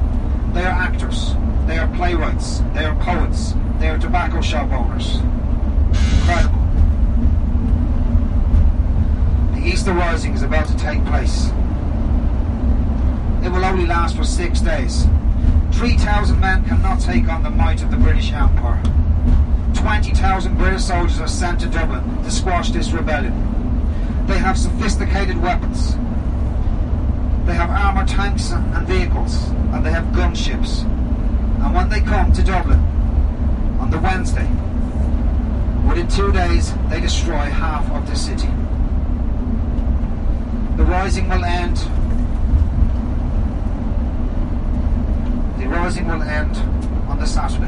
They 0.54 0.64
are 0.64 0.74
actors, 0.74 1.34
they 1.68 1.78
are 1.78 1.88
playwrights, 1.96 2.60
they 2.74 2.86
are 2.86 2.96
poets, 2.96 3.54
they 3.80 3.90
are 3.90 3.98
tobacco 3.98 4.42
shop 4.42 4.72
owners. 4.72 5.18
Incredible. 6.20 6.64
The 9.54 9.68
Easter 9.68 9.94
Rising 9.94 10.34
is 10.34 10.42
about 10.42 10.68
to 10.68 10.78
take 10.78 11.04
place. 11.06 11.52
It 13.48 13.52
will 13.52 13.64
only 13.64 13.86
last 13.86 14.18
for 14.18 14.26
six 14.26 14.60
days. 14.60 15.08
3,000 15.72 16.38
men 16.38 16.66
cannot 16.66 17.00
take 17.00 17.30
on 17.30 17.44
the 17.44 17.50
might 17.50 17.82
of 17.82 17.90
the 17.90 17.96
British 17.96 18.34
Empire. 18.34 18.84
20,000 19.74 20.58
British 20.58 20.84
soldiers 20.84 21.22
are 21.22 21.30
sent 21.30 21.62
to 21.62 21.68
Dublin 21.68 22.04
to 22.26 22.30
squash 22.30 22.72
this 22.72 22.92
rebellion. 22.92 23.34
They 24.28 24.38
have 24.38 24.58
sophisticated 24.58 25.42
weapons. 25.42 25.94
They 27.46 27.54
have 27.54 27.70
armoured 27.70 28.10
tanks 28.10 28.52
and 28.52 28.86
vehicles, 28.86 29.48
and 29.72 29.86
they 29.86 29.92
have 29.92 30.04
gunships. 30.08 30.84
And 31.64 31.74
when 31.74 31.88
they 31.88 32.02
come 32.02 32.34
to 32.34 32.44
Dublin 32.44 32.80
on 33.80 33.90
the 33.90 34.00
Wednesday, 34.00 34.50
within 35.88 36.10
two 36.10 36.34
days 36.34 36.74
they 36.90 37.00
destroy 37.00 37.46
half 37.50 37.90
of 37.92 38.10
the 38.10 38.16
city. 38.18 38.50
The 40.76 40.84
rising 40.84 41.30
will 41.30 41.46
end. 41.46 41.78
The 45.68 45.74
rising 45.74 46.08
will 46.08 46.24
end 46.24 46.56
on 47.10 47.20
the 47.20 47.26
Saturday. 47.26 47.68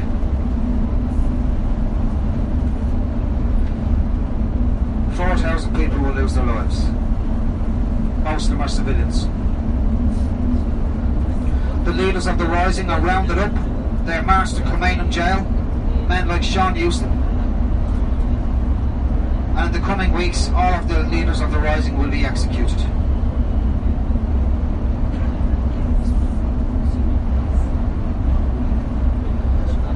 Four 5.14 5.36
thousand 5.36 5.76
people 5.76 5.98
will 5.98 6.14
lose 6.14 6.34
their 6.34 6.46
lives. 6.46 6.82
Most 8.24 8.44
of 8.44 8.50
them 8.52 8.62
are 8.62 8.68
civilians. 8.68 9.26
The 11.84 11.92
leaders 11.92 12.26
of 12.26 12.38
the 12.38 12.46
rising 12.46 12.88
are 12.88 13.02
rounded 13.02 13.36
up. 13.36 13.52
They 14.06 14.14
are 14.14 14.22
marched 14.22 14.56
to 14.56 14.62
Kilmainham 14.62 15.10
jail. 15.10 15.42
Men 16.08 16.26
like 16.26 16.42
Sean 16.42 16.74
Heuston. 16.74 17.10
And 19.58 19.66
in 19.66 19.78
the 19.78 19.86
coming 19.86 20.12
weeks, 20.12 20.48
all 20.54 20.72
of 20.72 20.88
the 20.88 21.02
leaders 21.02 21.42
of 21.42 21.52
the 21.52 21.58
rising 21.58 21.98
will 21.98 22.08
be 22.08 22.24
executed. 22.24 22.78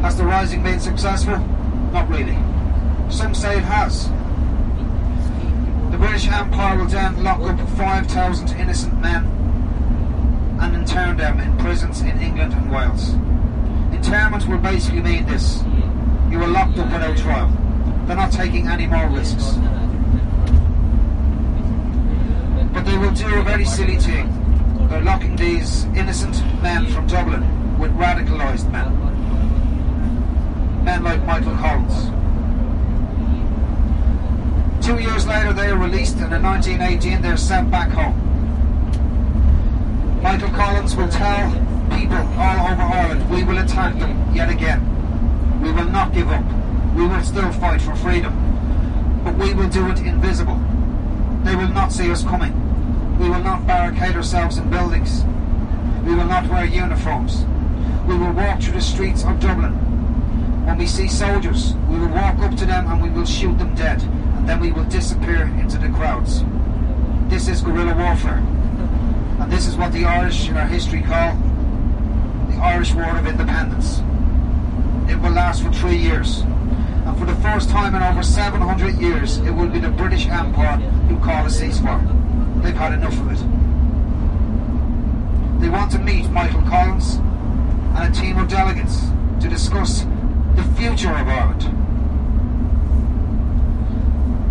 Has 0.05 0.19
the 0.19 0.25
rising 0.27 0.63
been 0.63 0.81
successful? 0.81 1.39
Not 1.91 2.11
really. 2.11 2.37
Some 3.09 3.35
say 3.35 3.57
it 3.57 3.65
has. 3.65 4.11
The 5.91 5.97
British 5.97 6.29
Empire 6.29 6.77
will 6.77 6.85
then 6.85 7.25
lock 7.25 7.41
up 7.41 7.59
5,000 7.71 8.51
innocent 8.61 9.01
men 9.01 9.25
and 10.61 10.77
intern 10.77 11.17
them 11.17 11.41
in 11.41 11.57
prisons 11.57 12.03
in 12.03 12.21
England 12.21 12.53
and 12.53 12.71
Wales. 12.71 13.15
Internment 13.95 14.47
will 14.47 14.59
basically 14.59 15.01
mean 15.01 15.25
this 15.25 15.63
you 16.31 16.39
are 16.43 16.49
locked 16.49 16.77
up 16.77 16.93
without 16.93 17.17
trial. 17.17 17.49
They're 18.07 18.15
not 18.15 18.31
taking 18.31 18.69
any 18.69 18.87
more 18.87 19.09
risks. 19.09 19.55
But 22.75 22.85
they 22.85 22.99
will 22.99 23.13
do 23.13 23.35
a 23.37 23.43
very 23.43 23.65
silly 23.65 23.97
thing. 23.97 24.29
They're 24.91 25.01
locking 25.01 25.35
these 25.35 25.85
innocent 25.97 26.43
men 26.63 26.89
from 26.89 27.07
Dublin 27.07 27.79
with 27.79 27.91
radicalised 27.93 28.71
men. 28.71 29.04
Men 30.85 31.03
like 31.03 31.24
Michael 31.24 31.57
Collins. 31.57 32.11
Two 34.85 34.99
years 34.99 35.26
later, 35.26 35.55
they 35.55 35.68
are 35.68 35.78
released, 35.78 36.16
and 36.16 36.35
in 36.35 36.43
1918, 36.43 37.22
they're 37.22 37.39
sent 37.39 37.70
back 37.70 37.89
home. 37.89 38.20
Michael 40.22 40.51
Collins 40.51 40.95
will 40.95 41.09
tell 41.09 41.51
people 41.91 42.16
all 42.39 42.70
over 42.70 42.82
Ireland, 42.82 43.30
we 43.30 43.45
will 43.45 43.59
attack 43.59 43.99
them 43.99 44.35
yet 44.35 44.51
again. 44.51 44.80
We 45.62 45.72
will 45.72 45.89
not 45.89 46.12
give 46.12 46.28
up. 46.28 46.45
We 46.95 47.07
will 47.07 47.22
still 47.22 47.51
fight 47.53 47.80
for 47.80 47.97
freedom. 47.97 48.35
But 49.24 49.37
we 49.37 49.55
will 49.55 49.70
do 49.70 49.89
it 49.89 50.01
invisible. 50.01 50.61
They 51.45 51.57
will 51.57 51.68
not 51.68 51.93
see 51.93 52.11
us 52.11 52.22
coming. 52.22 52.53
We 53.18 53.30
will 53.30 53.43
not 53.43 53.66
barricade 53.66 54.16
ourselves 54.16 54.59
in 54.59 54.68
buildings. 54.68 55.24
We 56.05 56.14
will 56.14 56.26
not 56.26 56.47
wear 56.51 56.66
uniforms. 56.66 57.47
We 58.07 58.18
will 58.18 58.32
walk 58.32 58.61
through 58.61 58.74
the 58.74 58.82
streets 58.82 59.24
of 59.24 59.41
Dublin. 59.41 59.72
When 60.65 60.79
we 60.79 60.87
see 60.87 61.09
soldiers, 61.09 61.75
we 61.89 61.99
will 61.99 62.09
walk 62.09 62.39
up 62.39 62.57
to 62.57 62.65
them 62.65 62.91
and 62.91 63.03
we 63.03 63.11
will 63.11 63.27
shoot 63.27 63.59
them 63.59 63.75
dead. 63.75 64.03
And 64.03 64.49
then 64.49 64.61
we 64.61 64.73
will 64.73 64.85
disappear 64.85 65.43
into 65.59 65.77
the 65.79 65.89
crowds. 65.91 66.43
This 67.29 67.49
is 67.49 67.61
guerrilla 67.61 67.95
warfare. 67.95 68.43
And 69.41 69.53
this 69.53 69.67
is 69.67 69.77
what 69.77 69.93
the 69.93 70.05
Irish 70.05 70.49
in 70.49 70.57
our 70.57 70.67
history 70.67 71.03
call 71.03 71.37
the 72.49 72.57
Irish 72.57 72.95
War 72.95 73.17
of 73.17 73.27
Independence. 73.27 73.99
It 75.11 75.21
will 75.21 75.33
last 75.33 75.62
for 75.62 75.73
three 75.73 75.97
years. 75.97 76.41
And 76.41 77.19
for 77.19 77.27
the 77.27 77.37
first 77.37 77.69
time 77.69 77.95
in 77.95 78.03
over 78.03 78.23
700 78.23 78.95
years, 78.95 79.39
it 79.39 79.51
will 79.51 79.69
be 79.69 79.81
the 79.81 79.91
British 79.91 80.27
Empire 80.27 80.77
who 81.09 81.19
call 81.19 81.45
a 81.45 81.49
ceasefire. 81.49 82.62
They've 82.62 82.75
had 82.75 82.95
enough 82.95 83.19
of 83.21 83.33
it. 83.33 83.39
They 85.61 85.69
want 85.69 85.91
to 85.93 85.99
meet 85.99 86.31
Michael 86.31 86.62
Collins 86.62 87.17
and 87.97 88.17
a 88.17 88.21
team 88.21 88.39
of 88.39 88.49
delegates 88.49 89.03
to 89.41 89.49
discuss 89.49 90.07
the 90.57 90.65
future 90.77 91.11
of 91.11 91.29
Ireland. 91.29 91.63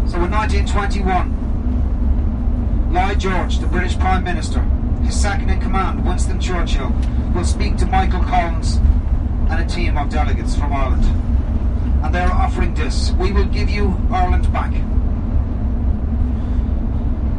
So 0.10 0.24
in 0.24 0.32
1921, 0.32 2.94
Lloyd 2.94 3.20
George, 3.20 3.60
the 3.60 3.68
British 3.68 3.98
Prime 3.98 4.24
Minister, 4.24 4.62
his 5.04 5.20
second 5.20 5.50
in 5.50 5.60
command, 5.60 6.06
Winston 6.06 6.40
Churchill, 6.40 6.94
will 7.34 7.44
speak 7.44 7.76
to 7.78 7.86
Michael 7.88 8.22
Collins 8.22 8.80
and 9.50 9.60
a 9.60 9.66
team 9.66 9.98
of 9.98 10.10
delegates 10.10 10.56
from 10.56 10.72
Ireland. 10.72 11.04
And 12.04 12.14
they're 12.14 12.32
offering 12.32 12.74
this 12.74 13.12
We 13.14 13.32
will 13.32 13.46
give 13.46 13.70
you 13.70 13.98
Ireland 14.12 14.52
back. 14.54 14.72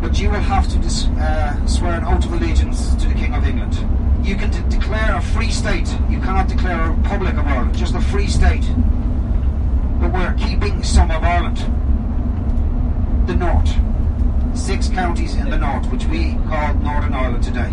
But 0.03 0.19
you 0.19 0.31
will 0.31 0.41
have 0.41 0.69
to 0.69 0.79
dis- 0.79 1.07
uh, 1.07 1.67
swear 1.67 1.95
an 1.95 2.05
oath 2.05 2.25
of 2.25 2.33
allegiance 2.33 2.95
to 2.97 3.09
the 3.09 3.15
King 3.15 3.35
of 3.35 3.47
England. 3.47 3.75
You 4.25 4.37
can 4.37 4.51
de- 4.51 4.63
declare 4.71 5.17
a 5.17 5.21
free 5.21 5.51
state. 5.51 5.87
You 6.09 6.19
cannot 6.19 6.49
declare 6.49 6.81
a 6.81 6.91
Republic 6.93 7.35
of 7.35 7.47
Ireland, 7.47 7.77
just 7.77 7.95
a 7.95 8.01
free 8.01 8.27
state. 8.27 8.65
But 10.01 10.15
we're 10.15 10.35
keeping 10.39 10.83
some 10.83 11.11
of 11.11 11.23
Ireland. 11.23 11.59
The 13.27 13.37
North. 13.37 13.69
Six 14.57 14.89
counties 14.89 15.35
in 15.35 15.51
the 15.51 15.59
North, 15.59 15.93
which 15.93 16.07
we 16.07 16.37
call 16.49 16.73
Northern 16.77 17.13
Ireland 17.13 17.45
today. 17.45 17.71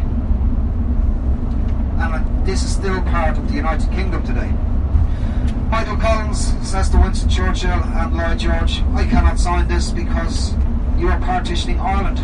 And 2.02 2.16
uh, 2.16 2.24
this 2.44 2.64
is 2.64 2.74
still 2.74 3.02
part 3.04 3.38
of 3.38 3.48
the 3.48 3.56
United 3.56 3.90
Kingdom 3.92 4.22
today. 4.24 4.52
Michael 5.70 5.96
Collins 5.96 6.54
says 6.70 6.90
to 6.90 6.98
Winston 6.98 7.30
Churchill 7.30 7.82
and 7.82 8.18
Lloyd 8.18 8.40
George, 8.40 8.82
I 8.94 9.06
cannot 9.06 9.40
sign 9.40 9.70
this 9.70 9.92
because 9.92 10.54
you 10.98 11.08
are 11.08 11.20
partitioning 11.22 11.80
Ireland. 11.80 12.20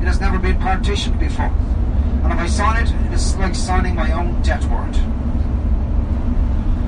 It 0.00 0.06
has 0.06 0.20
never 0.20 0.38
been 0.38 0.58
partitioned 0.58 1.18
before. 1.18 1.52
And 2.22 2.32
if 2.32 2.38
I 2.38 2.46
sign 2.46 2.86
it, 2.86 2.90
it 3.06 3.12
is 3.12 3.36
like 3.36 3.54
signing 3.54 3.94
my 3.94 4.12
own 4.12 4.42
death 4.42 4.68
warrant. 4.68 4.96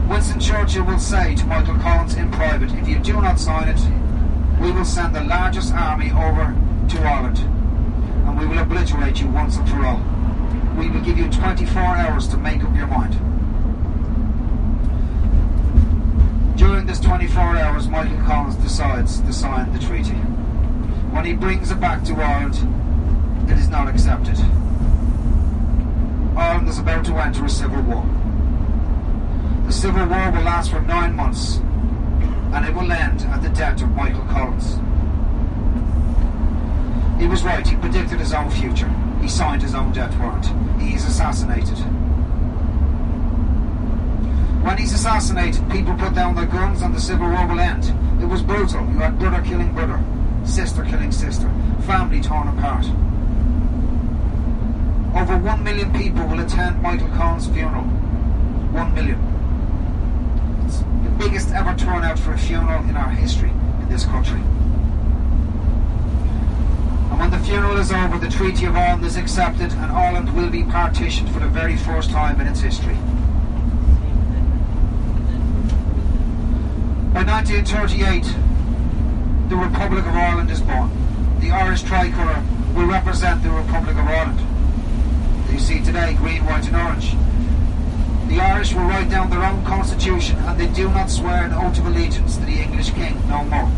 Winston 0.09 0.41
Churchill 0.41 0.85
will 0.85 0.99
say 0.99 1.35
to 1.35 1.47
Michael 1.47 1.77
Collins 1.79 2.15
in 2.15 2.31
private, 2.31 2.73
if 2.73 2.89
you 2.89 2.99
do 2.99 3.21
not 3.21 3.39
sign 3.39 3.69
it, 3.69 3.81
we 4.61 4.73
will 4.73 4.85
send 4.85 5.15
the 5.15 5.23
largest 5.23 5.73
army 5.75 6.11
over 6.11 6.57
to 6.89 7.01
Ireland 7.03 7.39
and 7.39 8.39
we 8.39 8.47
will 8.47 8.59
obliterate 8.59 9.21
you 9.21 9.29
once 9.29 9.57
and 9.57 9.69
for 9.69 9.85
all. 9.85 10.03
We 10.77 10.91
will 10.91 11.01
give 11.01 11.19
you 11.19 11.29
24 11.31 11.83
hours 11.83 12.29
to 12.29 12.37
make 12.37 12.65
up 12.65 12.75
your 12.75 12.87
mind. 12.87 13.15
During 16.59 16.87
this 16.87 17.01
24 17.01 17.57
hours, 17.57 17.89
Michael 17.89 18.19
Collins 18.25 18.57
decides 18.57 19.21
to 19.21 19.33
sign 19.33 19.73
the 19.73 19.79
treaty. 19.79 20.15
When 21.13 21.25
he 21.25 21.33
brings 21.33 21.71
it 21.71 21.81
back 21.81 22.03
to 22.05 22.15
Ireland, 22.15 22.57
it 23.51 23.59
is 23.59 23.69
not 23.69 23.89
accepted. 23.89 24.37
Ireland 26.39 26.69
is 26.69 26.79
about 26.79 27.05
to 27.07 27.17
enter 27.17 27.45
a 27.45 27.51
civil 27.51 27.83
war. 27.83 28.07
The 29.67 29.73
civil 29.73 30.07
war 30.07 30.31
will 30.31 30.43
last 30.43 30.71
for 30.71 30.81
nine 30.81 31.17
months, 31.17 31.57
and 31.57 32.65
it 32.65 32.73
will 32.73 32.93
end 32.93 33.23
at 33.23 33.43
the 33.43 33.49
death 33.49 33.83
of 33.83 33.91
Michael 33.91 34.25
Collins. 34.27 34.79
He 37.21 37.27
was 37.27 37.43
right, 37.43 37.67
he 37.67 37.75
predicted 37.75 38.21
his 38.21 38.33
own 38.33 38.49
future. 38.51 38.89
He 39.21 39.27
signed 39.29 39.63
his 39.63 39.75
own 39.75 39.93
death 39.93 40.17
warrant. 40.21 40.47
He 40.81 40.95
is 40.95 41.05
assassinated. 41.05 41.77
When 44.63 44.79
he's 44.79 44.93
assassinated, 44.93 45.69
people 45.71 45.95
put 45.95 46.15
down 46.15 46.37
their 46.37 46.47
guns 46.47 46.83
and 46.83 46.95
the 46.95 47.01
civil 47.01 47.29
war 47.29 47.49
will 47.49 47.59
end. 47.59 47.93
It 48.23 48.27
was 48.27 48.43
brutal. 48.43 48.87
You 48.87 48.99
had 48.99 49.19
brother 49.19 49.43
killing 49.43 49.75
brother, 49.75 50.01
sister 50.45 50.85
killing 50.85 51.11
sister, 51.11 51.51
family 51.81 52.21
torn 52.21 52.47
apart. 52.47 52.87
Over 55.19 55.37
one 55.37 55.65
million 55.65 55.93
people 55.93 56.25
will 56.29 56.39
attend 56.39 56.81
Michael 56.81 57.09
Collins' 57.09 57.49
funeral. 57.49 57.83
One 57.83 58.95
million. 58.95 59.19
It's 60.65 60.79
the 60.79 61.11
biggest 61.19 61.51
ever 61.51 61.75
turnout 61.75 62.21
for 62.21 62.35
a 62.35 62.39
funeral 62.39 62.85
in 62.85 62.97
our 62.97 63.11
history 63.11 63.51
in 63.51 63.89
this 63.89 64.05
country. 64.05 64.39
And 67.11 67.19
when 67.19 67.31
the 67.33 67.41
funeral 67.41 67.79
is 67.79 67.91
over, 67.91 68.17
the 68.17 68.29
Treaty 68.29 68.67
of 68.67 68.77
Ireland 68.77 69.05
is 69.05 69.17
accepted 69.17 69.73
and 69.73 69.91
Ireland 69.91 70.37
will 70.37 70.51
be 70.51 70.63
partitioned 70.63 71.33
for 71.33 71.41
the 71.41 71.49
very 71.49 71.77
first 71.77 72.11
time 72.11 72.41
in 72.41 72.47
its 72.47 72.61
history. 72.61 72.95
By 77.13 77.25
1938, 77.25 78.23
the 79.49 79.57
Republic 79.57 80.07
of 80.07 80.15
Ireland 80.15 80.53
is 80.53 80.61
born. 80.61 80.93
The 81.41 81.51
Irish 81.51 81.83
tricolour 81.83 82.41
will 82.77 82.87
represent 82.87 83.43
the 83.43 83.51
Republic 83.51 83.97
of 83.97 84.07
Ireland. 84.07 84.48
You 85.51 85.59
see 85.59 85.81
today, 85.81 86.15
green, 86.15 86.45
white 86.45 86.67
and 86.67 86.77
orange. 86.77 87.17
The 88.29 88.41
Irish 88.41 88.75
will 88.75 88.85
write 88.85 89.09
down 89.09 89.31
their 89.31 89.43
own 89.43 89.65
constitution 89.65 90.37
and 90.41 90.61
they 90.61 90.67
do 90.69 90.89
not 90.91 91.11
swear 91.11 91.45
an 91.45 91.53
oath 91.53 91.79
of 91.79 91.87
allegiance 91.87 92.37
to 92.37 92.45
the 92.45 92.61
English 92.61 92.91
king 92.91 93.17
no 93.29 93.43
more. 93.45 93.71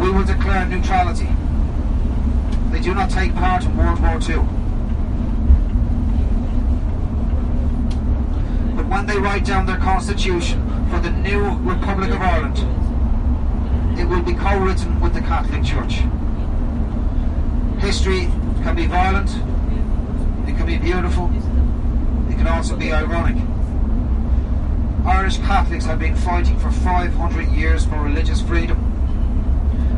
We 0.00 0.10
will 0.10 0.24
declare 0.24 0.64
neutrality. 0.64 1.28
They 2.70 2.80
do 2.80 2.94
not 2.94 3.10
take 3.10 3.34
part 3.34 3.64
in 3.64 3.76
World 3.76 4.00
War 4.00 4.14
II. 4.14 4.36
But 8.76 8.86
when 8.88 9.04
they 9.04 9.18
write 9.18 9.44
down 9.44 9.66
their 9.66 9.76
constitution 9.76 10.88
for 10.88 11.00
the 11.00 11.10
new 11.10 11.50
Republic 11.58 12.10
of 12.10 12.22
Ireland, 12.22 12.58
it 13.98 14.08
will 14.08 14.22
be 14.22 14.32
co-written 14.32 14.98
with 15.00 15.12
the 15.12 15.20
Catholic 15.20 15.62
Church. 15.62 16.00
History 17.82 18.30
can 18.62 18.74
be 18.74 18.86
violent, 18.86 19.28
be 20.70 20.78
beautiful, 20.78 21.26
it 22.28 22.36
can 22.36 22.46
also 22.46 22.76
be 22.76 22.92
ironic. 22.92 23.36
Irish 25.04 25.38
Catholics 25.38 25.84
have 25.84 25.98
been 25.98 26.14
fighting 26.14 26.56
for 26.60 26.70
500 26.70 27.48
years 27.48 27.84
for 27.84 28.00
religious 28.00 28.40
freedom. 28.40 28.76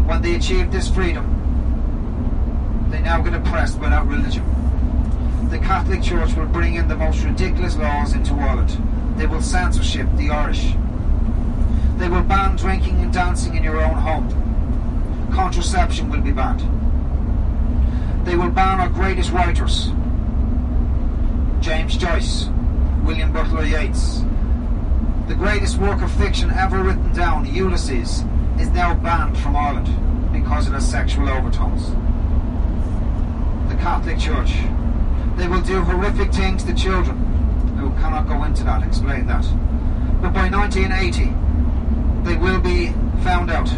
When 0.06 0.22
they 0.22 0.34
achieved 0.34 0.72
this 0.72 0.88
freedom, 0.88 1.26
they 2.90 3.02
now 3.02 3.20
get 3.20 3.34
oppressed 3.34 3.80
without 3.80 4.06
religion. 4.06 4.42
The 5.50 5.58
Catholic 5.58 6.02
Church 6.02 6.32
will 6.34 6.46
bring 6.46 6.76
in 6.76 6.88
the 6.88 6.96
most 6.96 7.22
ridiculous 7.22 7.76
laws 7.76 8.14
into 8.14 8.32
Ireland. 8.32 8.70
They 9.18 9.26
will 9.26 9.42
censorship 9.42 10.08
the 10.16 10.30
Irish. 10.30 10.72
They 11.98 12.08
will 12.08 12.22
ban 12.22 12.56
drinking 12.56 12.98
and 13.00 13.12
dancing 13.12 13.56
in 13.56 13.62
your 13.62 13.82
own 13.82 13.98
home. 13.98 15.28
Contraception 15.34 16.08
will 16.08 16.22
be 16.22 16.32
banned. 16.32 16.64
They 18.24 18.36
will 18.36 18.50
ban 18.50 18.80
our 18.80 18.88
greatest 18.88 19.32
writers. 19.32 19.90
James 21.62 21.96
Joyce, 21.96 22.48
William 23.04 23.32
Butler 23.32 23.64
Yeats. 23.64 24.24
The 25.28 25.34
greatest 25.36 25.78
work 25.78 26.02
of 26.02 26.10
fiction 26.10 26.50
ever 26.50 26.82
written 26.82 27.12
down, 27.12 27.46
Ulysses, 27.46 28.24
is 28.58 28.68
now 28.70 28.94
banned 28.94 29.38
from 29.38 29.54
Ireland 29.54 29.86
because 30.32 30.66
it 30.66 30.72
has 30.72 30.90
sexual 30.90 31.28
overtones. 31.28 31.90
The 33.70 33.76
Catholic 33.76 34.18
Church. 34.18 34.52
They 35.36 35.46
will 35.46 35.60
do 35.60 35.82
horrific 35.82 36.32
things 36.32 36.64
to 36.64 36.74
children. 36.74 37.16
I 37.78 38.00
cannot 38.00 38.26
go 38.26 38.42
into 38.42 38.64
that, 38.64 38.82
explain 38.82 39.26
that. 39.26 39.44
But 40.20 40.32
by 40.32 40.48
1980, 40.48 41.26
they 42.28 42.36
will 42.38 42.60
be 42.60 42.88
found 43.22 43.52
out. 43.52 43.72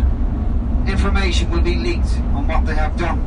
Information 0.89 1.51
will 1.51 1.61
be 1.61 1.75
leaked 1.75 2.17
on 2.33 2.49
what 2.49 2.65
they 2.65 2.75
have 2.75 2.97
done. 2.97 3.21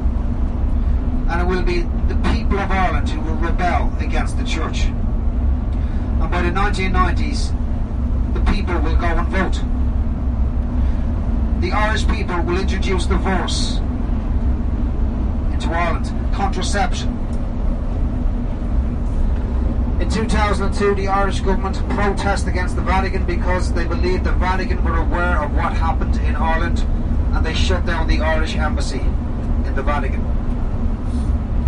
And 1.30 1.42
it 1.42 1.46
will 1.46 1.62
be 1.62 1.82
the 2.08 2.16
people 2.58 2.64
of 2.64 2.72
Ireland 2.72 3.10
who 3.10 3.22
will 3.22 3.36
rebel 3.36 3.94
against 4.00 4.38
the 4.38 4.44
church. 4.44 4.86
And 4.86 6.32
by 6.32 6.42
the 6.42 6.50
1990s, 6.50 7.54
the 8.34 8.52
people 8.52 8.80
will 8.80 8.96
go 8.96 9.06
and 9.06 9.28
vote. 9.28 9.62
The 11.62 11.72
Irish 11.72 12.08
people 12.08 12.42
will 12.42 12.60
introduce 12.60 13.06
divorce 13.06 13.78
into 15.54 15.70
Ireland, 15.70 16.12
contraception. 16.34 17.10
In 20.02 20.10
2002, 20.10 20.96
the 20.96 21.08
Irish 21.10 21.42
government 21.42 21.78
protested 21.90 22.50
against 22.50 22.76
the 22.76 22.82
Vatican 22.82 23.24
because 23.26 23.72
they 23.74 23.86
believed 23.86 24.24
the 24.24 24.32
Vatican 24.32 24.84
were 24.84 24.98
aware 24.98 25.44
of 25.44 25.54
what 25.54 25.74
happened 25.74 26.16
in 26.18 26.36
Ireland 26.36 26.80
and 27.36 27.46
they 27.46 27.54
shut 27.54 27.86
down 27.86 28.08
the 28.08 28.22
Irish 28.22 28.56
embassy 28.56 29.02
in 29.66 29.76
the 29.76 29.84
Vatican, 29.84 30.22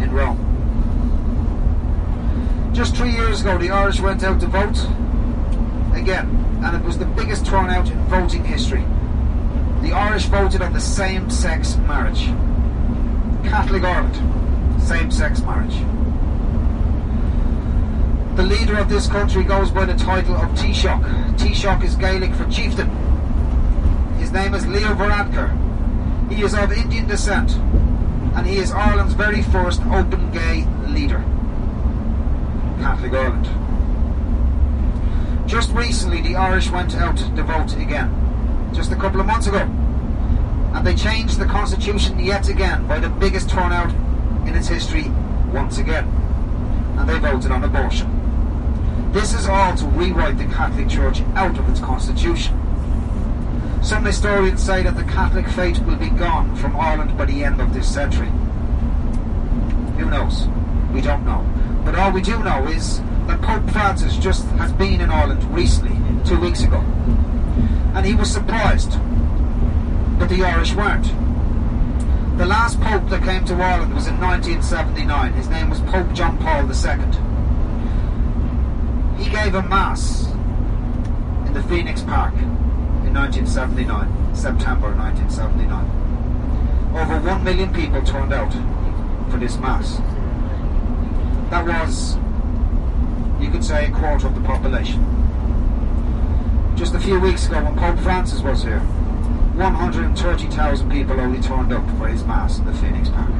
in 0.02 0.12
Rome. 0.12 0.49
Just 2.74 2.96
three 2.96 3.12
years 3.12 3.42
ago, 3.42 3.58
the 3.58 3.72
Irish 3.72 4.00
went 4.00 4.24
out 4.24 4.40
to 4.40 4.48
vote 4.48 4.78
again, 5.94 6.30
and 6.64 6.76
it 6.76 6.84
was 6.84 6.98
the 6.98 7.06
biggest 7.06 7.46
turnout 7.46 7.90
in 7.90 7.98
voting 8.06 8.44
history. 8.46 8.86
The 9.82 9.92
Irish 9.92 10.26
voted 10.26 10.62
on 10.62 10.74
the 10.74 10.80
same 10.80 11.30
sex 11.30 11.76
marriage. 11.88 12.26
Catholic 13.50 13.84
Ireland, 13.84 14.82
same 14.82 15.12
sex 15.12 15.42
marriage. 15.42 15.76
The 18.36 18.44
leader 18.44 18.78
of 18.78 18.88
this 18.88 19.08
country 19.08 19.44
goes 19.44 19.72
by 19.72 19.86
the 19.86 19.96
title 19.96 20.36
of 20.36 20.50
Taoiseach. 20.52 21.38
Taoiseach 21.38 21.84
is 21.84 21.96
Gaelic 21.96 22.34
for 22.36 22.46
chieftain. 22.50 22.90
His 24.20 24.32
name 24.32 24.54
is 24.54 24.66
Leo 24.68 24.94
Varadkar. 24.94 25.50
He 26.32 26.44
is 26.44 26.54
of 26.54 26.72
Indian 26.72 27.08
descent, 27.08 27.52
and 28.36 28.46
he 28.46 28.58
is 28.58 28.72
Ireland's 28.72 29.16
very 29.16 29.42
first 29.42 29.82
open 29.88 30.32
gay 30.32 30.66
leader. 30.88 31.24
Catholic 32.80 33.14
Ireland. 33.14 33.48
Just 35.48 35.72
recently, 35.72 36.22
the 36.22 36.36
Irish 36.36 36.70
went 36.70 36.96
out 36.96 37.18
to 37.18 37.44
vote 37.44 37.76
again, 37.78 38.72
just 38.74 38.92
a 38.92 38.96
couple 38.96 39.20
of 39.20 39.26
months 39.26 39.48
ago, 39.48 39.62
and 40.74 40.86
they 40.86 40.96
changed 40.96 41.40
the 41.40 41.46
constitution 41.46 42.20
yet 42.20 42.48
again 42.50 42.88
by 42.88 43.00
the 43.00 43.10
biggest 43.10 43.50
turnout 43.50 43.92
in 44.48 44.56
its 44.56 44.68
history 44.68 45.10
once 45.52 45.78
again, 45.78 46.08
and 46.98 47.10
they 47.10 47.18
voted 47.20 47.52
on 47.52 47.64
abortion. 47.64 48.16
This 49.12 49.34
is 49.34 49.48
all 49.48 49.76
to 49.76 49.86
rewrite 49.88 50.38
the 50.38 50.46
Catholic 50.46 50.88
Church 50.88 51.22
out 51.36 51.58
of 51.58 51.68
its 51.68 51.80
constitution. 51.80 52.56
Some 53.82 54.06
historians 54.06 54.62
say 54.62 54.84
that 54.84 54.96
the 54.96 55.04
Catholic 55.04 55.48
faith 55.48 55.80
will 55.80 55.96
be 55.96 56.10
gone 56.10 56.56
from 56.58 56.76
Ireland 56.76 57.18
by 57.18 57.26
the 57.26 57.44
end 57.44 57.60
of 57.60 57.74
this 57.74 57.92
century. 57.92 58.30
Who 59.98 60.10
knows? 60.12 60.48
We 60.94 61.02
don't 61.02 61.26
know. 61.26 61.44
But 61.90 61.98
all 61.98 62.12
we 62.12 62.22
do 62.22 62.38
know 62.44 62.68
is 62.68 63.02
that 63.26 63.42
Pope 63.42 63.68
Francis 63.72 64.16
just 64.18 64.46
has 64.62 64.72
been 64.74 65.02
in 65.02 65.10
Ireland 65.10 65.44
recently, 65.46 65.98
two 66.24 66.40
weeks 66.40 66.62
ago. 66.62 66.82
And 67.96 68.06
he 68.06 68.14
was 68.14 68.32
surprised 68.32 68.92
that 70.20 70.30
the 70.30 70.44
Irish 70.44 70.76
weren't. 70.76 71.08
The 72.38 72.46
last 72.46 72.80
Pope 72.80 73.10
that 73.10 73.24
came 73.24 73.44
to 73.46 73.56
Ireland 73.56 73.96
was 73.96 74.06
in 74.06 74.20
1979. 74.20 75.34
His 75.34 75.50
name 75.50 75.72
was 75.72 75.80
Pope 75.82 76.14
John 76.14 76.38
Paul 76.38 76.70
II. 76.70 77.00
He 79.18 79.32
gave 79.32 79.56
a 79.56 79.64
mass 79.64 80.28
in 81.48 81.54
the 81.56 81.64
Phoenix 81.64 82.04
Park 82.04 82.36
in 82.36 83.16
1979, 83.16 84.36
September 84.36 84.96
1979. 84.96 86.94
Over 86.96 87.20
one 87.28 87.44
million 87.44 87.74
people 87.74 88.04
turned 88.04 88.32
out 88.32 88.54
for 89.32 89.38
this 89.38 89.58
mass. 89.58 90.00
That 91.50 91.66
was, 91.66 92.16
you 93.42 93.50
could 93.50 93.64
say, 93.64 93.88
a 93.88 93.92
quarter 93.92 94.28
of 94.28 94.36
the 94.36 94.42
population. 94.42 95.04
Just 96.76 96.94
a 96.94 97.00
few 97.00 97.20
weeks 97.20 97.48
ago, 97.48 97.64
when 97.64 97.76
Pope 97.76 97.98
Francis 98.00 98.42
was 98.42 98.64
here, 98.64 98.80
130,000 98.80 100.92
people 100.92 101.20
only 101.20 101.42
turned 101.42 101.74
up 101.74 101.84
for 101.98 102.08
his 102.08 102.24
mass 102.24 102.60
in 102.60 102.66
the 102.66 102.74
Phoenix 102.74 103.10
Park. 103.10 103.32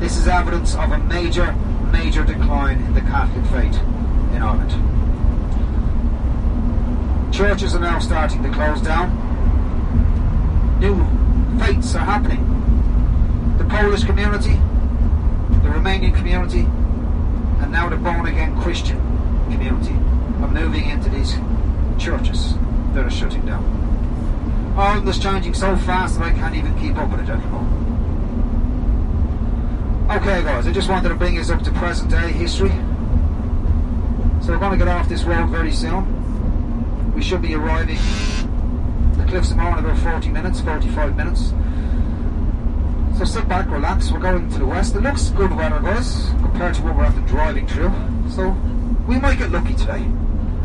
This 0.00 0.18
is 0.18 0.28
evidence 0.28 0.74
of 0.74 0.92
a 0.92 0.98
major, 0.98 1.54
major 1.90 2.24
decline 2.24 2.82
in 2.82 2.92
the 2.92 3.00
Catholic 3.00 3.46
faith 3.46 3.80
in 4.34 4.42
Ireland. 4.42 4.72
Churches 7.34 7.74
are 7.74 7.80
now 7.80 8.00
starting 8.00 8.42
to 8.42 8.50
close 8.50 8.82
down. 8.82 9.08
New 10.78 10.94
faiths 11.58 11.94
are 11.94 12.04
happening. 12.04 12.44
The 13.56 13.64
Polish 13.64 14.04
community, 14.04 14.60
the 15.62 15.70
Romanian 15.70 16.14
community, 16.14 16.66
and 17.64 17.72
now 17.72 17.88
the 17.88 17.96
born 17.96 18.26
again 18.26 18.54
Christian 18.60 18.98
community 19.50 19.94
are 20.42 20.50
moving 20.50 20.90
into 20.90 21.08
these 21.08 21.32
churches 21.98 22.52
that 22.92 23.06
are 23.06 23.10
shutting 23.10 23.40
down. 23.46 23.64
Ireland 24.76 25.08
is 25.08 25.18
changing 25.18 25.54
so 25.54 25.74
fast 25.78 26.18
that 26.18 26.26
I 26.26 26.32
can't 26.32 26.54
even 26.54 26.78
keep 26.78 26.96
up 26.98 27.10
with 27.10 27.20
it 27.20 27.30
anymore. 27.30 27.62
Okay, 30.14 30.42
guys, 30.42 30.66
I 30.66 30.72
just 30.72 30.90
wanted 30.90 31.08
to 31.08 31.14
bring 31.14 31.38
us 31.38 31.48
up 31.48 31.62
to 31.62 31.70
present 31.72 32.10
day 32.10 32.32
history. 32.32 32.68
So 34.42 34.52
we're 34.52 34.58
going 34.58 34.72
to 34.72 34.76
get 34.76 34.88
off 34.88 35.08
this 35.08 35.24
road 35.24 35.48
very 35.48 35.72
soon. 35.72 37.14
We 37.14 37.22
should 37.22 37.40
be 37.40 37.54
arriving 37.54 37.96
the 39.16 39.24
Cliffs 39.24 39.52
of 39.52 39.56
Moher 39.56 39.78
in 39.78 39.86
about 39.86 39.98
40 40.00 40.28
minutes, 40.28 40.60
45 40.60 41.16
minutes. 41.16 41.54
So 43.16 43.24
sit 43.24 43.48
back, 43.48 43.70
relax. 43.70 44.10
We're 44.10 44.18
going 44.18 44.50
to 44.50 44.58
the 44.58 44.66
west. 44.66 44.96
It 44.96 45.02
looks 45.02 45.30
good 45.30 45.54
weather, 45.54 45.78
guys, 45.80 46.30
compared 46.42 46.74
to 46.74 46.82
what 46.82 46.96
we're 46.96 47.04
after 47.04 47.20
driving 47.22 47.66
through. 47.66 47.92
So 48.28 48.50
we 49.06 49.20
might 49.20 49.38
get 49.38 49.52
lucky 49.52 49.74
today. 49.74 50.04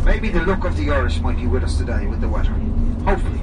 Maybe 0.04 0.30
the 0.30 0.43
luck 0.43 0.66
of 0.66 0.76
the 0.76 0.89
Irish 0.89 1.22
might 1.22 1.38
be 1.38 1.45
with 1.45 1.64
us 1.64 1.78
today 1.78 2.08
with 2.08 2.22
the 2.22 2.28
weather. 2.28 2.56
Hopefully. 3.06 3.39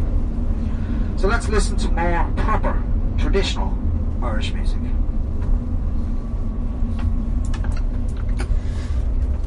So 1.16 1.28
let's 1.28 1.48
listen 1.48 1.76
to 1.76 1.88
more 1.92 2.28
proper, 2.36 2.82
traditional 3.16 3.78
Irish 4.22 4.52
music. 4.52 4.80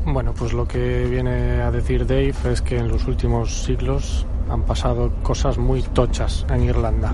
Bueno, 0.06 0.34
pues 0.34 0.54
lo 0.54 0.66
que 0.68 1.06
viene 1.06 1.62
a 1.62 1.70
decir 1.70 2.08
Dave 2.08 2.34
es 2.46 2.62
que 2.62 2.78
en 2.78 2.88
los 2.88 3.06
últimos 3.08 3.64
siglos 3.64 4.26
han 4.50 4.64
pasado 4.64 5.12
cosas 5.22 5.58
muy 5.58 5.84
tochas 5.84 6.46
en 6.50 6.64
Irlanda. 6.64 7.12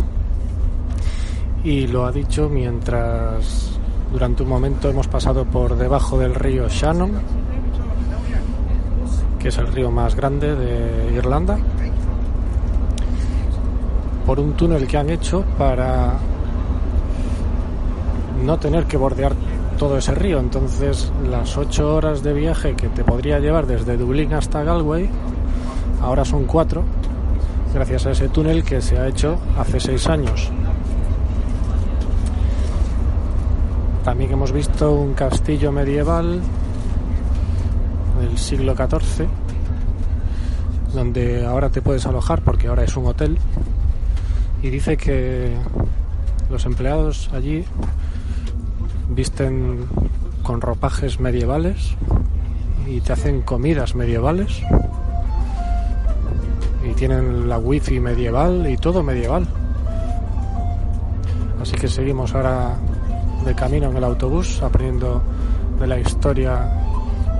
Y 1.65 1.87
lo 1.87 2.05
ha 2.05 2.11
dicho 2.11 2.47
mientras 2.47 3.71
durante 4.13 4.43
un 4.43 4.49
momento 4.49 4.87
hemos 4.87 5.07
pasado 5.07 5.45
por 5.45 5.75
debajo 5.75 6.19
del 6.19 6.35
río 6.35 6.69
Shannon, 6.69 7.13
que 9.39 9.47
es 9.47 9.57
el 9.57 9.65
río 9.73 9.89
más 9.89 10.15
grande 10.15 10.55
de 10.55 11.11
Irlanda, 11.15 11.57
por 14.27 14.39
un 14.39 14.53
túnel 14.53 14.85
que 14.85 14.95
han 14.95 15.09
hecho 15.09 15.43
para 15.57 16.13
no 18.45 18.59
tener 18.59 18.85
que 18.85 18.97
bordear 18.97 19.33
todo 19.79 19.97
ese 19.97 20.13
río. 20.13 20.39
Entonces, 20.39 21.11
las 21.27 21.57
ocho 21.57 21.95
horas 21.95 22.21
de 22.21 22.33
viaje 22.33 22.75
que 22.75 22.89
te 22.89 23.03
podría 23.03 23.39
llevar 23.39 23.65
desde 23.65 23.97
Dublín 23.97 24.35
hasta 24.35 24.63
Galway, 24.63 25.09
ahora 25.99 26.25
son 26.25 26.45
cuatro, 26.45 26.83
gracias 27.73 28.05
a 28.05 28.11
ese 28.11 28.29
túnel 28.29 28.63
que 28.63 28.81
se 28.81 28.99
ha 28.99 29.07
hecho 29.07 29.39
hace 29.57 29.79
seis 29.79 30.05
años. 30.05 30.51
También 34.05 34.33
hemos 34.33 34.51
visto 34.51 34.93
un 34.93 35.15
castillo 35.15 35.71
medieval 35.71 36.39
del 38.21 38.37
siglo 38.37 38.75
XIV, 38.75 39.25
donde 40.93 41.43
ahora 41.43 41.69
te 41.69 41.81
puedes 41.81 42.05
alojar 42.05 42.43
porque 42.43 42.67
ahora 42.67 42.83
es 42.83 42.95
un 42.95 43.07
hotel. 43.07 43.39
Y 44.61 44.69
dice 44.69 44.95
que 44.95 45.55
los 46.51 46.67
empleados 46.67 47.31
allí 47.33 47.65
visten 49.09 49.87
con 50.43 50.61
ropajes 50.61 51.19
medievales 51.19 51.95
y 52.85 53.01
te 53.01 53.11
hacen 53.11 53.41
comidas 53.41 53.95
medievales 53.95 54.61
y 56.87 56.93
tienen 56.93 57.49
la 57.49 57.57
wifi 57.57 57.99
medieval 57.99 58.67
y 58.69 58.77
todo 58.77 59.01
medieval. 59.01 59.47
Así 61.59 61.75
que 61.75 61.87
seguimos 61.87 62.35
ahora 62.35 62.77
de 63.45 63.53
camino 63.53 63.89
en 63.89 63.97
el 63.97 64.03
autobús 64.03 64.61
aprendiendo 64.61 65.21
de 65.79 65.87
la 65.87 65.99
historia 65.99 66.67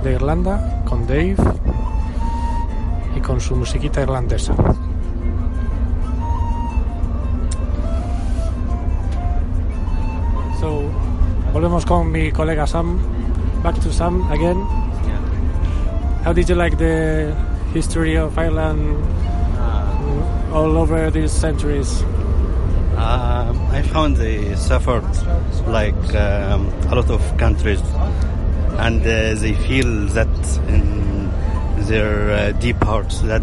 de 0.02 0.12
Irlanda 0.12 0.82
con 0.84 1.06
Dave 1.06 1.36
y 3.16 3.20
con 3.20 3.40
su 3.40 3.56
musiquita 3.56 4.02
irlandesa. 4.02 4.54
So, 10.60 10.82
volvemos 11.52 11.84
con 11.84 12.10
mi 12.12 12.30
colega 12.30 12.66
Sam. 12.66 12.98
Back 13.62 13.80
to 13.80 13.92
Sam 13.92 14.30
again. 14.30 14.62
How 16.24 16.32
did 16.32 16.48
you 16.48 16.54
like 16.54 16.76
the 16.76 17.34
history 17.74 18.16
of 18.16 18.38
Ireland 18.38 18.96
all 20.52 20.76
over 20.76 21.10
these 21.10 21.32
centuries? 21.32 22.04
Um, 23.46 23.60
I 23.70 23.82
found 23.82 24.16
they 24.16 24.56
suffered 24.56 25.04
like 25.68 26.14
um, 26.14 26.66
a 26.90 26.94
lot 26.96 27.10
of 27.10 27.22
countries, 27.38 27.80
and 28.78 29.00
uh, 29.02 29.34
they 29.34 29.54
feel 29.54 30.06
that 30.14 30.34
in 30.68 31.30
their 31.86 32.30
uh, 32.30 32.52
deep 32.52 32.82
hearts 32.82 33.20
that 33.20 33.42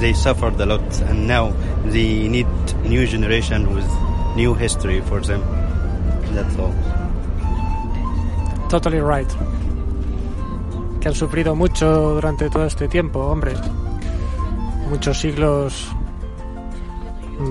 they 0.00 0.12
suffered 0.14 0.60
a 0.60 0.66
lot, 0.66 1.00
and 1.02 1.28
now 1.28 1.52
they 1.84 2.28
need 2.28 2.48
new 2.84 3.06
generation 3.06 3.72
with 3.74 3.88
new 4.34 4.54
history 4.54 5.00
for 5.02 5.20
them. 5.20 5.42
That's 6.34 6.58
all. 6.58 6.74
Totally 8.68 9.00
right. 9.00 9.28
Que 11.00 11.08
han 11.08 11.14
sufrido 11.14 11.54
mucho 11.54 12.14
durante 12.14 12.50
todo 12.50 12.64
este 12.64 12.88
tiempo, 12.88 13.20
hombre. 13.20 13.54
Muchos 14.90 15.18
siglos 15.18 15.88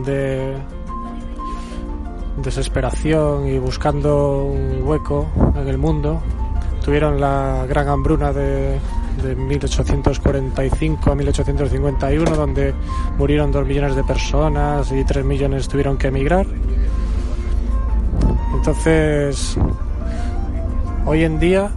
de 0.06 0.58
desesperación 2.38 3.48
y 3.48 3.60
buscando 3.60 4.44
un 4.44 4.82
hueco 4.84 5.28
en 5.56 5.68
el 5.68 5.78
mundo. 5.78 6.22
Tuvieron 6.84 7.20
la 7.20 7.66
gran 7.68 7.88
hambruna 7.88 8.34
de, 8.34 8.80
de 9.22 9.36
1845 9.36 11.12
a 11.12 11.16
1851, 11.16 12.36
donde 12.36 12.74
murieron 13.18 13.52
dos 13.52 13.66
millones 13.66 13.96
de 13.96 14.04
personas 14.04 14.92
y 14.92 15.04
tres 15.04 15.24
millones 15.24 15.68
tuvieron 15.68 15.98
que 15.98 16.08
emigrar. 16.08 16.46
Entonces, 18.54 19.58
hoy 21.06 21.24
en 21.24 21.40
día, 21.40 21.70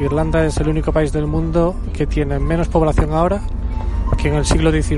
Irlanda 0.00 0.44
es 0.44 0.56
el 0.58 0.68
único 0.68 0.92
país 0.92 1.12
del 1.12 1.26
mundo 1.26 1.74
que 1.92 2.06
tiene 2.06 2.38
menos 2.38 2.68
población 2.68 3.12
ahora 3.12 3.40
que 4.16 4.28
en 4.28 4.34
el 4.34 4.46
siglo 4.46 4.70
XIX. 4.70 4.96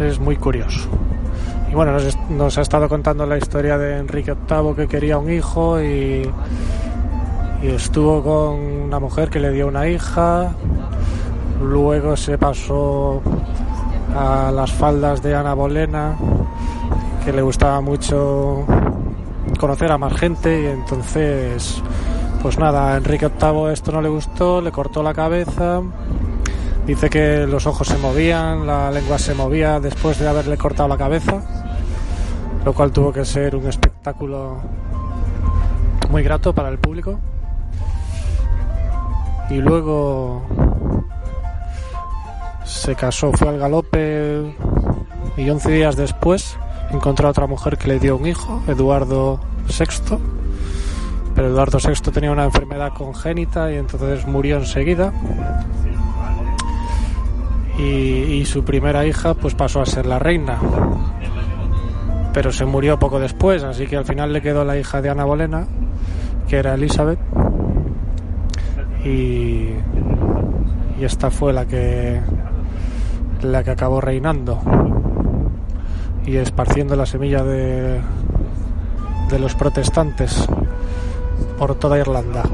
es 0.00 0.18
muy 0.18 0.36
curioso. 0.36 0.88
Bueno, 1.78 1.96
nos 2.30 2.58
ha 2.58 2.62
estado 2.62 2.88
contando 2.88 3.24
la 3.24 3.38
historia 3.38 3.78
de 3.78 3.98
Enrique 3.98 4.34
VIII 4.34 4.74
que 4.74 4.88
quería 4.88 5.16
un 5.16 5.30
hijo 5.30 5.80
y, 5.80 6.28
y 7.62 7.66
estuvo 7.68 8.20
con 8.20 8.58
una 8.58 8.98
mujer 8.98 9.30
que 9.30 9.38
le 9.38 9.52
dio 9.52 9.68
una 9.68 9.86
hija. 9.86 10.56
Luego 11.62 12.16
se 12.16 12.36
pasó 12.36 13.22
a 14.12 14.50
las 14.50 14.72
faldas 14.72 15.22
de 15.22 15.36
Ana 15.36 15.54
Bolena, 15.54 16.16
que 17.24 17.32
le 17.32 17.42
gustaba 17.42 17.80
mucho 17.80 18.66
conocer 19.60 19.92
a 19.92 19.98
más 19.98 20.14
gente 20.14 20.60
y 20.60 20.66
entonces, 20.66 21.80
pues 22.42 22.58
nada, 22.58 22.94
a 22.94 22.96
Enrique 22.96 23.28
VIII 23.28 23.72
esto 23.72 23.92
no 23.92 24.02
le 24.02 24.08
gustó, 24.08 24.60
le 24.60 24.72
cortó 24.72 25.00
la 25.00 25.14
cabeza. 25.14 25.80
Dice 26.88 27.10
que 27.10 27.46
los 27.46 27.66
ojos 27.66 27.86
se 27.86 27.98
movían, 27.98 28.66
la 28.66 28.90
lengua 28.90 29.18
se 29.18 29.34
movía 29.34 29.78
después 29.78 30.18
de 30.18 30.26
haberle 30.26 30.56
cortado 30.56 30.88
la 30.88 30.96
cabeza, 30.96 31.42
lo 32.68 32.74
cual 32.74 32.92
tuvo 32.92 33.14
que 33.14 33.24
ser 33.24 33.56
un 33.56 33.66
espectáculo 33.66 34.58
muy 36.10 36.22
grato 36.22 36.54
para 36.54 36.68
el 36.68 36.78
público. 36.78 37.18
Y 39.48 39.54
luego 39.54 40.42
se 42.66 42.94
casó, 42.94 43.32
fue 43.32 43.48
al 43.48 43.58
galope 43.58 44.54
y 45.38 45.48
11 45.48 45.70
días 45.70 45.96
después 45.96 46.58
encontró 46.90 47.28
a 47.28 47.30
otra 47.30 47.46
mujer 47.46 47.78
que 47.78 47.88
le 47.88 47.98
dio 48.00 48.16
un 48.16 48.26
hijo, 48.26 48.62
Eduardo 48.68 49.40
VI. 49.66 50.18
Pero 51.34 51.48
Eduardo 51.48 51.78
VI 51.82 52.10
tenía 52.12 52.32
una 52.32 52.44
enfermedad 52.44 52.92
congénita 52.92 53.72
y 53.72 53.76
entonces 53.76 54.26
murió 54.26 54.58
enseguida. 54.58 55.14
Y, 57.78 57.82
y 57.82 58.44
su 58.44 58.62
primera 58.62 59.06
hija 59.06 59.32
pues 59.32 59.54
pasó 59.54 59.80
a 59.80 59.86
ser 59.86 60.04
la 60.04 60.18
reina. 60.18 60.58
Pero 62.38 62.52
se 62.52 62.64
murió 62.64 63.00
poco 63.00 63.18
después, 63.18 63.64
así 63.64 63.88
que 63.88 63.96
al 63.96 64.04
final 64.04 64.32
le 64.32 64.40
quedó 64.40 64.64
la 64.64 64.78
hija 64.78 65.02
de 65.02 65.10
Ana 65.10 65.24
Bolena, 65.24 65.66
que 66.46 66.58
era 66.58 66.74
Elizabeth. 66.74 67.18
Y, 69.04 69.70
y 71.00 71.02
esta 71.02 71.32
fue 71.32 71.52
la 71.52 71.66
que 71.66 72.20
la 73.42 73.64
que 73.64 73.72
acabó 73.72 74.00
reinando 74.00 74.60
y 76.26 76.36
esparciendo 76.36 76.94
la 76.94 77.06
semilla 77.06 77.42
de, 77.42 78.00
de 79.30 79.38
los 79.40 79.56
protestantes 79.56 80.48
por 81.58 81.74
toda 81.74 81.98
Irlanda. 81.98 82.44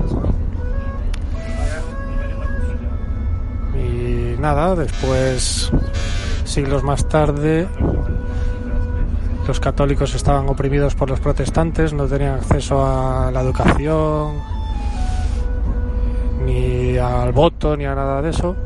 Y 3.76 4.40
nada, 4.40 4.76
después, 4.76 5.70
siglos 6.44 6.82
más 6.82 7.06
tarde, 7.06 7.68
los 9.46 9.60
católicos 9.60 10.14
estaban 10.14 10.48
oprimidos 10.48 10.94
por 10.94 11.10
los 11.10 11.20
protestantes, 11.20 11.92
no 11.92 12.06
tenían 12.06 12.34
acceso 12.34 12.84
a 12.84 13.30
la 13.30 13.40
educación, 13.42 14.32
ni 16.46 16.96
al 16.98 17.32
voto, 17.32 17.76
ni 17.76 17.84
a 17.84 17.94
nada 17.94 18.22
de 18.22 18.30
eso. 18.30 18.56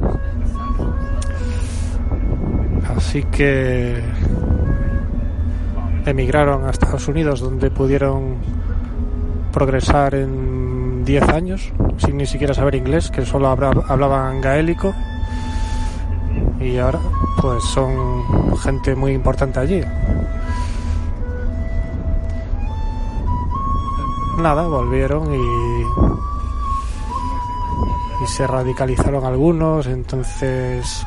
Así 2.97 3.23
que 3.25 4.03
emigraron 6.07 6.67
a 6.67 6.71
Estados 6.71 7.07
Unidos 7.09 7.41
donde 7.41 7.71
pudieron 7.71 8.37
progresar 9.53 10.15
en 10.15 11.05
10 11.05 11.29
años 11.29 11.73
sin 11.99 12.17
ni 12.17 12.27
siquiera 12.27 12.55
saber 12.55 12.75
inglés, 12.77 13.11
que 13.11 13.25
solo 13.27 13.49
habla- 13.49 13.73
hablaban 13.89 14.41
gaélico 14.41 14.95
y 16.61 16.77
ahora 16.79 16.99
pues 17.41 17.63
son 17.65 18.57
gente 18.59 18.95
muy 18.95 19.13
importante 19.13 19.61
allí. 19.61 19.81
Nada, 24.39 24.67
volvieron 24.69 25.35
y 25.35 25.83
se 28.29 28.47
radicalizaron 28.47 29.25
algunos, 29.25 29.87
entonces 29.87 31.05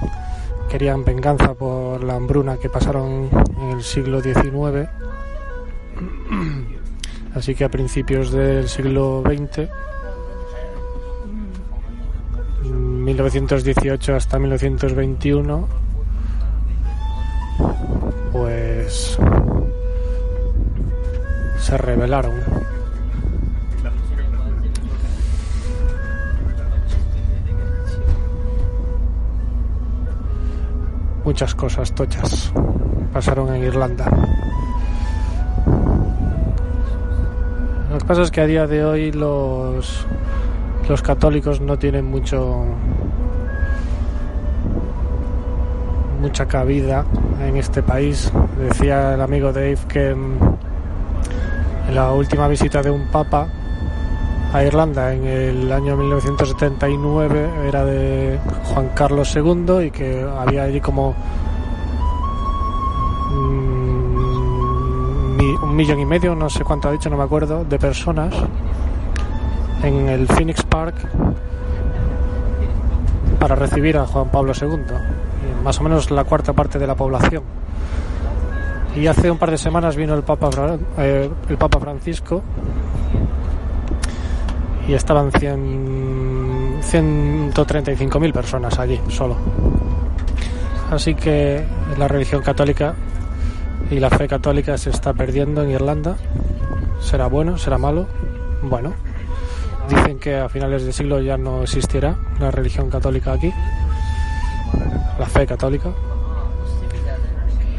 querían 0.70 1.06
venganza 1.06 1.54
por 1.54 2.04
la 2.04 2.16
hambruna 2.16 2.58
que 2.58 2.70
pasaron 2.70 3.30
en 3.62 3.70
el 3.70 3.84
siglo 3.84 4.22
XIX. 4.22 4.90
Así 7.36 7.56
que 7.56 7.64
a 7.64 7.70
principios 7.70 8.32
del 8.32 8.68
siglo 8.68 9.24
XX, 9.26 9.70
1918 12.64 14.16
hasta 14.16 14.40
1921, 14.40 15.68
pues 18.34 19.18
se 21.60 21.78
rebelaron. 21.78 22.81
Muchas 31.24 31.54
cosas 31.54 31.94
tochas 31.94 32.52
pasaron 33.14 33.54
en 33.54 33.64
Irlanda. 33.64 34.06
Lo 37.92 37.98
que 37.98 38.06
pasa 38.06 38.22
es 38.24 38.32
que 38.32 38.42
a 38.42 38.48
día 38.48 38.68
de 38.68 38.84
hoy 38.84 39.12
los, 39.12 40.06
los 40.90 41.02
católicos 41.02 41.62
no 41.62 41.78
tienen 41.78 42.06
mucho 42.06 42.66
mucha 46.22 46.48
cabida 46.48 47.06
en 47.46 47.58
este 47.58 47.84
país. 47.84 48.32
Decía 48.58 49.16
el 49.16 49.22
amigo 49.22 49.52
Dave 49.52 49.80
que 49.88 50.10
en 50.10 50.38
la 51.94 52.12
última 52.12 52.48
visita 52.48 52.82
de 52.82 52.90
un 52.90 53.08
papa 53.08 53.48
a 54.54 54.64
Irlanda 54.64 55.14
en 55.14 55.26
el 55.26 55.72
año 55.72 55.96
1979 55.96 57.68
era 57.68 57.86
de 57.86 58.38
Juan 58.66 58.90
Carlos 58.94 59.34
II 59.36 59.86
y 59.86 59.92
que 59.92 60.24
había 60.24 60.64
allí 60.64 60.82
como 60.82 61.16
mm, 63.32 65.64
un 65.64 65.76
millón 65.76 66.00
y 66.00 66.06
medio, 66.06 66.36
no 66.36 66.50
sé 66.50 66.66
cuánto 66.66 66.90
ha 66.90 66.92
dicho, 66.92 67.10
no 67.10 67.18
me 67.18 67.24
acuerdo, 67.24 67.64
de 67.64 67.80
personas 67.80 68.36
en 69.84 70.10
el 70.10 70.28
Phoenix 70.28 70.64
Park 70.64 70.96
para 73.40 73.56
recibir 73.56 73.98
a 73.98 74.06
Juan 74.06 74.30
Pablo 74.30 74.52
II, 74.60 74.68
más 75.64 75.80
o 75.80 75.84
menos 75.84 76.12
la 76.12 76.26
cuarta 76.26 76.52
parte 76.52 76.78
de 76.78 76.88
la 76.88 76.96
población. 76.96 77.44
Y 78.98 79.08
hace 79.08 79.32
un 79.32 79.38
par 79.38 79.50
de 79.50 79.58
semanas 79.58 79.96
vino 79.96 80.14
el 80.14 80.24
Papa, 80.24 80.50
eh, 80.98 81.30
el 81.48 81.58
Papa 81.58 81.80
Francisco 81.80 82.42
y 84.88 84.94
estaban 84.94 85.32
100 85.32 86.62
135.000 86.82 88.34
personas 88.34 88.80
allí 88.80 89.00
solo. 89.10 89.38
Así 90.90 91.16
que 91.16 91.64
la 91.98 92.08
religión 92.08 92.42
católica 92.42 92.96
y 93.90 94.00
la 94.00 94.10
fe 94.10 94.28
católica 94.28 94.78
se 94.78 94.90
está 94.90 95.14
perdiendo 95.14 95.64
en 95.64 95.72
Irlanda. 95.72 96.18
¿Será 97.00 97.28
bueno? 97.28 97.58
¿Será 97.58 97.78
malo? 97.78 98.08
Bueno, 98.64 98.94
dicen 99.90 100.20
que 100.20 100.38
a 100.38 100.50
finales 100.50 100.86
de 100.86 100.94
siglo 100.94 101.20
ya 101.22 101.38
no 101.38 101.64
existirá 101.64 102.16
la 102.40 102.52
religión 102.52 102.90
católica 102.90 103.34
aquí, 103.34 103.52
la 105.18 105.26
fe 105.26 105.48
católica, 105.48 105.90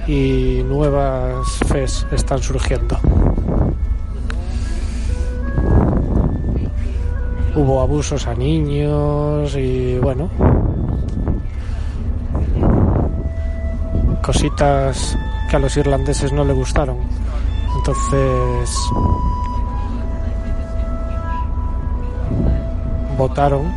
y 0.07 0.63
nuevas 0.65 1.47
fes 1.69 2.07
están 2.11 2.43
surgiendo. 2.43 2.99
Hubo 7.55 7.81
abusos 7.81 8.27
a 8.27 8.35
niños 8.35 9.55
y 9.57 9.99
bueno 9.99 10.31
cositas 14.23 15.19
que 15.51 15.57
a 15.57 15.59
los 15.59 15.77
irlandeses 15.77 16.33
no 16.33 16.45
le 16.45 16.55
gustaron. 16.55 16.97
Entonces 17.77 18.91
votaron. 23.19 23.71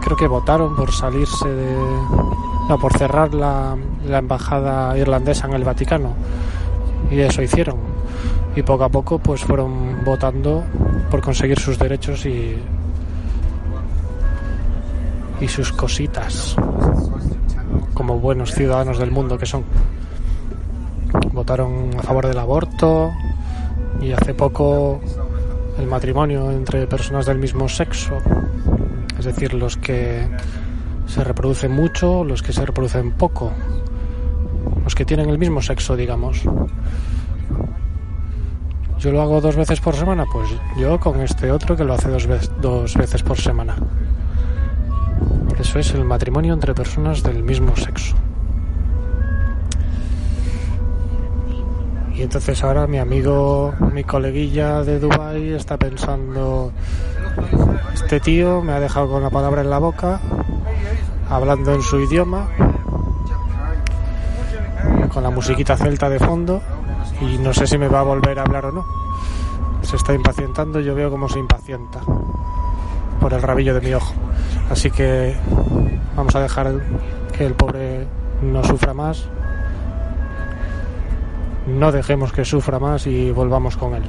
Creo 0.00 0.16
que 0.16 0.26
votaron 0.26 0.74
por 0.74 0.92
salirse 0.92 1.48
de 1.48 1.76
no 2.68 2.78
por 2.78 2.96
cerrar 2.98 3.32
la, 3.32 3.76
la 4.06 4.18
embajada 4.18 4.98
irlandesa 4.98 5.46
en 5.46 5.54
el 5.54 5.64
Vaticano. 5.64 6.14
Y 7.10 7.20
eso 7.20 7.42
hicieron. 7.42 7.76
Y 8.56 8.62
poco 8.62 8.84
a 8.84 8.88
poco 8.88 9.18
pues 9.18 9.42
fueron 9.44 10.04
votando 10.04 10.64
por 11.10 11.20
conseguir 11.20 11.58
sus 11.58 11.78
derechos 11.78 12.24
y 12.26 12.56
y 15.40 15.48
sus 15.48 15.72
cositas 15.72 16.54
como 17.94 18.18
buenos 18.18 18.52
ciudadanos 18.52 18.98
del 18.98 19.10
mundo 19.10 19.38
que 19.38 19.46
son 19.46 19.64
votaron 21.32 21.90
a 21.98 22.02
favor 22.02 22.26
del 22.26 22.38
aborto 22.38 23.10
y 24.00 24.12
hace 24.12 24.34
poco 24.34 25.00
el 25.78 25.86
matrimonio 25.86 26.50
entre 26.50 26.86
personas 26.86 27.26
del 27.26 27.38
mismo 27.38 27.68
sexo 27.68 28.18
es 29.18 29.24
decir 29.24 29.54
los 29.54 29.76
que 29.76 30.28
se 31.10 31.24
reproducen 31.24 31.72
mucho, 31.72 32.22
los 32.24 32.42
que 32.42 32.52
se 32.52 32.64
reproducen 32.64 33.12
poco, 33.12 33.52
los 34.84 34.94
que 34.94 35.04
tienen 35.04 35.28
el 35.28 35.38
mismo 35.38 35.60
sexo, 35.60 35.96
digamos. 35.96 36.42
Yo 39.00 39.12
lo 39.12 39.22
hago 39.22 39.40
dos 39.40 39.56
veces 39.56 39.80
por 39.80 39.94
semana, 39.96 40.26
pues 40.30 40.50
yo 40.76 41.00
con 41.00 41.20
este 41.22 41.50
otro 41.50 41.74
que 41.76 41.84
lo 41.84 41.94
hace 41.94 42.08
dos, 42.10 42.26
vez- 42.26 42.50
dos 42.60 42.94
veces 42.96 43.22
por 43.22 43.38
semana. 43.40 43.76
Eso 45.58 45.78
es 45.78 45.94
el 45.94 46.04
matrimonio 46.04 46.52
entre 46.52 46.74
personas 46.74 47.22
del 47.22 47.42
mismo 47.42 47.74
sexo. 47.76 48.14
Y 52.14 52.22
entonces 52.22 52.62
ahora 52.62 52.86
mi 52.86 52.98
amigo, 52.98 53.72
mi 53.92 54.04
coleguilla 54.04 54.82
de 54.82 55.00
Dubai 55.00 55.54
está 55.54 55.78
pensando, 55.78 56.70
este 57.94 58.20
tío 58.20 58.60
me 58.60 58.72
ha 58.72 58.80
dejado 58.80 59.08
con 59.08 59.22
la 59.22 59.30
palabra 59.30 59.62
en 59.62 59.70
la 59.70 59.78
boca, 59.78 60.20
hablando 61.30 61.72
en 61.74 61.80
su 61.80 61.98
idioma, 62.00 62.48
con 65.14 65.22
la 65.22 65.30
musiquita 65.30 65.76
celta 65.78 66.10
de 66.10 66.18
fondo, 66.18 66.60
y 67.20 67.38
no 67.38 67.52
sé 67.52 67.66
si 67.66 67.78
me 67.78 67.88
va 67.88 68.00
a 68.00 68.02
volver 68.02 68.38
a 68.38 68.42
hablar 68.42 68.66
o 68.66 68.72
no. 68.72 68.84
Se 69.82 69.96
está 69.96 70.14
impacientando, 70.14 70.80
yo 70.80 70.94
veo 70.94 71.10
cómo 71.10 71.28
se 71.28 71.38
impacienta 71.38 72.00
por 73.20 73.32
el 73.32 73.42
rabillo 73.42 73.74
de 73.74 73.80
mi 73.80 73.94
ojo. 73.94 74.14
Así 74.70 74.90
que 74.90 75.36
vamos 76.16 76.34
a 76.34 76.40
dejar 76.40 76.72
que 77.36 77.46
el 77.46 77.54
pobre 77.54 78.06
no 78.42 78.64
sufra 78.64 78.94
más. 78.94 79.26
No 81.66 81.92
dejemos 81.92 82.32
que 82.32 82.44
sufra 82.44 82.78
más 82.78 83.06
y 83.06 83.30
volvamos 83.30 83.76
con 83.76 83.94
él. 83.94 84.02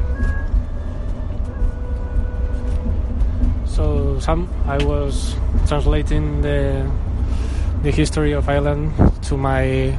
So 3.65 4.19
Sam, 4.19 4.47
I 4.67 4.83
was 4.83 5.35
translating 5.67 6.41
the 6.41 6.83
the 7.83 7.91
history 7.91 8.33
of 8.33 8.47
Ireland 8.47 8.91
to 9.27 9.37
my 9.37 9.93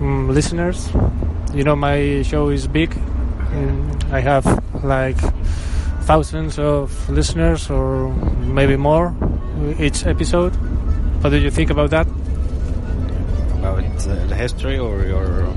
mm, 0.00 0.28
listeners. 0.30 0.90
You 1.56 1.64
know, 1.64 1.74
my 1.74 2.20
show 2.20 2.50
is 2.50 2.68
big. 2.68 2.92
I 4.12 4.20
have 4.20 4.44
like 4.84 5.16
thousands 6.02 6.58
of 6.58 6.92
listeners, 7.08 7.70
or 7.70 8.12
maybe 8.44 8.76
more, 8.76 9.14
each 9.80 10.04
episode. 10.04 10.52
What 11.22 11.30
do 11.30 11.38
you 11.38 11.50
think 11.50 11.70
about 11.70 11.88
that? 11.96 12.06
About 13.56 14.06
uh, 14.06 14.26
the 14.26 14.34
history 14.36 14.78
or 14.78 15.06
your 15.06 15.48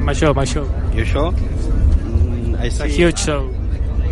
My 0.00 0.12
show, 0.12 0.34
my 0.34 0.44
show, 0.44 0.66
your 0.92 1.06
show? 1.06 1.30
Mm, 1.30 2.58
I 2.58 2.84
a 2.84 2.88
huge 2.88 3.20
show. 3.20 3.54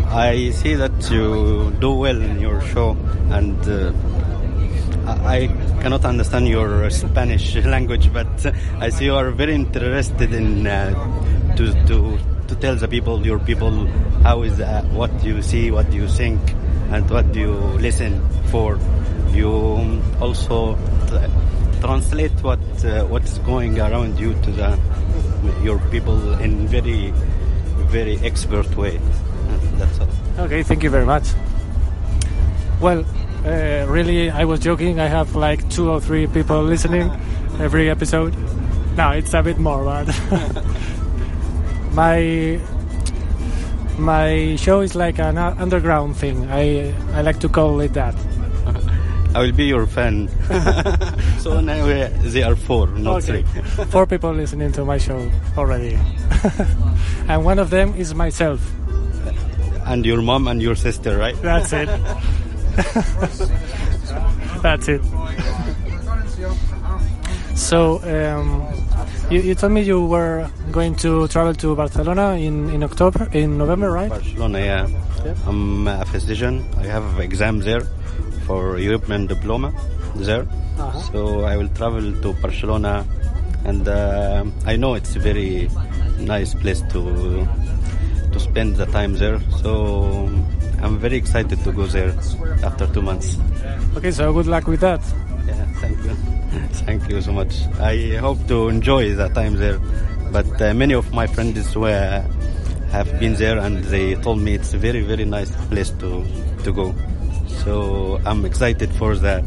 I 0.07 0.51
see 0.51 0.75
that 0.75 0.95
you 1.11 1.75
do 1.81 1.91
well 1.91 2.21
in 2.21 2.39
your 2.39 2.61
show, 2.71 2.95
and 3.35 3.59
uh, 3.67 3.91
I 5.27 5.51
cannot 5.81 6.05
understand 6.05 6.47
your 6.47 6.89
Spanish 6.89 7.55
language, 7.73 8.11
but 8.13 8.45
uh, 8.45 8.51
I 8.79 8.89
see 8.89 9.05
you 9.05 9.15
are 9.15 9.31
very 9.31 9.55
interested 9.55 10.33
in 10.33 10.67
uh, 10.67 10.93
to 11.55 11.73
to 11.87 12.17
to 12.47 12.55
tell 12.55 12.75
the 12.75 12.87
people, 12.87 13.25
your 13.25 13.39
people, 13.39 13.87
how 14.23 14.43
is 14.43 14.59
uh, 14.59 14.83
what 14.91 15.11
you 15.23 15.41
see, 15.41 15.71
what 15.71 15.91
you 15.91 16.07
think, 16.07 16.39
and 16.91 17.09
what 17.09 17.31
do 17.31 17.39
you 17.39 17.55
listen 17.79 18.21
for. 18.51 18.79
You 19.31 20.01
also 20.21 20.77
translate 21.81 22.31
what 22.43 22.59
uh, 22.85 23.05
what 23.05 23.23
is 23.23 23.39
going 23.39 23.79
around 23.79 24.19
you 24.19 24.33
to 24.33 24.51
the 24.51 24.79
your 25.63 25.79
people 25.89 26.17
in 26.39 26.67
very 26.67 27.11
very 27.89 28.17
expert 28.19 28.69
way. 28.75 28.99
That's 29.77 29.99
all. 29.99 30.09
Okay, 30.45 30.63
thank 30.63 30.83
you 30.83 30.89
very 30.89 31.05
much. 31.05 31.27
Well, 32.79 33.05
uh, 33.45 33.85
really, 33.89 34.29
I 34.29 34.45
was 34.45 34.59
joking. 34.59 34.99
I 34.99 35.07
have 35.07 35.35
like 35.35 35.67
two 35.69 35.89
or 35.89 35.99
three 35.99 36.27
people 36.27 36.61
listening 36.63 37.11
every 37.59 37.89
episode. 37.89 38.33
Now 38.95 39.11
it's 39.11 39.33
a 39.33 39.41
bit 39.43 39.57
more, 39.57 39.83
but 39.83 40.07
my 41.93 42.59
my 43.97 44.55
show 44.57 44.81
is 44.81 44.95
like 44.95 45.19
an 45.19 45.37
underground 45.37 46.15
thing. 46.17 46.49
I 46.49 46.93
I 47.13 47.21
like 47.21 47.39
to 47.41 47.49
call 47.49 47.79
it 47.81 47.93
that. 47.93 48.15
I 49.35 49.39
will 49.41 49.51
be 49.51 49.65
your 49.65 49.87
fan. 49.87 50.29
so 51.39 51.59
now 51.59 51.85
uh, 51.87 52.09
they 52.21 52.43
are 52.43 52.55
four, 52.55 52.87
not 52.87 53.23
Okay. 53.23 53.41
three. 53.43 53.85
Four 53.85 54.05
people 54.05 54.31
listening 54.31 54.71
to 54.73 54.85
my 54.85 54.97
show 54.99 55.29
already, 55.57 55.97
and 57.27 57.43
one 57.43 57.57
of 57.59 57.69
them 57.71 57.93
is 57.95 58.13
myself. 58.13 58.61
And 59.85 60.05
your 60.05 60.21
mom 60.21 60.47
and 60.47 60.61
your 60.61 60.75
sister, 60.75 61.17
right? 61.17 61.35
That's 61.41 61.73
it. 61.73 61.89
That's 64.63 64.87
it. 64.87 65.01
So, 67.55 68.01
um, 68.03 68.65
you, 69.29 69.41
you 69.41 69.55
told 69.55 69.73
me 69.73 69.81
you 69.81 70.05
were 70.05 70.49
going 70.71 70.95
to 70.95 71.27
travel 71.27 71.53
to 71.53 71.75
Barcelona 71.75 72.35
in, 72.35 72.69
in 72.69 72.83
October, 72.83 73.29
in 73.31 73.57
November, 73.57 73.91
right? 73.91 74.09
Barcelona, 74.09 74.59
yeah. 74.59 74.87
Yeah. 75.23 75.35
I'm 75.45 75.87
a 75.87 76.05
physician. 76.05 76.65
I 76.77 76.85
have 76.85 77.19
exams 77.19 77.65
there 77.65 77.81
for 78.45 78.77
European 78.79 79.27
diploma 79.27 79.73
there. 80.15 80.41
Uh-huh. 80.77 80.99
So 81.11 81.41
I 81.45 81.55
will 81.57 81.69
travel 81.69 82.11
to 82.21 82.33
Barcelona, 82.41 83.05
and 83.63 83.87
uh, 83.87 84.43
I 84.65 84.75
know 84.75 84.95
it's 84.95 85.15
a 85.15 85.19
very 85.19 85.69
nice 86.19 86.53
place 86.55 86.81
to 86.91 87.47
to 88.31 88.39
spend 88.39 88.75
the 88.75 88.87
time 88.87 89.13
there. 89.13 89.39
So 89.61 90.27
I'm 90.83 90.99
very 90.99 91.15
excited 91.15 91.63
to 91.63 91.71
go 91.71 91.87
there 91.87 92.13
after 92.61 92.85
two 92.87 93.01
months. 93.01 93.37
Okay, 93.95 94.11
so 94.11 94.33
good 94.33 94.47
luck 94.47 94.67
with 94.67 94.81
that. 94.81 94.99
Yeah, 95.47 95.65
thank 95.79 95.97
you. 96.03 96.13
thank 96.85 97.09
you 97.09 97.21
so 97.21 97.31
much. 97.31 97.55
I 97.79 98.17
hope 98.17 98.45
to 98.49 98.67
enjoy 98.67 99.15
the 99.15 99.29
time 99.29 99.55
there. 99.55 99.79
But 100.31 100.61
uh, 100.61 100.73
many 100.73 100.93
of 100.93 101.13
my 101.13 101.25
friends 101.25 101.73
were, 101.73 102.25
have 102.91 103.17
been 103.17 103.35
there 103.35 103.59
and 103.59 103.81
they 103.85 104.15
told 104.15 104.39
me 104.39 104.55
it's 104.55 104.73
a 104.73 104.77
very, 104.77 105.01
very 105.01 105.23
nice 105.23 105.55
place 105.67 105.91
to, 106.01 106.25
to 106.63 106.73
go. 106.73 106.93
So 107.63 108.19
I'm 108.25 108.43
excited 108.43 108.91
for 108.91 109.15
the 109.15 109.41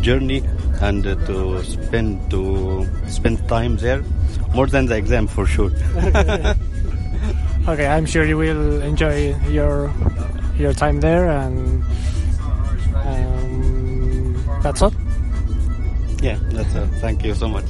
journey 0.00 0.42
and 0.80 1.04
to 1.04 1.62
spend 1.62 2.30
to 2.30 2.88
spend 3.06 3.46
time 3.48 3.76
there 3.76 4.02
more 4.54 4.66
than 4.66 4.86
the 4.86 4.96
exam 4.96 5.28
for 5.28 5.46
sure. 5.46 5.70
Okay, 7.68 7.86
I'm 7.86 8.06
sure 8.06 8.24
you 8.24 8.38
will 8.38 8.80
enjoy 8.82 9.36
your 9.50 9.92
your 10.60 10.72
time 10.72 11.00
there, 11.00 11.28
and 11.28 11.82
um, 12.94 14.60
that's 14.62 14.82
all. 14.82 14.92
yeah, 16.22 16.38
that's 16.52 16.74
all. 16.76 16.86
Thank 17.00 17.24
you 17.24 17.34
so 17.34 17.48
much. 17.48 17.64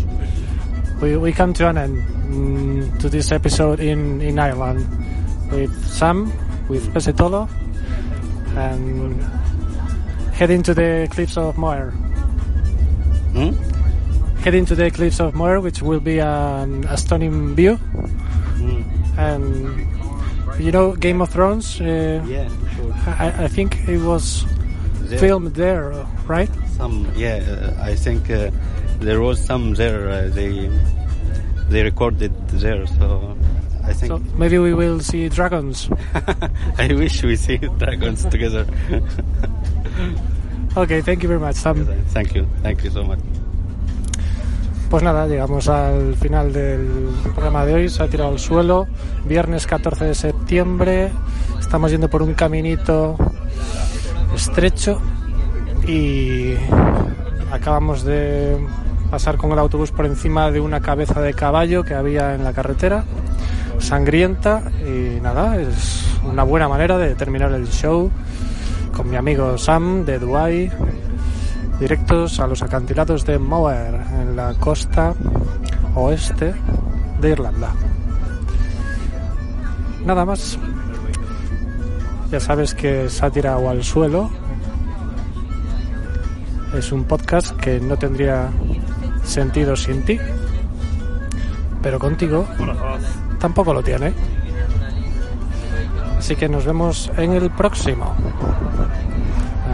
we, 1.00 1.16
we 1.16 1.32
come 1.32 1.52
to 1.54 1.68
an 1.68 1.78
end 1.78 2.02
mm, 2.28 2.98
to 3.00 3.08
this 3.08 3.32
episode 3.32 3.80
in, 3.80 4.20
in 4.20 4.38
Ireland 4.38 4.86
with 5.50 5.72
Sam, 5.86 6.32
with 6.68 6.92
Pesetolo, 6.92 7.48
and 8.56 9.22
heading 10.34 10.62
to 10.64 10.74
the 10.74 11.08
cliffs 11.10 11.36
of 11.36 11.56
Moher. 11.56 11.90
Hmm? 13.32 13.52
Heading 14.42 14.64
to 14.66 14.74
the 14.74 14.90
cliffs 14.90 15.20
of 15.20 15.34
Moher, 15.34 15.60
which 15.60 15.82
will 15.82 16.00
be 16.00 16.18
an, 16.18 16.84
a 16.84 16.96
stunning 16.96 17.54
view. 17.54 17.76
Mm. 18.56 18.84
And 19.18 20.60
you 20.60 20.72
know 20.72 20.96
Game 20.96 21.20
of 21.22 21.30
Thrones? 21.30 21.80
Uh, 21.80 22.24
Yeah. 22.26 22.48
I, 23.06 23.44
I 23.44 23.48
think 23.48 23.76
it 23.88 24.00
was 24.02 24.44
There- 25.02 25.18
filmed 25.18 25.54
there, 25.54 25.92
right? 26.28 26.50
Some, 26.76 27.06
yeah, 27.16 27.40
uh, 27.44 27.90
I 27.90 27.94
think 27.94 28.30
uh, 28.30 28.50
there 29.00 29.20
was 29.20 29.38
some 29.44 29.74
there. 29.74 30.08
Uh, 30.08 30.28
they 30.32 30.70
they 31.68 31.82
recorded 31.82 32.32
there, 32.48 32.86
so 32.86 33.36
I 33.84 33.92
think 33.92 34.08
So 34.12 34.18
maybe 34.38 34.58
we 34.58 34.72
will 34.74 35.00
see 35.00 35.28
dragons. 35.28 35.88
I 36.78 36.88
wish 36.94 37.22
we 37.22 37.36
see 37.36 37.58
dragons 37.78 38.24
together. 38.26 38.66
Okay, 40.76 41.02
thank 41.02 41.22
you 41.22 41.28
very 41.28 41.40
much, 41.40 41.56
Sam. 41.56 41.84
thank 42.14 42.34
you, 42.34 42.46
thank 42.62 42.84
you 42.84 42.90
so 42.90 43.02
much. 43.02 43.18
Pues 44.88 45.02
nada, 45.02 45.26
llegamos 45.26 45.68
al 45.68 46.14
final 46.14 46.52
del 46.52 47.10
programa 47.34 47.64
de 47.66 47.74
hoy. 47.74 47.88
Se 47.88 48.02
ha 48.02 48.08
tirado 48.08 48.30
al 48.30 48.38
suelo. 48.38 48.86
Viernes 49.26 49.66
14 49.66 50.04
de 50.06 50.14
septiembre. 50.14 51.10
Estamos 51.70 51.92
yendo 51.92 52.10
por 52.10 52.20
un 52.20 52.34
caminito 52.34 53.16
estrecho 54.34 55.00
y 55.86 56.54
acabamos 57.52 58.02
de 58.02 58.58
pasar 59.08 59.36
con 59.36 59.52
el 59.52 59.58
autobús 59.60 59.92
por 59.92 60.04
encima 60.04 60.50
de 60.50 60.58
una 60.58 60.80
cabeza 60.80 61.20
de 61.20 61.32
caballo 61.32 61.84
que 61.84 61.94
había 61.94 62.34
en 62.34 62.42
la 62.42 62.52
carretera, 62.52 63.04
sangrienta 63.78 64.64
y 64.84 65.20
nada, 65.20 65.60
es 65.60 66.08
una 66.24 66.42
buena 66.42 66.68
manera 66.68 66.98
de 66.98 67.14
terminar 67.14 67.52
el 67.52 67.68
show 67.68 68.10
con 68.92 69.08
mi 69.08 69.14
amigo 69.14 69.56
Sam 69.56 70.04
de 70.04 70.18
Dubai, 70.18 70.72
directos 71.78 72.40
a 72.40 72.48
los 72.48 72.64
acantilados 72.64 73.24
de 73.24 73.38
Moher 73.38 73.94
en 74.20 74.34
la 74.34 74.54
costa 74.54 75.14
oeste 75.94 76.52
de 77.20 77.30
Irlanda. 77.30 77.70
Nada 80.04 80.24
más. 80.24 80.58
Ya 82.30 82.40
sabes 82.40 82.74
que 82.74 83.08
se 83.08 83.26
ha 83.26 83.30
tirado 83.30 83.68
al 83.68 83.82
suelo 83.82 84.30
es 86.74 86.92
un 86.92 87.04
podcast 87.04 87.56
que 87.56 87.80
no 87.80 87.96
tendría 87.96 88.48
sentido 89.24 89.74
sin 89.74 90.04
ti, 90.04 90.18
pero 91.82 91.98
contigo 91.98 92.46
tampoco 93.40 93.74
lo 93.74 93.82
tiene. 93.82 94.12
Así 96.16 96.36
que 96.36 96.48
nos 96.48 96.64
vemos 96.64 97.10
en 97.16 97.32
el 97.32 97.50
próximo. 97.50 98.14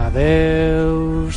Adeu. 0.01 1.29